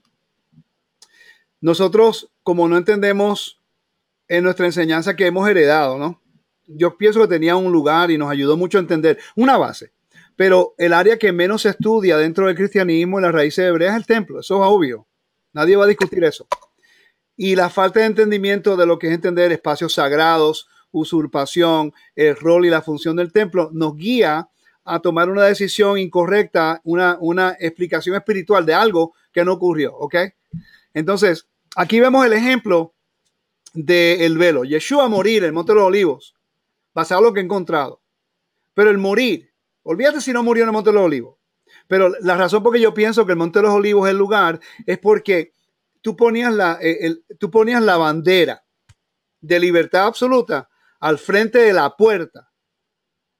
[1.61, 3.61] nosotros, como no entendemos
[4.27, 6.21] en nuestra enseñanza que hemos heredado, ¿no?
[6.65, 9.91] Yo pienso que tenía un lugar y nos ayudó mucho a entender una base,
[10.39, 13.97] pero el área que menos se estudia dentro del cristianismo en las raíces hebreas es
[13.97, 15.05] el templo, eso es obvio,
[15.51, 16.47] nadie va a discutir eso.
[17.35, 22.65] Y la falta de entendimiento de lo que es entender espacios sagrados, usurpación, el rol
[22.65, 24.47] y la función del templo, nos guía
[24.85, 30.15] a tomar una decisión incorrecta, una, una explicación espiritual de algo que no ocurrió, ¿ok?
[30.93, 32.93] Entonces, aquí vemos el ejemplo
[33.73, 34.63] del velo.
[34.63, 36.33] Yeshua morir en el Monte de los Olivos,
[36.93, 37.99] basado en lo que he encontrado.
[38.73, 39.48] Pero el morir,
[39.89, 41.37] olvídate si no murió en el Monte de los Olivos.
[41.87, 44.17] Pero la razón por que yo pienso que el Monte de los Olivos es el
[44.17, 45.51] lugar es porque
[46.01, 48.63] tú ponías la, eh, tú ponías la bandera
[49.41, 52.51] de libertad absoluta al frente de la puerta,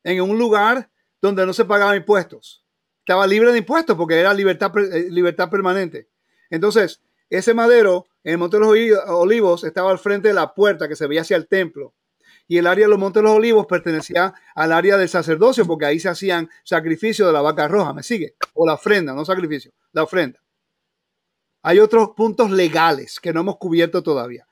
[0.04, 0.90] en un lugar
[1.22, 2.66] donde no se pagaban impuestos.
[3.00, 6.10] Estaba libre de impuestos porque era libertad, eh, libertad permanente.
[6.50, 7.00] Entonces,
[7.30, 10.96] ese madero en el Monte de los Olivos estaba al frente de la puerta que
[10.96, 11.94] se veía hacia el templo.
[12.52, 15.86] Y el área de los Montes de los Olivos pertenecía al área del sacerdocio porque
[15.86, 18.34] ahí se hacían sacrificios de la vaca roja, ¿me sigue?
[18.56, 20.42] O la ofrenda, no sacrificio, la ofrenda.
[21.62, 24.48] Hay otros puntos legales que no hemos cubierto todavía.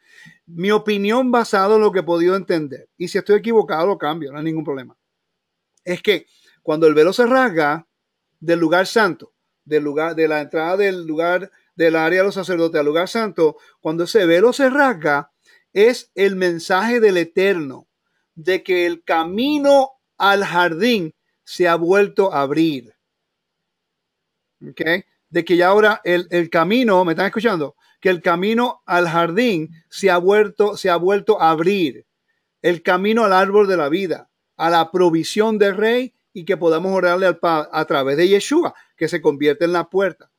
[0.45, 4.31] Mi opinión basado en lo que he podido entender, y si estoy equivocado lo cambio,
[4.31, 4.95] no hay ningún problema,
[5.83, 6.27] es que
[6.61, 7.87] cuando el velo se rasga
[8.39, 9.33] del lugar santo,
[9.65, 13.57] del lugar, de la entrada del lugar del área de los sacerdotes al lugar santo,
[13.79, 15.31] cuando ese velo se rasga,
[15.73, 17.86] es el mensaje del Eterno
[18.37, 22.93] de que el camino al jardín se ha vuelto a abrir.
[24.61, 24.81] ¿Ok?
[25.29, 27.75] De que ya ahora el, el, camino, ¿me están escuchando?
[27.99, 32.05] Que el camino al jardín se ha vuelto, se ha vuelto a abrir.
[32.61, 36.93] El camino al árbol de la vida, a la provisión del rey y que podamos
[36.93, 40.31] orarle al a través de Yeshua, que se convierte en la puerta.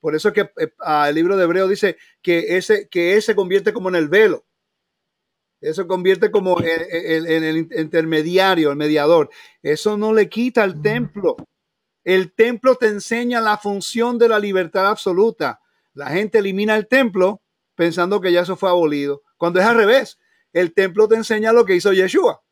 [0.00, 0.72] Por eso que eh,
[1.08, 4.46] el libro de Hebreo dice que ese, que él se convierte como en el velo.
[5.60, 9.30] Eso convierte como en, el intermediario, el mediador.
[9.62, 11.36] Eso no le quita al templo.
[12.04, 15.60] El templo te enseña la función de la libertad absoluta.
[15.94, 17.42] La gente elimina el templo
[17.74, 19.22] pensando que ya eso fue abolido.
[19.36, 20.18] Cuando es al revés,
[20.52, 22.42] el templo te enseña lo que hizo Yeshua.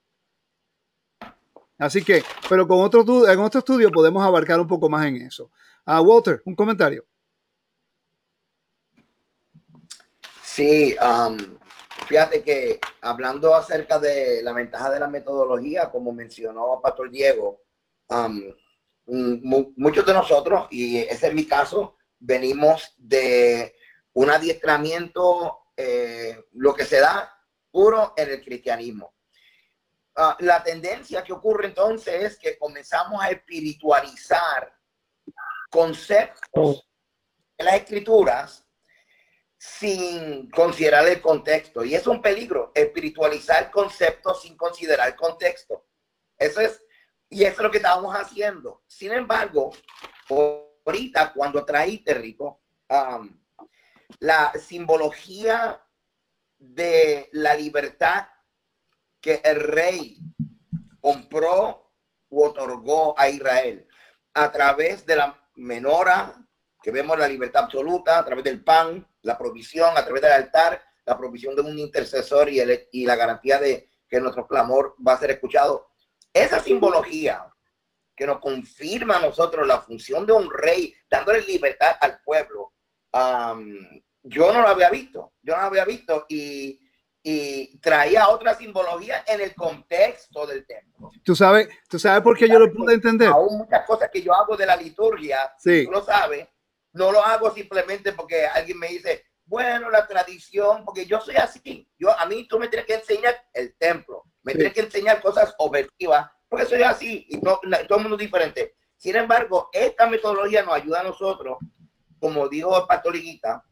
[1.78, 5.51] Así que, pero con otro, en otro estudio podemos abarcar un poco más en eso.
[5.85, 7.05] A Walter, un comentario.
[10.43, 11.36] Sí, um,
[12.06, 17.62] fíjate que hablando acerca de la ventaja de la metodología, como mencionó Pastor Diego,
[18.09, 18.55] um,
[19.76, 23.74] muchos de nosotros, y ese es mi caso, venimos de
[24.14, 27.31] un adiestramiento, eh, lo que se da
[27.70, 29.14] puro en el cristianismo.
[30.16, 34.72] Uh, la tendencia que ocurre entonces es que comenzamos a espiritualizar
[35.68, 36.89] conceptos
[37.59, 38.64] en las escrituras
[39.65, 41.85] sin considerar el contexto.
[41.85, 45.86] Y es un peligro, espiritualizar conceptos sin considerar el contexto.
[46.36, 46.85] Eso es,
[47.31, 48.82] y eso es lo que estábamos haciendo.
[48.86, 49.73] Sin embargo,
[50.85, 52.61] ahorita cuando traíste, Rico,
[54.19, 55.82] la simbología
[56.59, 58.28] de la libertad
[59.19, 60.19] que el rey
[61.01, 61.91] compró
[62.28, 63.89] u otorgó a Israel
[64.35, 66.43] a través de la menora,
[66.85, 70.82] que vemos la libertad absoluta, a través del pan, la provisión a través del altar,
[71.06, 72.61] la provisión de un intercesor y,
[72.93, 75.89] y la garantía de que nuestro clamor va a ser escuchado.
[76.31, 77.51] Esa simbología
[78.15, 82.74] que nos confirma a nosotros la función de un rey, dándole libertad al pueblo,
[84.23, 86.78] yo no lo había visto, yo no lo había visto y,
[87.23, 91.11] y traía otra simbología en el contexto del templo.
[91.23, 93.28] Tú sabes, tú sabes por qué yo lo pude entender.
[93.28, 95.86] Aún muchas cosas que yo hago de la liturgia, sí.
[95.86, 96.47] tú lo sabes,
[96.94, 101.88] no lo hago simplemente porque alguien me dice, bueno, la tradición, porque yo soy así.
[101.98, 105.54] Yo, a mí tú me tienes que enseñar el templo, me tienes que enseñar cosas
[105.58, 108.74] objetivas, porque soy así y todo el mundo es diferente.
[108.96, 111.58] Sin embargo, esta metodología nos ayuda a nosotros,
[112.18, 113.62] como dijo el pastor Liguita,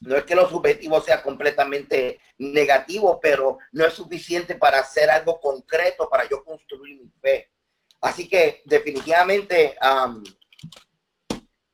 [0.00, 5.40] no es que lo subjetivo sea completamente negativo, pero no es suficiente para hacer algo
[5.40, 7.50] concreto para yo construir mi fe.
[8.00, 9.76] Así que definitivamente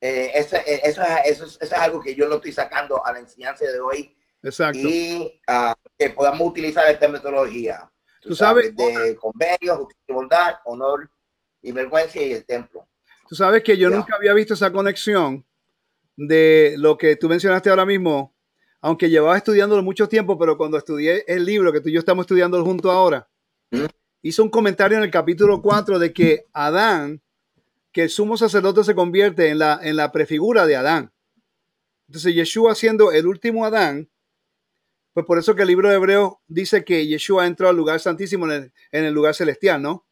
[0.01, 3.19] eh, eso, eh, eso, eso, eso, es algo que yo lo estoy sacando a la
[3.19, 4.15] enseñanza de hoy.
[4.41, 4.79] Exacto.
[4.79, 7.87] Y uh, que podamos utilizar esta metodología.
[8.19, 11.09] Tú, sabes, de convenio, justicia, bondad, honor
[11.61, 12.87] y vergüenza y el templo.
[13.27, 13.97] Tú sabes que yo yeah.
[13.97, 15.45] nunca había visto esa conexión
[16.17, 18.35] de lo que tú mencionaste ahora mismo,
[18.81, 22.23] aunque llevaba estudiándolo mucho tiempo, pero cuando estudié el libro que tú y yo estamos
[22.23, 23.27] estudiando junto ahora,
[23.69, 23.85] ¿Mm?
[24.23, 27.21] hizo un comentario en el capítulo 4 de que Adán
[27.91, 31.13] que el sumo sacerdote se convierte en la, en la prefigura de Adán.
[32.07, 34.09] Entonces, Yeshua siendo el último Adán,
[35.13, 38.45] pues por eso que el libro de Hebreo dice que Yeshua entró al lugar santísimo
[38.45, 40.05] en el, en el lugar celestial, ¿no?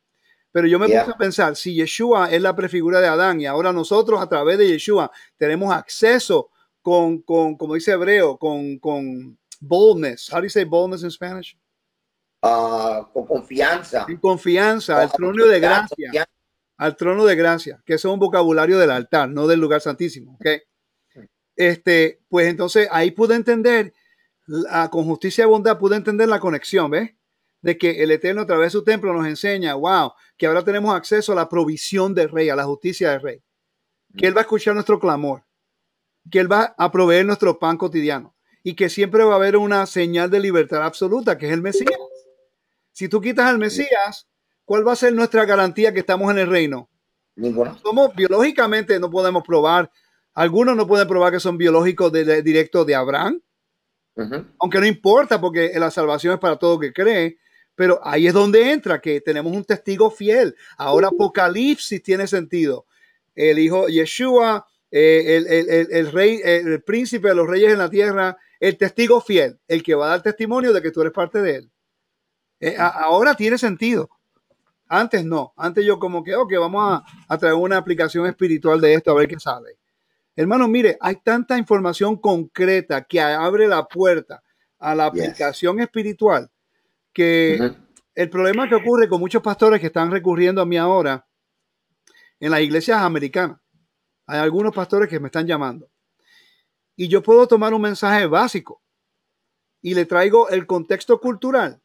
[0.52, 1.04] Pero yo me yeah.
[1.04, 4.58] puse a pensar, si Yeshua es la prefigura de Adán y ahora nosotros a través
[4.58, 6.50] de Yeshua tenemos acceso
[6.82, 10.30] con, con como dice Hebreo, con, con boldness.
[10.32, 11.58] How do you say boldness in Spanish?
[12.42, 14.06] Uh, con confianza.
[14.08, 16.08] En confianza, el trono de gracia.
[16.08, 16.39] Confianza
[16.80, 20.36] al trono de gracia, que eso es un vocabulario del altar, no del lugar santísimo.
[20.36, 20.62] ¿okay?
[21.58, 23.94] Este, pues entonces ahí pude entender,
[24.48, 27.12] la, con justicia y bondad, pude entender la conexión, ¿ves?
[27.62, 30.96] De que el Eterno a través de su templo nos enseña, wow, que ahora tenemos
[30.96, 33.44] acceso a la provisión del rey, a la justicia del rey.
[34.16, 35.44] Que Él va a escuchar nuestro clamor,
[36.32, 39.86] que Él va a proveer nuestro pan cotidiano y que siempre va a haber una
[39.86, 42.00] señal de libertad absoluta, que es el Mesías.
[42.94, 44.30] Si tú quitas al Mesías,
[44.70, 46.88] ¿cuál va a ser nuestra garantía que estamos en el reino?
[47.36, 47.76] Ninguno.
[47.82, 49.90] Somos biológicamente, no podemos probar,
[50.36, 53.42] algunos no pueden probar que son biológicos de, de- directo de Abraham,
[54.60, 57.38] aunque no importa porque la salvación es para todo que cree,
[57.74, 60.56] pero ahí es donde entra que tenemos un testigo fiel.
[60.78, 62.86] Ahora Apocalipsis tiene sentido.
[63.34, 67.80] El hijo Yeshua, eh, el, el- el- el rey, el príncipe de los reyes en
[67.80, 71.14] la tierra, el testigo fiel, el que va a dar testimonio de que tú eres
[71.14, 71.72] parte de él.
[72.60, 74.10] Eh, a- ahora tiene sentido.
[74.90, 75.54] Antes no.
[75.56, 77.04] Antes yo como que, ok, vamos a,
[77.34, 79.78] a traer una aplicación espiritual de esto a ver qué sale.
[80.36, 84.42] Hermano, mire, hay tanta información concreta que abre la puerta
[84.80, 85.24] a la Yes.
[85.24, 86.50] aplicación espiritual
[87.14, 87.74] que
[88.16, 91.26] el problema que ocurre con muchos pastores que están recurriendo a mí ahora
[92.40, 93.60] en las iglesias americanas,
[94.26, 95.90] hay algunos pastores que me están llamando
[96.96, 98.82] y yo puedo tomar un mensaje básico
[99.82, 101.82] y le traigo el contexto cultural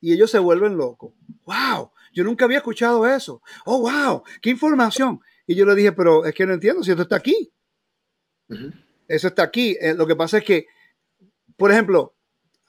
[0.00, 1.12] y ellos se vuelven locos.
[1.44, 1.90] ¡Wow!
[2.12, 3.42] Yo nunca había escuchado eso.
[3.64, 4.22] ¡Oh, wow!
[4.40, 5.20] ¡Qué información!
[5.46, 7.52] Y yo le dije, pero es que no entiendo si esto está aquí.
[9.08, 9.76] Eso está aquí.
[9.80, 10.66] Eh, lo que pasa es que,
[11.56, 12.14] por ejemplo,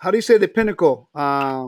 [0.04, 1.08] how do you say the pinnacle?
[1.14, 1.68] Ah,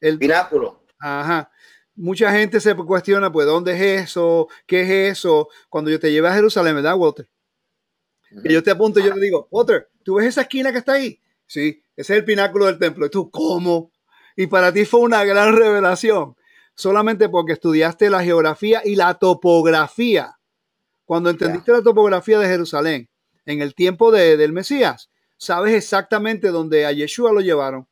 [0.00, 0.84] el, Pináculo.
[0.98, 1.50] Ajá.
[1.94, 4.48] Mucha gente se cuestiona, pues, ¿dónde es eso?
[4.66, 5.48] ¿Qué es eso?
[5.68, 7.28] Cuando yo te llevé a Jerusalén, ¿verdad, Walter?
[8.44, 10.94] Y yo te apunto y yo le digo, Walter, ¿tú ves esa esquina que está
[10.94, 11.20] ahí?
[11.46, 13.06] Sí, ese es el pináculo del templo.
[13.06, 13.92] Y tú, ¿cómo?
[14.36, 16.36] Y para ti fue una gran revelación,
[16.76, 20.38] solamente porque estudiaste la geografía y la topografía.
[21.04, 23.08] Cuando entendiste la topografía de Jerusalén
[23.44, 27.88] en el tiempo de- del Mesías, sabes exactamente dónde a Yeshua lo llevaron.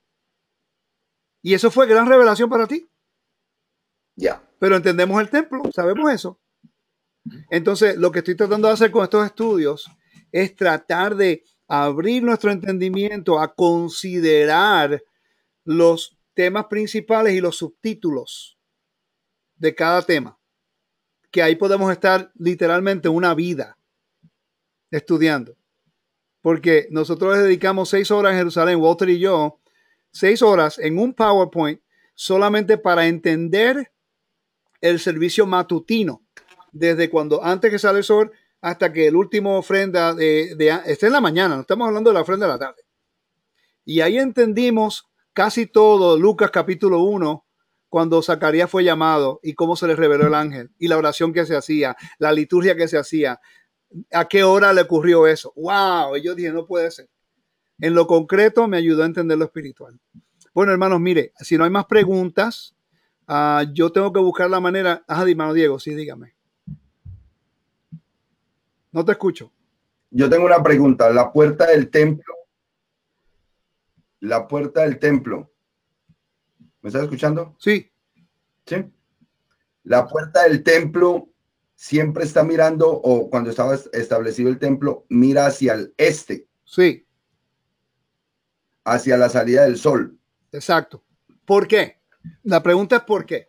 [1.43, 2.89] Y eso fue gran revelación para ti
[4.17, 4.43] Ya.
[4.59, 6.41] pero entendemos el templo, sabemos eso.
[7.51, 9.91] Entonces, lo que estoy tratando de hacer con estos estudios
[10.31, 15.03] es tratar de abrir nuestro entendimiento a considerar
[15.65, 18.54] los temas principales y los subtítulos
[19.57, 20.39] de cada tema,
[21.31, 23.79] que ahí podemos estar literalmente una vida
[24.91, 25.57] estudiando.
[26.41, 29.61] Porque nosotros dedicamos seis horas en Jerusalén, Walter y yo,
[30.13, 31.81] seis horas en un PowerPoint
[32.15, 33.93] solamente para entender
[34.81, 36.23] el servicio matutino,
[36.73, 41.07] desde cuando antes que sale el sol hasta que el último ofrenda de, de está
[41.07, 42.83] en la mañana, no estamos hablando de la ofrenda de la tarde.
[43.85, 47.44] Y ahí entendimos casi todo Lucas capítulo 1,
[47.95, 51.47] cuando Zacarías fue llamado y cómo se le reveló el ángel y la oración que
[51.47, 53.41] se hacía, la liturgia que se hacía,
[54.13, 55.53] a qué hora le ocurrió eso.
[55.55, 56.17] ¡Wow!
[56.17, 57.09] Y yo dije, no puede ser.
[57.79, 60.01] En lo concreto me ayudó a entender lo espiritual.
[60.53, 62.75] Bueno, hermanos, mire, si no hay más preguntas,
[63.29, 65.05] ah, yo tengo que buscar la manera.
[65.07, 66.35] Ajá, hermano Diego, sí, dígame.
[68.91, 69.53] No te escucho.
[70.11, 71.11] Yo tengo una pregunta.
[71.11, 72.35] La puerta del templo.
[74.19, 75.54] La puerta del templo.
[76.85, 77.57] ¿Me estás escuchando?
[77.59, 77.91] Sí,
[78.67, 78.77] Sí.
[79.85, 81.29] La puerta del templo
[81.75, 87.07] siempre está mirando, o cuando estaba es- establecido el templo, mira hacia el este, sí,
[88.85, 90.19] hacia la salida del sol.
[90.53, 91.03] exacto.
[91.47, 92.01] ¿Por qué?
[92.43, 93.49] La pregunta es ¿por qué?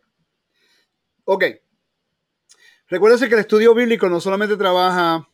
[1.26, 1.44] Ok.
[2.88, 5.30] Recuérdense que el estudio bíblico no solamente trabaja,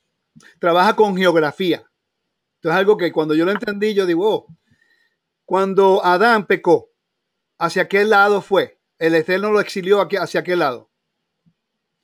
[0.60, 1.78] trabaja con geografía.
[2.56, 4.48] Esto es algo que cuando yo lo entendí, yo digo, oh,
[5.45, 6.90] cuando Adán pecó,
[7.61, 8.79] ¿hacia qué lado fue?
[8.99, 10.89] El Eterno lo exilió hacia qué lado?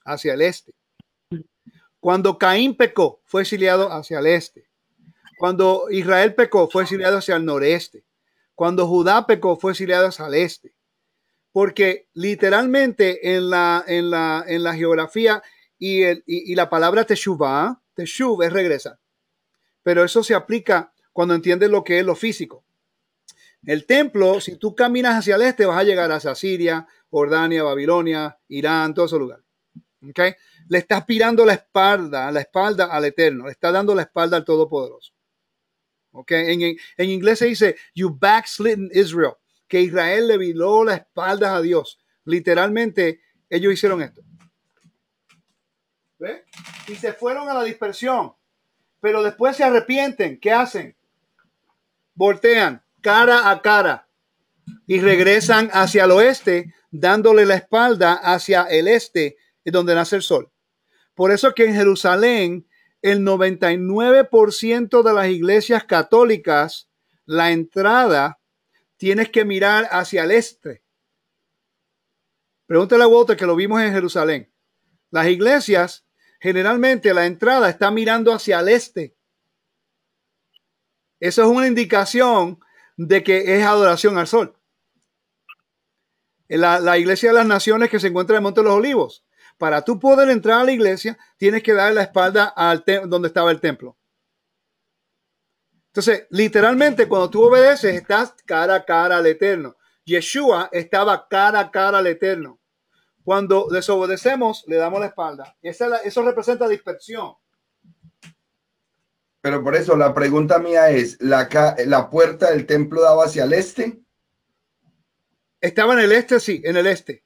[0.06, 0.74] Hacia el este.
[2.00, 4.70] Cuando Caín pecó, fue exiliado hacia el este.
[5.38, 8.04] Cuando Israel pecó, fue exiliado hacia el noreste.
[8.56, 10.74] Cuando Judá pecó, fue exiliado hacia el este.
[11.52, 15.42] Porque literalmente en la, en la, en la geografía
[15.78, 19.00] y, el- y- y la palabra teshuvah, teshuv es regresar.
[19.84, 22.64] Pero eso se aplica cuando entiendes lo que es lo físico.
[23.64, 28.38] El templo, si tú caminas hacia el este, vas a llegar hacia Siria, Jordania, Babilonia,
[28.48, 29.42] Irán, todo ese lugar.
[30.08, 30.20] ¿Ok?
[30.70, 34.46] Le estás pirando la espalda, la espalda al Eterno, le está dando la espalda al
[34.46, 35.14] Todopoderoso.
[36.12, 36.32] ¿Ok?
[36.32, 39.34] En, en- en inglés se dice, you backslidden Israel,
[39.68, 42.00] que Israel le viró la espalda a Dios.
[42.26, 44.22] Literalmente, ellos hicieron esto.
[46.20, 46.46] ¿Ve?
[46.88, 48.34] Y se fueron a la dispersión,
[49.00, 50.40] pero después se arrepienten.
[50.40, 50.96] ¿Qué hacen?
[52.16, 54.10] Voltean cara a cara
[54.86, 60.52] y regresan hacia el oeste, dándole la espalda hacia el este, donde nace el sol.
[61.16, 62.68] Por eso que en Jerusalén,
[63.02, 66.90] el 99% de las iglesias católicas,
[67.24, 68.42] la entrada
[68.98, 70.84] tienes que mirar hacia el este.
[72.66, 74.54] Pregúntale a Walter que lo vimos en Jerusalén.
[75.12, 76.06] Las iglesias,
[76.42, 79.16] generalmente la entrada está mirando hacia el este.
[81.22, 82.60] Eso es una indicación
[82.98, 84.58] de que es adoración al sol.
[86.50, 89.24] La, la iglesia de las naciones que se encuentra en el Monte de los Olivos.
[89.58, 93.52] Para tú poder entrar a la iglesia, tienes que dar la espalda al donde estaba
[93.52, 93.98] el templo.
[95.88, 99.76] Entonces, literalmente, cuando tú obedeces, estás cara a cara al Eterno.
[100.06, 102.60] Yeshua estaba cara a cara al Eterno.
[103.24, 105.58] Cuando desobedecemos, le damos la espalda.
[105.62, 107.34] Eso representa dispersión.
[109.48, 111.48] Pero por eso la pregunta mía es, ¿la,
[111.86, 113.98] ¿la puerta del templo daba hacia el este?
[115.62, 117.24] Estaba en el este, sí, en el este.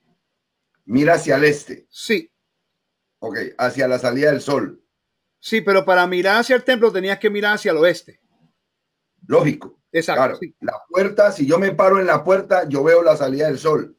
[0.86, 1.88] Mira hacia el este.
[1.90, 2.32] Sí.
[3.18, 4.86] Ok, hacia la salida del sol.
[5.40, 8.22] Sí, pero para mirar hacia el templo tenías que mirar hacia el oeste.
[9.26, 9.80] Lógico.
[9.92, 10.40] Exacto.
[10.60, 13.98] La puerta, si yo me paro en la puerta, yo veo la salida del sol.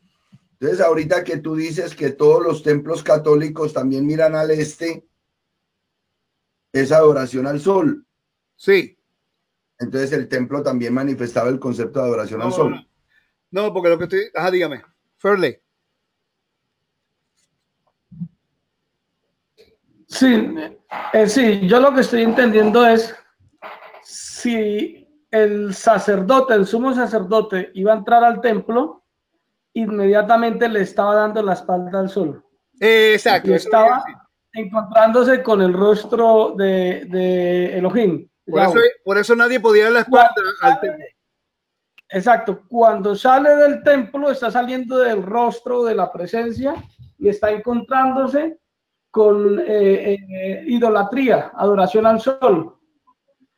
[0.60, 5.08] Entonces, ahorita que tú dices que todos los templos católicos también miran al este,
[6.72, 8.06] es adoración al sol.
[8.62, 8.96] Sí.
[9.80, 12.88] Entonces, el templo también manifestaba el concepto de adoración al sol.
[13.50, 13.72] No.
[13.72, 14.20] porque lo que estoy.
[14.32, 14.84] Ajá, dígame.
[15.18, 15.58] Fairley.
[20.06, 20.54] Sí,
[21.12, 23.12] eh, sí, yo lo que estoy entendiendo es
[24.04, 29.02] si el sacerdote, el sumo sacerdote, iba a entrar al templo,
[29.72, 32.44] inmediatamente le estaba dando la espalda al sol.
[32.78, 33.50] Exacto.
[33.50, 34.04] Y estaba
[34.52, 38.28] encontrándose con el rostro de, de Elohim.
[39.04, 41.04] Por eso, nadie podía dar la espalda al templo.
[42.10, 42.62] Exacto.
[42.68, 46.74] Cuando sale del templo, está saliendo del rostro de la presencia
[47.18, 48.58] y está encontrándose
[49.10, 52.76] con eh, eh, idolatría, adoración al sol.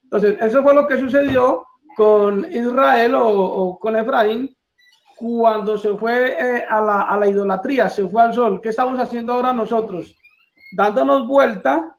[0.05, 1.67] Entonces, eso fue lo que sucedió
[1.97, 4.57] con Israel o, con Efraín
[5.17, 8.61] cuando se fue eh, a, la, a, la, idolatría, se fue al sol.
[8.61, 10.15] ¿Qué estamos haciendo ahora nosotros?
[10.77, 11.97] Dándonos vuelta,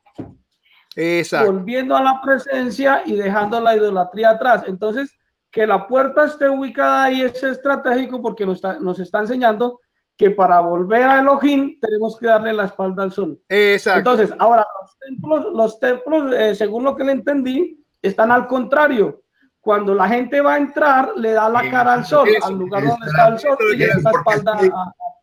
[1.45, 4.63] volviendo a la presencia y dejando la idolatría atrás.
[4.67, 5.11] Entonces,
[5.51, 9.79] que la puerta esté ubicada ahí es estratégico porque nos está, nos está enseñando
[10.17, 13.39] que para volver a Elohim tenemos que darle la espalda al sol.
[13.49, 14.11] Exacto.
[14.11, 19.21] Entonces, ahora los templos, los templos eh, según lo que le entendí, están al contrario.
[19.59, 23.07] Cuando la gente va a entrar, le da la cara al sol, al lugar donde
[23.07, 24.59] está el sol, y le da espalda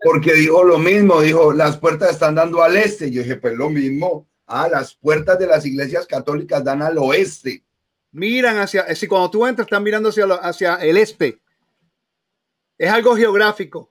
[0.02, 3.10] Porque dijo lo mismo, dijo, las puertas están dando al este.
[3.10, 4.26] Yo dije, pues lo mismo.
[4.52, 7.64] Ah, las puertas de las iglesias católicas dan al oeste.
[8.10, 11.40] Miran hacia, si cuando tú entras, están mirando hacia, hacia el este.
[12.76, 13.90] Es algo geográfico.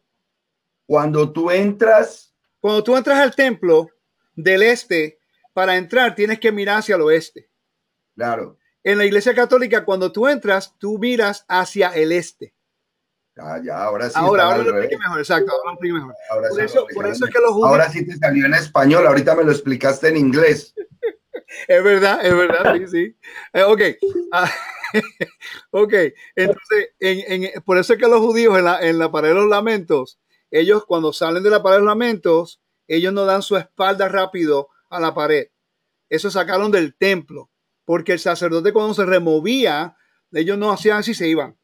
[0.85, 2.33] Cuando tú entras.
[2.59, 3.89] Cuando tú entras al templo
[4.35, 5.17] del este,
[5.53, 7.49] para entrar tienes que mirar hacia el oeste.
[8.15, 12.53] Claro en la iglesia católica, cuando tú entras, tú miras hacia el este.
[13.37, 14.15] Ah, ya, ahora sí.
[14.15, 16.15] Ahora, ahora lo expliqué mejor, exacto, ahora lo mejor.
[16.29, 17.69] Ahora por, sí eso, por eso es que los judíos...
[17.69, 20.75] Ahora sí te salió en español, ahorita me lo explicaste en inglés.
[21.67, 23.17] es verdad, es verdad, sí, sí.
[23.53, 23.81] Eh, ok,
[24.33, 24.51] ah,
[25.71, 25.93] ok,
[26.35, 29.35] entonces, en, en, por eso es que los judíos en la, en la pared de
[29.35, 33.55] los lamentos, ellos cuando salen de la pared de los lamentos, ellos no dan su
[33.55, 35.47] espalda rápido a la pared.
[36.09, 37.49] Eso sacaron del templo
[37.85, 39.95] porque el sacerdote cuando se removía,
[40.31, 41.57] ellos no hacían así, se iban.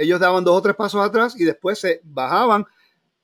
[0.00, 2.64] Ellos daban dos o tres pasos atrás y después se bajaban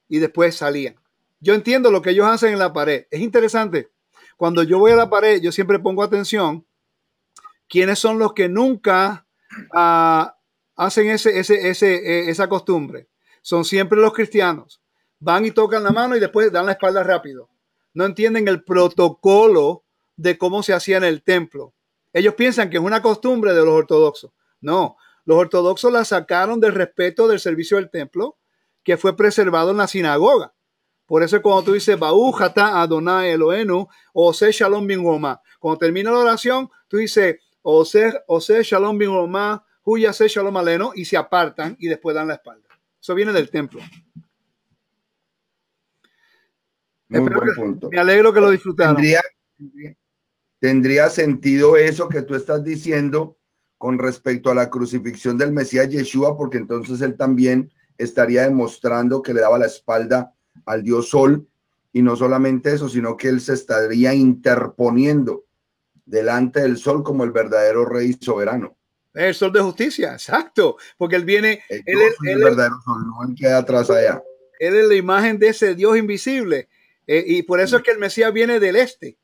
[0.09, 0.95] y después salían.
[1.41, 3.07] Yo entiendo lo que ellos hacen en la pared.
[3.11, 3.91] Es interesante.
[4.37, 6.67] Cuando yo voy a la pared, yo siempre pongo atención
[7.67, 9.27] quiénes son los que nunca
[9.73, 10.37] ah,
[10.77, 13.09] hacen ese, ese, ese, eh, esa costumbre.
[13.41, 14.83] Son siempre los cristianos.
[15.19, 17.49] Van y tocan la mano y después dan la espalda rápido.
[17.95, 19.83] No entienden el protocolo
[20.15, 21.73] de cómo se hacía en el templo.
[22.13, 24.33] Ellos piensan que es una costumbre de los ortodoxos.
[24.61, 28.39] No, los ortodoxos la sacaron del respeto del servicio del templo
[28.83, 30.55] que fue preservado en la sinagoga.
[31.05, 36.71] Por eso cuando tú dices Baujata Adonai Elohenu, Ose Shalom bin Cuando termina la oración,
[36.89, 39.11] tú dices Ose, Ose Shalom bin
[39.85, 42.69] Huya Se Shalom Aleno, y se apartan y después dan la espalda.
[43.01, 43.81] Eso viene del templo.
[47.09, 47.89] Muy buen punto.
[47.91, 48.97] Me alegro que lo disfrutaron
[50.59, 53.39] tendría sentido eso que tú estás diciendo
[53.87, 59.33] con respecto a la crucifixión del Mesías Yeshua, porque entonces él también estaría demostrando que
[59.33, 60.35] le daba la espalda
[60.65, 61.47] al Dios Sol,
[61.93, 65.45] y no solamente eso, sino que él se estaría interponiendo
[66.05, 68.77] delante del Sol como el verdadero rey soberano.
[69.15, 73.37] El Sol de justicia, exacto, porque él viene, él, es el verdadero Sol, no el
[73.37, 74.21] que atrás allá.
[74.59, 76.69] Él es la imagen de ese Dios invisible,
[77.07, 79.17] eh, y por eso es que el Mesías viene del este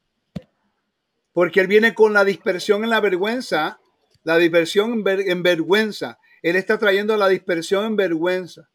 [1.33, 3.81] porque él viene con la dispersión en la vergüenza,
[4.25, 6.19] la dispersión en, vergüenza.
[6.43, 8.69] Él está trayendo la dispersión en vergüenza.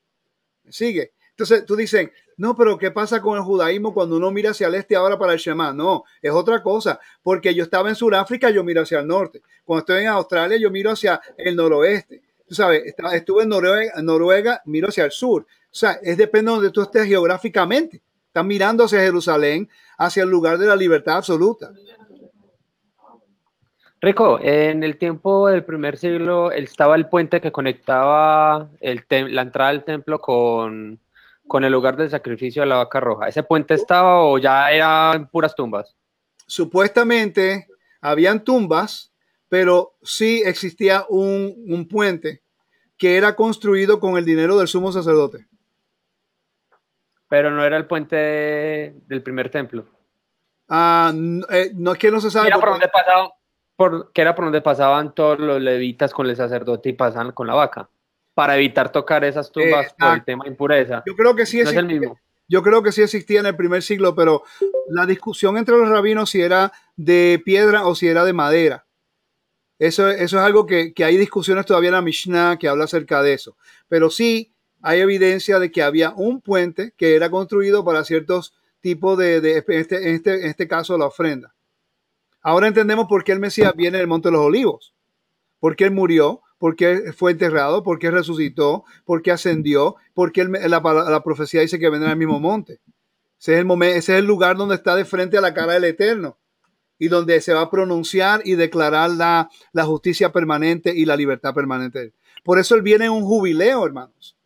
[0.69, 1.13] Sigue.
[1.31, 4.75] Entonces tú dices, no, pero ¿qué pasa con el judaísmo cuando uno mira hacia el
[4.75, 5.71] este ahora para el Shema?
[5.71, 9.41] No, es otra cosa, porque yo estaba en Sudáfrica, yo miro hacia el norte.
[9.63, 12.21] Cuando estoy en Australia, yo miro hacia el noroeste.
[12.47, 15.43] tú sabes, estuve en Noruega, Noruega, miro hacia el sur.
[15.43, 18.01] O sea, es depende de donde tú estés geográficamente.
[18.27, 21.71] Estás mirando hacia Jerusalén, hacia el lugar de la libertad absoluta.
[23.99, 29.71] Rico, en el tiempo del primer siglo estaba el puente que conectaba el la entrada
[29.71, 30.99] del templo con,
[31.47, 33.27] con el lugar del sacrificio de la vaca roja.
[33.27, 35.95] ¿Ese puente estaba o ya eran puras tumbas?
[36.45, 37.67] Supuestamente
[37.99, 39.11] habían tumbas,
[39.49, 42.43] pero sí existía un, un puente
[42.97, 45.47] que era construido con el dinero del sumo sacerdote.
[47.29, 48.15] Pero no era el puente
[49.07, 49.85] del primer templo.
[50.69, 51.11] Ah,
[51.49, 52.47] eh, no es que no se sabe.
[52.47, 53.29] Era por porque- donde pasaban,
[53.77, 57.47] por, que era por donde pasaban todos los levitas con el sacerdote y pasaban con
[57.47, 57.89] la vaca.
[58.33, 61.03] Para evitar tocar esas tumbas por el tema de impureza.
[61.05, 62.19] Yo creo que sí No es el existía, mismo.
[62.49, 64.43] yo creo que sí existía en el primer siglo, pero
[64.89, 68.85] la discusión entre los rabinos si era de piedra o si era de madera.
[69.79, 73.21] Eso, eso es algo que, que hay discusiones todavía en la Mishnah que habla acerca
[73.21, 73.57] de eso.
[73.87, 74.51] Pero sí
[74.81, 79.63] hay evidencia de que había un puente que era construido para ciertos tipos de, de-
[79.67, 81.53] este, en, este, en este caso, la ofrenda.
[82.47, 84.93] Ahora entendemos por qué el Mesías viene del Monte de los Olivos.
[85.59, 90.31] Por qué él murió, por qué fue enterrado, por qué resucitó, por qué ascendió, por
[90.31, 92.79] qué la, profecía dice que vendrá al mismo monte.
[93.37, 96.37] Ese es, el lugar donde está de frente a la cara del Eterno
[96.97, 99.49] y donde se va a pronunciar y declarar la,
[99.83, 102.13] justicia permanente y la libertad permanente.
[102.45, 104.37] Por eso él viene en un jubileo, hermanos.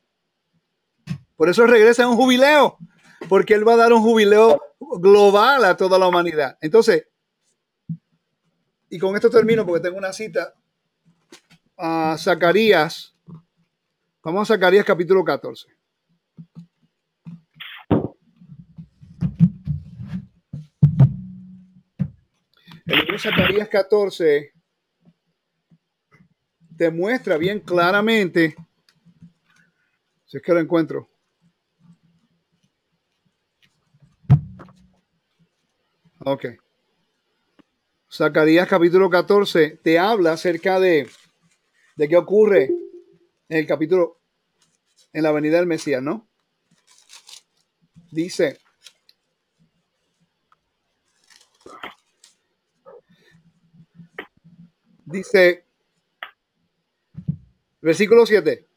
[1.36, 2.80] Por eso regresa en un jubileo,
[3.30, 6.58] porque él va a dar un jubileo global a toda la humanidad.
[6.62, 7.06] Entonces,
[8.92, 10.54] y con esto termino porque tengo una cita
[11.78, 13.16] a Zacarías.
[14.22, 15.68] Vamos a Zacarías capítulo 14.
[22.86, 24.52] El libro de Zacarías 14
[26.78, 28.56] te muestra bien claramente,
[30.26, 31.10] si es que lo encuentro,
[36.20, 36.61] ok.
[38.14, 41.10] Zacarías capítulo 14 te habla acerca de,
[41.96, 42.66] de qué ocurre
[43.48, 44.20] en el capítulo,
[45.14, 46.28] en la venida del Mesías, ¿no?
[48.12, 48.60] Dice,
[55.06, 55.64] dice,
[57.80, 58.68] versículo 7.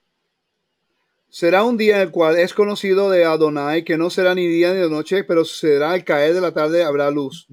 [1.28, 4.72] Será un día en el cual es conocido de Adonai, que no será ni día
[4.72, 7.48] ni de noche, pero será al caer de la tarde habrá luz.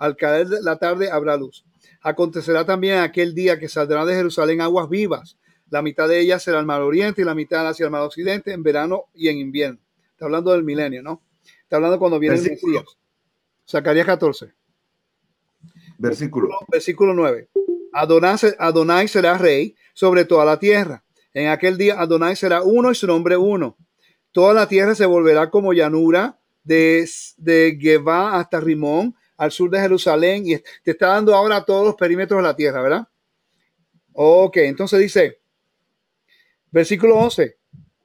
[0.00, 1.64] Al caer de la tarde habrá luz.
[2.00, 5.36] Acontecerá también aquel día que saldrá de Jerusalén aguas vivas.
[5.68, 8.52] La mitad de ellas será al mar oriente y la mitad hacia el mar occidente
[8.52, 9.78] en verano y en invierno.
[10.12, 11.22] Está hablando del milenio, ¿no?
[11.62, 12.80] Está hablando cuando viene el Versículo.
[12.80, 12.96] Mesías.
[13.68, 14.54] Zacarías 14
[15.98, 16.48] Versículo.
[16.72, 17.50] versículo 9.
[17.92, 21.04] Adonai, Adonai será rey sobre toda la tierra.
[21.34, 23.76] En aquel día Adonai será uno y su nombre uno.
[24.32, 27.06] Toda la tierra se volverá como llanura de,
[27.36, 30.44] de Geba hasta Rimón, al sur de Jerusalén.
[30.46, 33.08] Y te está dando ahora todos los perímetros de la tierra, ¿verdad?
[34.12, 35.40] Ok, entonces dice,
[36.70, 37.56] versículo 11.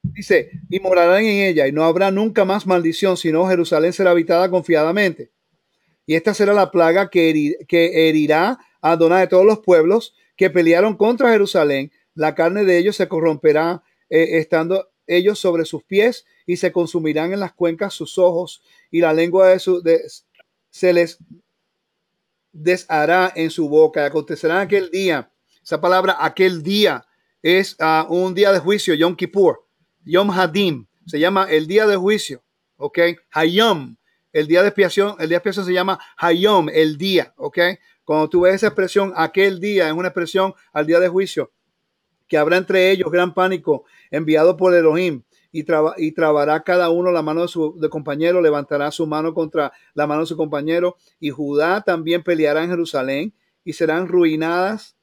[0.02, 4.50] Dice, y morarán en ella y no habrá nunca más maldición, sino Jerusalén será habitada
[4.50, 5.32] confiadamente.
[6.06, 10.50] Y esta será la plaga que, que herirá a Adonai de todos los pueblos que
[10.50, 11.92] pelearon contra Jerusalén.
[12.14, 17.34] La carne de ellos se corromperá eh, estando ellos sobre sus pies y se consumirán
[17.34, 19.82] en las cuencas sus ojos y la lengua de su
[20.76, 21.18] se les
[22.52, 24.06] deshará en su boca.
[24.06, 25.32] Acontecerá aquel día.
[25.64, 27.06] Esa palabra aquel día
[27.42, 29.66] es ah, un día de juicio, Yom Kippur,
[30.04, 30.86] Yom Hadim.
[31.06, 32.44] Se llama el día de juicio,
[32.76, 33.00] ¿ok?
[33.32, 33.96] Hayom,
[34.34, 37.58] el día de expiación, el día de expiación se llama Hayom, el día, ¿ok?
[38.04, 41.54] Cuando tú ves esa expresión, aquel día, es una expresión al día de juicio,
[42.28, 45.24] que habrá entre ellos gran pánico enviado por Elohim
[45.60, 49.34] y, traba- y trabará cada uno la mano de su de compañero, levantará su mano
[49.34, 53.34] contra la mano de su compañero y Judá también peleará en Jerusalén
[53.64, 54.96] y serán ruinadas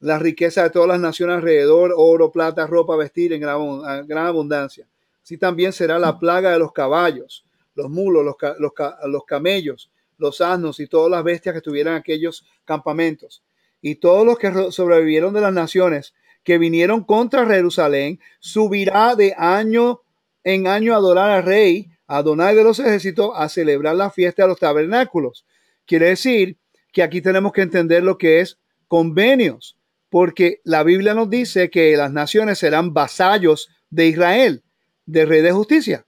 [0.00, 4.86] las riquezas de todas las naciones alrededor, oro, plata, ropa, vestir en gran, gran abundancia.
[5.22, 8.72] Así también será la plaga de los caballos, los mulos, los, los
[9.06, 13.42] los camellos, los asnos y todas las bestias que estuvieran en aquellos campamentos.
[13.80, 16.14] Y todos los que ro- sobrevivieron de las naciones
[16.44, 20.02] que vinieron contra Jerusalén, subirá de año
[20.44, 24.42] en año a adorar al rey, a Adonai de los ejércitos, a celebrar la fiesta
[24.42, 25.46] de los tabernáculos.
[25.86, 26.58] Quiere decir
[26.92, 29.78] que aquí tenemos que entender lo que es convenios,
[30.10, 34.62] porque la Biblia nos dice que las naciones serán vasallos de Israel,
[35.06, 36.06] del rey de justicia.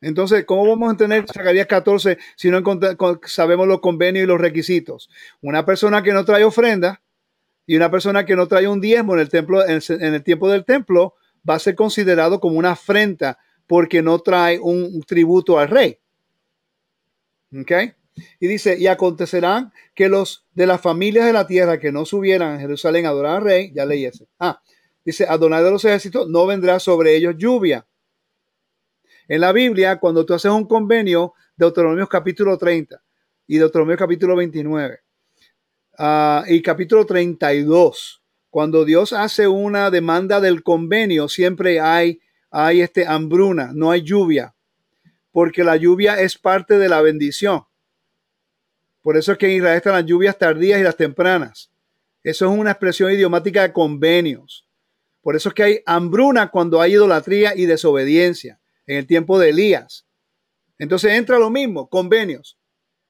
[0.00, 2.62] Entonces, ¿cómo vamos a entender Zacarías 14 si no
[3.24, 5.08] sabemos los convenios y los requisitos?
[5.40, 7.00] Una persona que no trae ofrenda
[7.66, 9.80] Y una persona que no trae un diezmo en el templo, en
[10.14, 11.14] el, tiempo del templo,
[11.48, 15.98] va a ser considerado como una afrenta porque no trae un, tributo al rey.
[17.58, 17.72] ¿Ok?
[18.38, 22.56] Y dice, y acontecerán que los de las familias de la tierra que no subieran
[22.56, 24.28] a Jerusalén a adorar al rey, ya leí ese.
[24.38, 24.60] Ah,
[25.04, 27.86] dice, Adonai de los ejércitos, no vendrá sobre ellos lluvia.
[29.26, 33.02] En la Biblia, cuando tú haces un convenio, Deuteronomio capítulo 30
[33.46, 35.04] y Deuteronomio capítulo 29
[35.98, 43.06] ah, y capítulo 32, cuando Dios hace una demanda del convenio, siempre hay, hay este
[43.06, 44.54] hambruna, no hay lluvia,
[45.32, 47.64] porque la lluvia es parte de la bendición.
[49.02, 51.70] Por eso es que en Israel están las lluvias tardías y las tempranas.
[52.22, 54.66] Eso es una expresión idiomática de convenios.
[55.20, 59.50] Por eso es que hay hambruna cuando hay idolatría y desobediencia en el tiempo de
[59.50, 60.06] Elías.
[60.78, 62.58] Entonces entra lo mismo, convenios.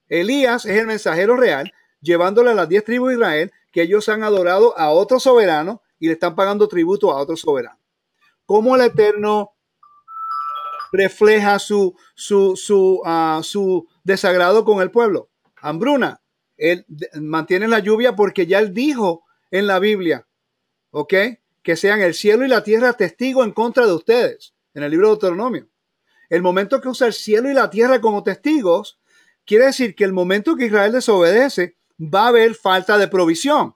[0.08, 1.72] Elías es el mensajero real,
[2.04, 6.06] llevándole a las diez tribus de Israel que ellos han adorado a otro soberano y
[6.06, 7.80] le están pagando tributo a otro soberano.
[8.46, 9.54] ¿Cómo el Eterno
[10.92, 15.30] refleja su, su, su, ah, su desagrado con el pueblo?
[15.56, 16.20] Hambruna.
[16.56, 16.86] Él
[17.20, 20.28] mantiene la lluvia porque ya él dijo en la Biblia,
[20.90, 21.14] ¿ok?
[21.62, 25.08] Que sean el cielo y la tierra testigos en contra de ustedes, en el libro
[25.08, 25.68] de Deuteronomio.
[26.28, 29.00] El momento que usa el cielo y la tierra como testigos,
[29.44, 33.74] quiere decir que el momento que Israel desobedece, va a haber falta de provisión.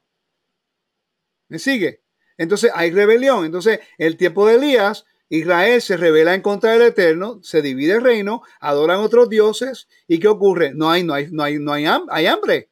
[1.48, 2.02] ¿Me sigue?
[2.36, 3.44] Entonces hay rebelión.
[3.44, 8.02] Entonces, el tiempo de Elías, Israel se revela en contra del Eterno, se divide el
[8.02, 9.88] reino, adoran otros dioses.
[10.06, 10.72] ¿Y qué ocurre?
[10.74, 12.70] No hay, no hay, no hay, no hay, hay hambre.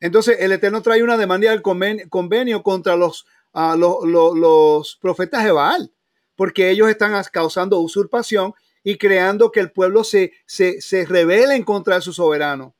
[0.00, 5.52] Entonces, el Eterno trae una demanda del convenio, contra los, uh, los, los profetas de
[5.52, 5.92] Baal,
[6.34, 11.62] porque ellos están causando usurpación y creando que el pueblo se, se, se revele en
[11.62, 12.74] contra de su soberano.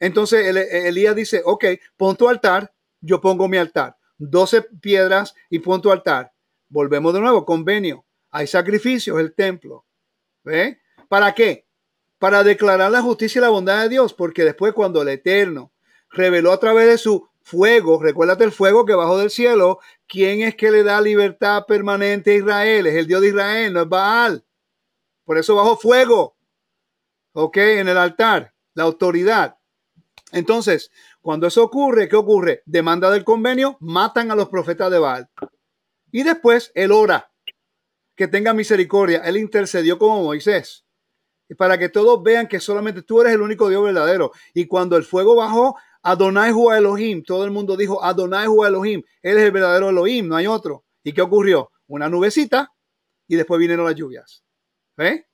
[0.00, 1.66] Entonces Elías dice, ok,
[1.96, 3.96] pon tu altar, yo pongo mi altar.
[4.18, 6.32] 12 piedras y pon tu altar.
[6.68, 8.06] Volvemos de nuevo, convenio.
[8.30, 9.86] Hay sacrificios, el templo.
[10.42, 10.80] ¿Ve?
[11.08, 11.66] ¿Para qué?
[12.18, 15.72] Para declarar la justicia y la bondad de Dios, porque después cuando el Eterno
[16.10, 20.54] reveló a través de su fuego, recuérdate el fuego que bajó del cielo, ¿quién es
[20.54, 22.86] que le da libertad permanente a Israel?
[22.86, 24.44] Es el Dios de Israel, no es Baal.
[25.24, 26.36] Por eso bajó fuego,
[27.32, 27.56] ¿ok?
[27.56, 29.59] En el altar, la autoridad.
[30.32, 32.62] Entonces, cuando eso ocurre, ¿qué ocurre?
[32.66, 35.28] Demanda del convenio, matan a los profetas de Baal.
[36.12, 37.30] Y después él ora,
[38.20, 39.22] que tenga misericordia.
[39.24, 40.84] Él intercedió como Moisés.
[41.56, 44.30] Para que todos vean que solamente tú eres el único Dios verdadero.
[44.52, 49.02] Y cuando el fuego bajó, Adonai Hu Elohim, todo el mundo dijo Adonai Hu Elohim,
[49.22, 50.84] él es el verdadero Elohim, no hay otro.
[51.02, 51.70] ¿Y qué ocurrió?
[51.86, 52.70] Una nubecita
[53.26, 54.44] y después vinieron las lluvias.
[54.98, 55.26] ¿Ve?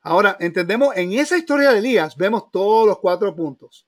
[0.00, 3.85] Ahora, entendemos, en esa historia de Elías vemos todos los cuatro puntos.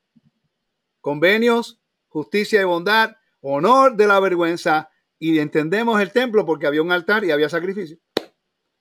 [1.08, 6.92] Convenios, justicia y bondad, honor de la vergüenza y entendemos el templo porque había un
[6.92, 7.96] altar y había sacrificio.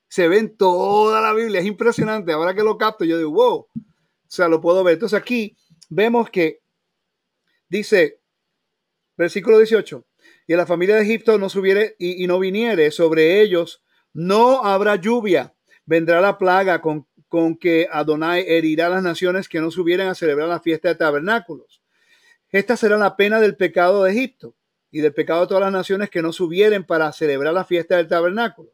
[0.10, 2.34] Se ve en toda la Biblia, es impresionante.
[2.34, 3.70] Ahora que lo capto, yo digo, wow, o
[4.28, 4.96] sea, lo puedo ver.
[4.96, 5.56] Entonces aquí
[5.88, 6.60] vemos que
[7.70, 8.20] dice,
[9.16, 10.06] versículo 18,
[10.48, 15.56] y la familia de Egipto no subiere y, no viniere sobre ellos, no habrá lluvia,
[15.86, 20.16] vendrá la plaga con con que Adonai herirá a las naciones que no subieran a
[20.16, 21.82] celebrar la fiesta de tabernáculos.
[22.52, 24.56] Esta será la pena del pecado de Egipto
[24.90, 28.08] y del pecado de todas las naciones que no subieren para celebrar la fiesta del
[28.08, 28.72] tabernáculo.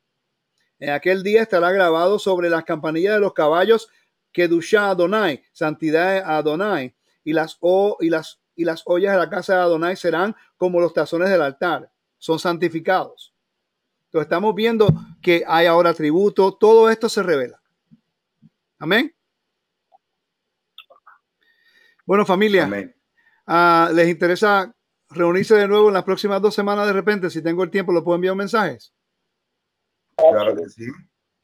[0.80, 3.90] En aquel día estará grabado sobre las campanillas de los caballos
[4.32, 9.30] que Dusha Adonai, santidad Adonai, y las, o, y, las, y las ollas de la
[9.30, 13.34] casa de Adonai serán como los tazones del altar, son santificados.
[14.06, 14.88] Entonces estamos viendo
[15.22, 17.62] que hay ahora tributo, todo esto se revela.
[18.78, 19.16] Amén.
[22.06, 22.70] Bueno, familia,
[23.48, 24.74] ah, ¿les interesa
[25.10, 27.30] reunirse de nuevo en las próximas dos semanas de repente?
[27.30, 28.94] Si tengo el tiempo, ¿lo puedo enviar mensajes?
[30.16, 30.86] Claro que sí.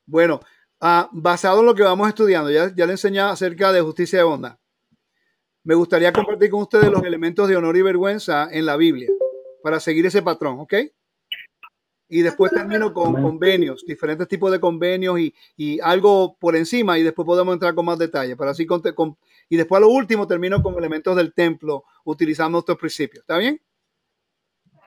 [0.05, 0.39] Bueno,
[0.81, 4.25] uh, basado en lo que vamos estudiando, ya, ya le enseñé acerca de justicia de
[4.25, 4.57] bondad.
[5.63, 9.09] Me gustaría compartir con ustedes los elementos de honor y vergüenza en la Biblia
[9.61, 10.73] para seguir ese patrón, ¿ok?
[12.11, 17.03] Y después termino con convenios, diferentes tipos de convenios y, y, algo por encima y
[17.03, 18.35] después podemos entrar con más detalle.
[18.35, 18.81] Para así con,
[19.49, 23.23] y después a lo último termino con elementos del templo utilizando estos principios.
[23.23, 23.61] ¿Está bien?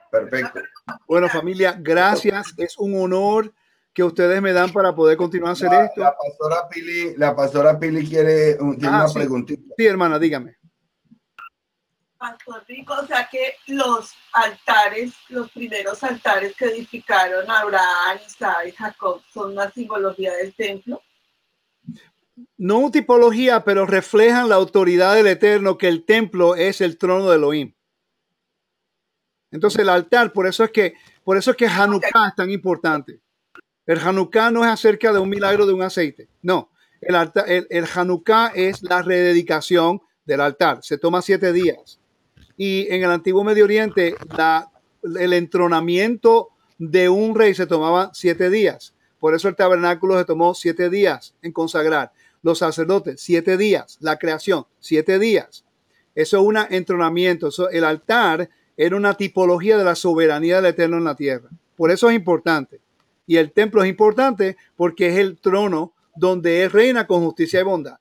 [0.09, 0.61] Perfecto.
[1.07, 2.53] Bueno, familia, gracias.
[2.57, 3.53] Es un honor
[3.93, 6.01] que ustedes me dan para poder continuar a hacer esto.
[6.01, 9.13] La pastora Pili, la pastora Pili quiere, tiene ah, una sí.
[9.15, 9.73] preguntita.
[9.77, 10.57] Sí, hermana, dígame.
[12.17, 18.71] Pastor Rico, o sea que los altares, los primeros altares que edificaron Abraham, Isaac y
[18.71, 21.01] Jacob son una simbología del templo.
[22.57, 27.35] No tipología, pero reflejan la autoridad del Eterno, que el templo es el trono de
[27.35, 27.73] Elohim.
[29.51, 33.19] Entonces el altar, por eso es que, por eso es que Hanukkah es tan importante.
[33.85, 36.27] El Hanukkah no es acerca de un milagro de un aceite.
[36.41, 36.71] No,
[37.01, 40.79] el, altar, el, Hanukkah es la rededicación del altar.
[40.81, 41.99] Se toma siete días.
[42.57, 44.15] Y en el antiguo Medio Oriente,
[45.03, 48.95] el entronamiento de un rey se tomaba siete días.
[49.19, 52.11] Por eso el tabernáculo se tomó siete días en consagrar.
[52.43, 53.97] Los sacerdotes, siete días.
[54.01, 55.65] La creación, siete días.
[56.13, 57.49] Eso es un entronamiento.
[57.71, 61.49] El altar era una tipología de la soberanía del Eterno en la tierra.
[61.75, 62.81] Por eso es importante.
[63.25, 67.63] Y el templo es importante porque es el trono donde Él reina con justicia y
[67.63, 67.97] bondad.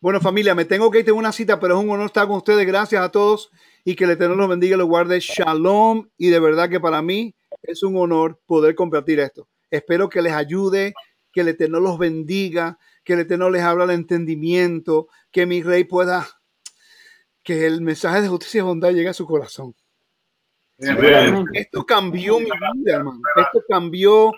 [0.00, 2.38] Bueno, familia, me tengo que ir, tengo una cita, pero es un honor estar con
[2.38, 2.66] ustedes.
[2.66, 3.50] Gracias a todos
[3.84, 5.20] y que el Eterno los bendiga y los guarde.
[5.20, 6.08] Shalom.
[6.16, 9.46] Y de verdad que para mí es un honor poder compartir esto.
[9.72, 10.92] Espero que les ayude,
[11.32, 15.84] que el Eterno los bendiga, que el Eterno les abra el entendimiento, que mi rey
[15.84, 16.28] pueda,
[17.42, 19.74] que el mensaje de justicia y bondad llegue a su corazón.
[21.52, 23.20] Esto cambió mi vida, hermano.
[23.36, 24.32] Esto cambió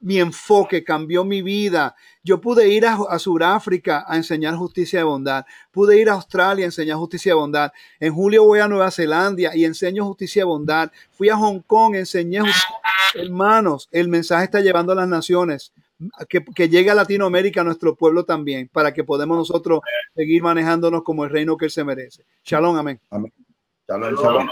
[0.00, 1.96] mi enfoque, cambió mi vida.
[2.22, 5.44] Yo pude ir a, a Sudáfrica a enseñar justicia y bondad.
[5.72, 7.72] Pude ir a Australia a enseñar justicia y bondad.
[7.98, 10.92] En julio voy a Nueva Zelanda y enseño justicia y bondad.
[11.10, 12.40] Fui a Hong Kong, enseñé
[13.14, 15.72] Hermanos, el mensaje está llevando a las naciones.
[16.28, 19.80] Que, que, llegue a Latinoamérica, a nuestro pueblo también, para que podamos nosotros
[20.14, 22.24] seguir manejándonos como el reino que Él se merece.
[22.44, 23.00] Shalom, amén.
[23.10, 23.32] Amén.
[23.88, 24.48] Shalom, shalom.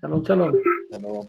[0.00, 0.52] Shalom, shalom.
[0.90, 1.28] shalom.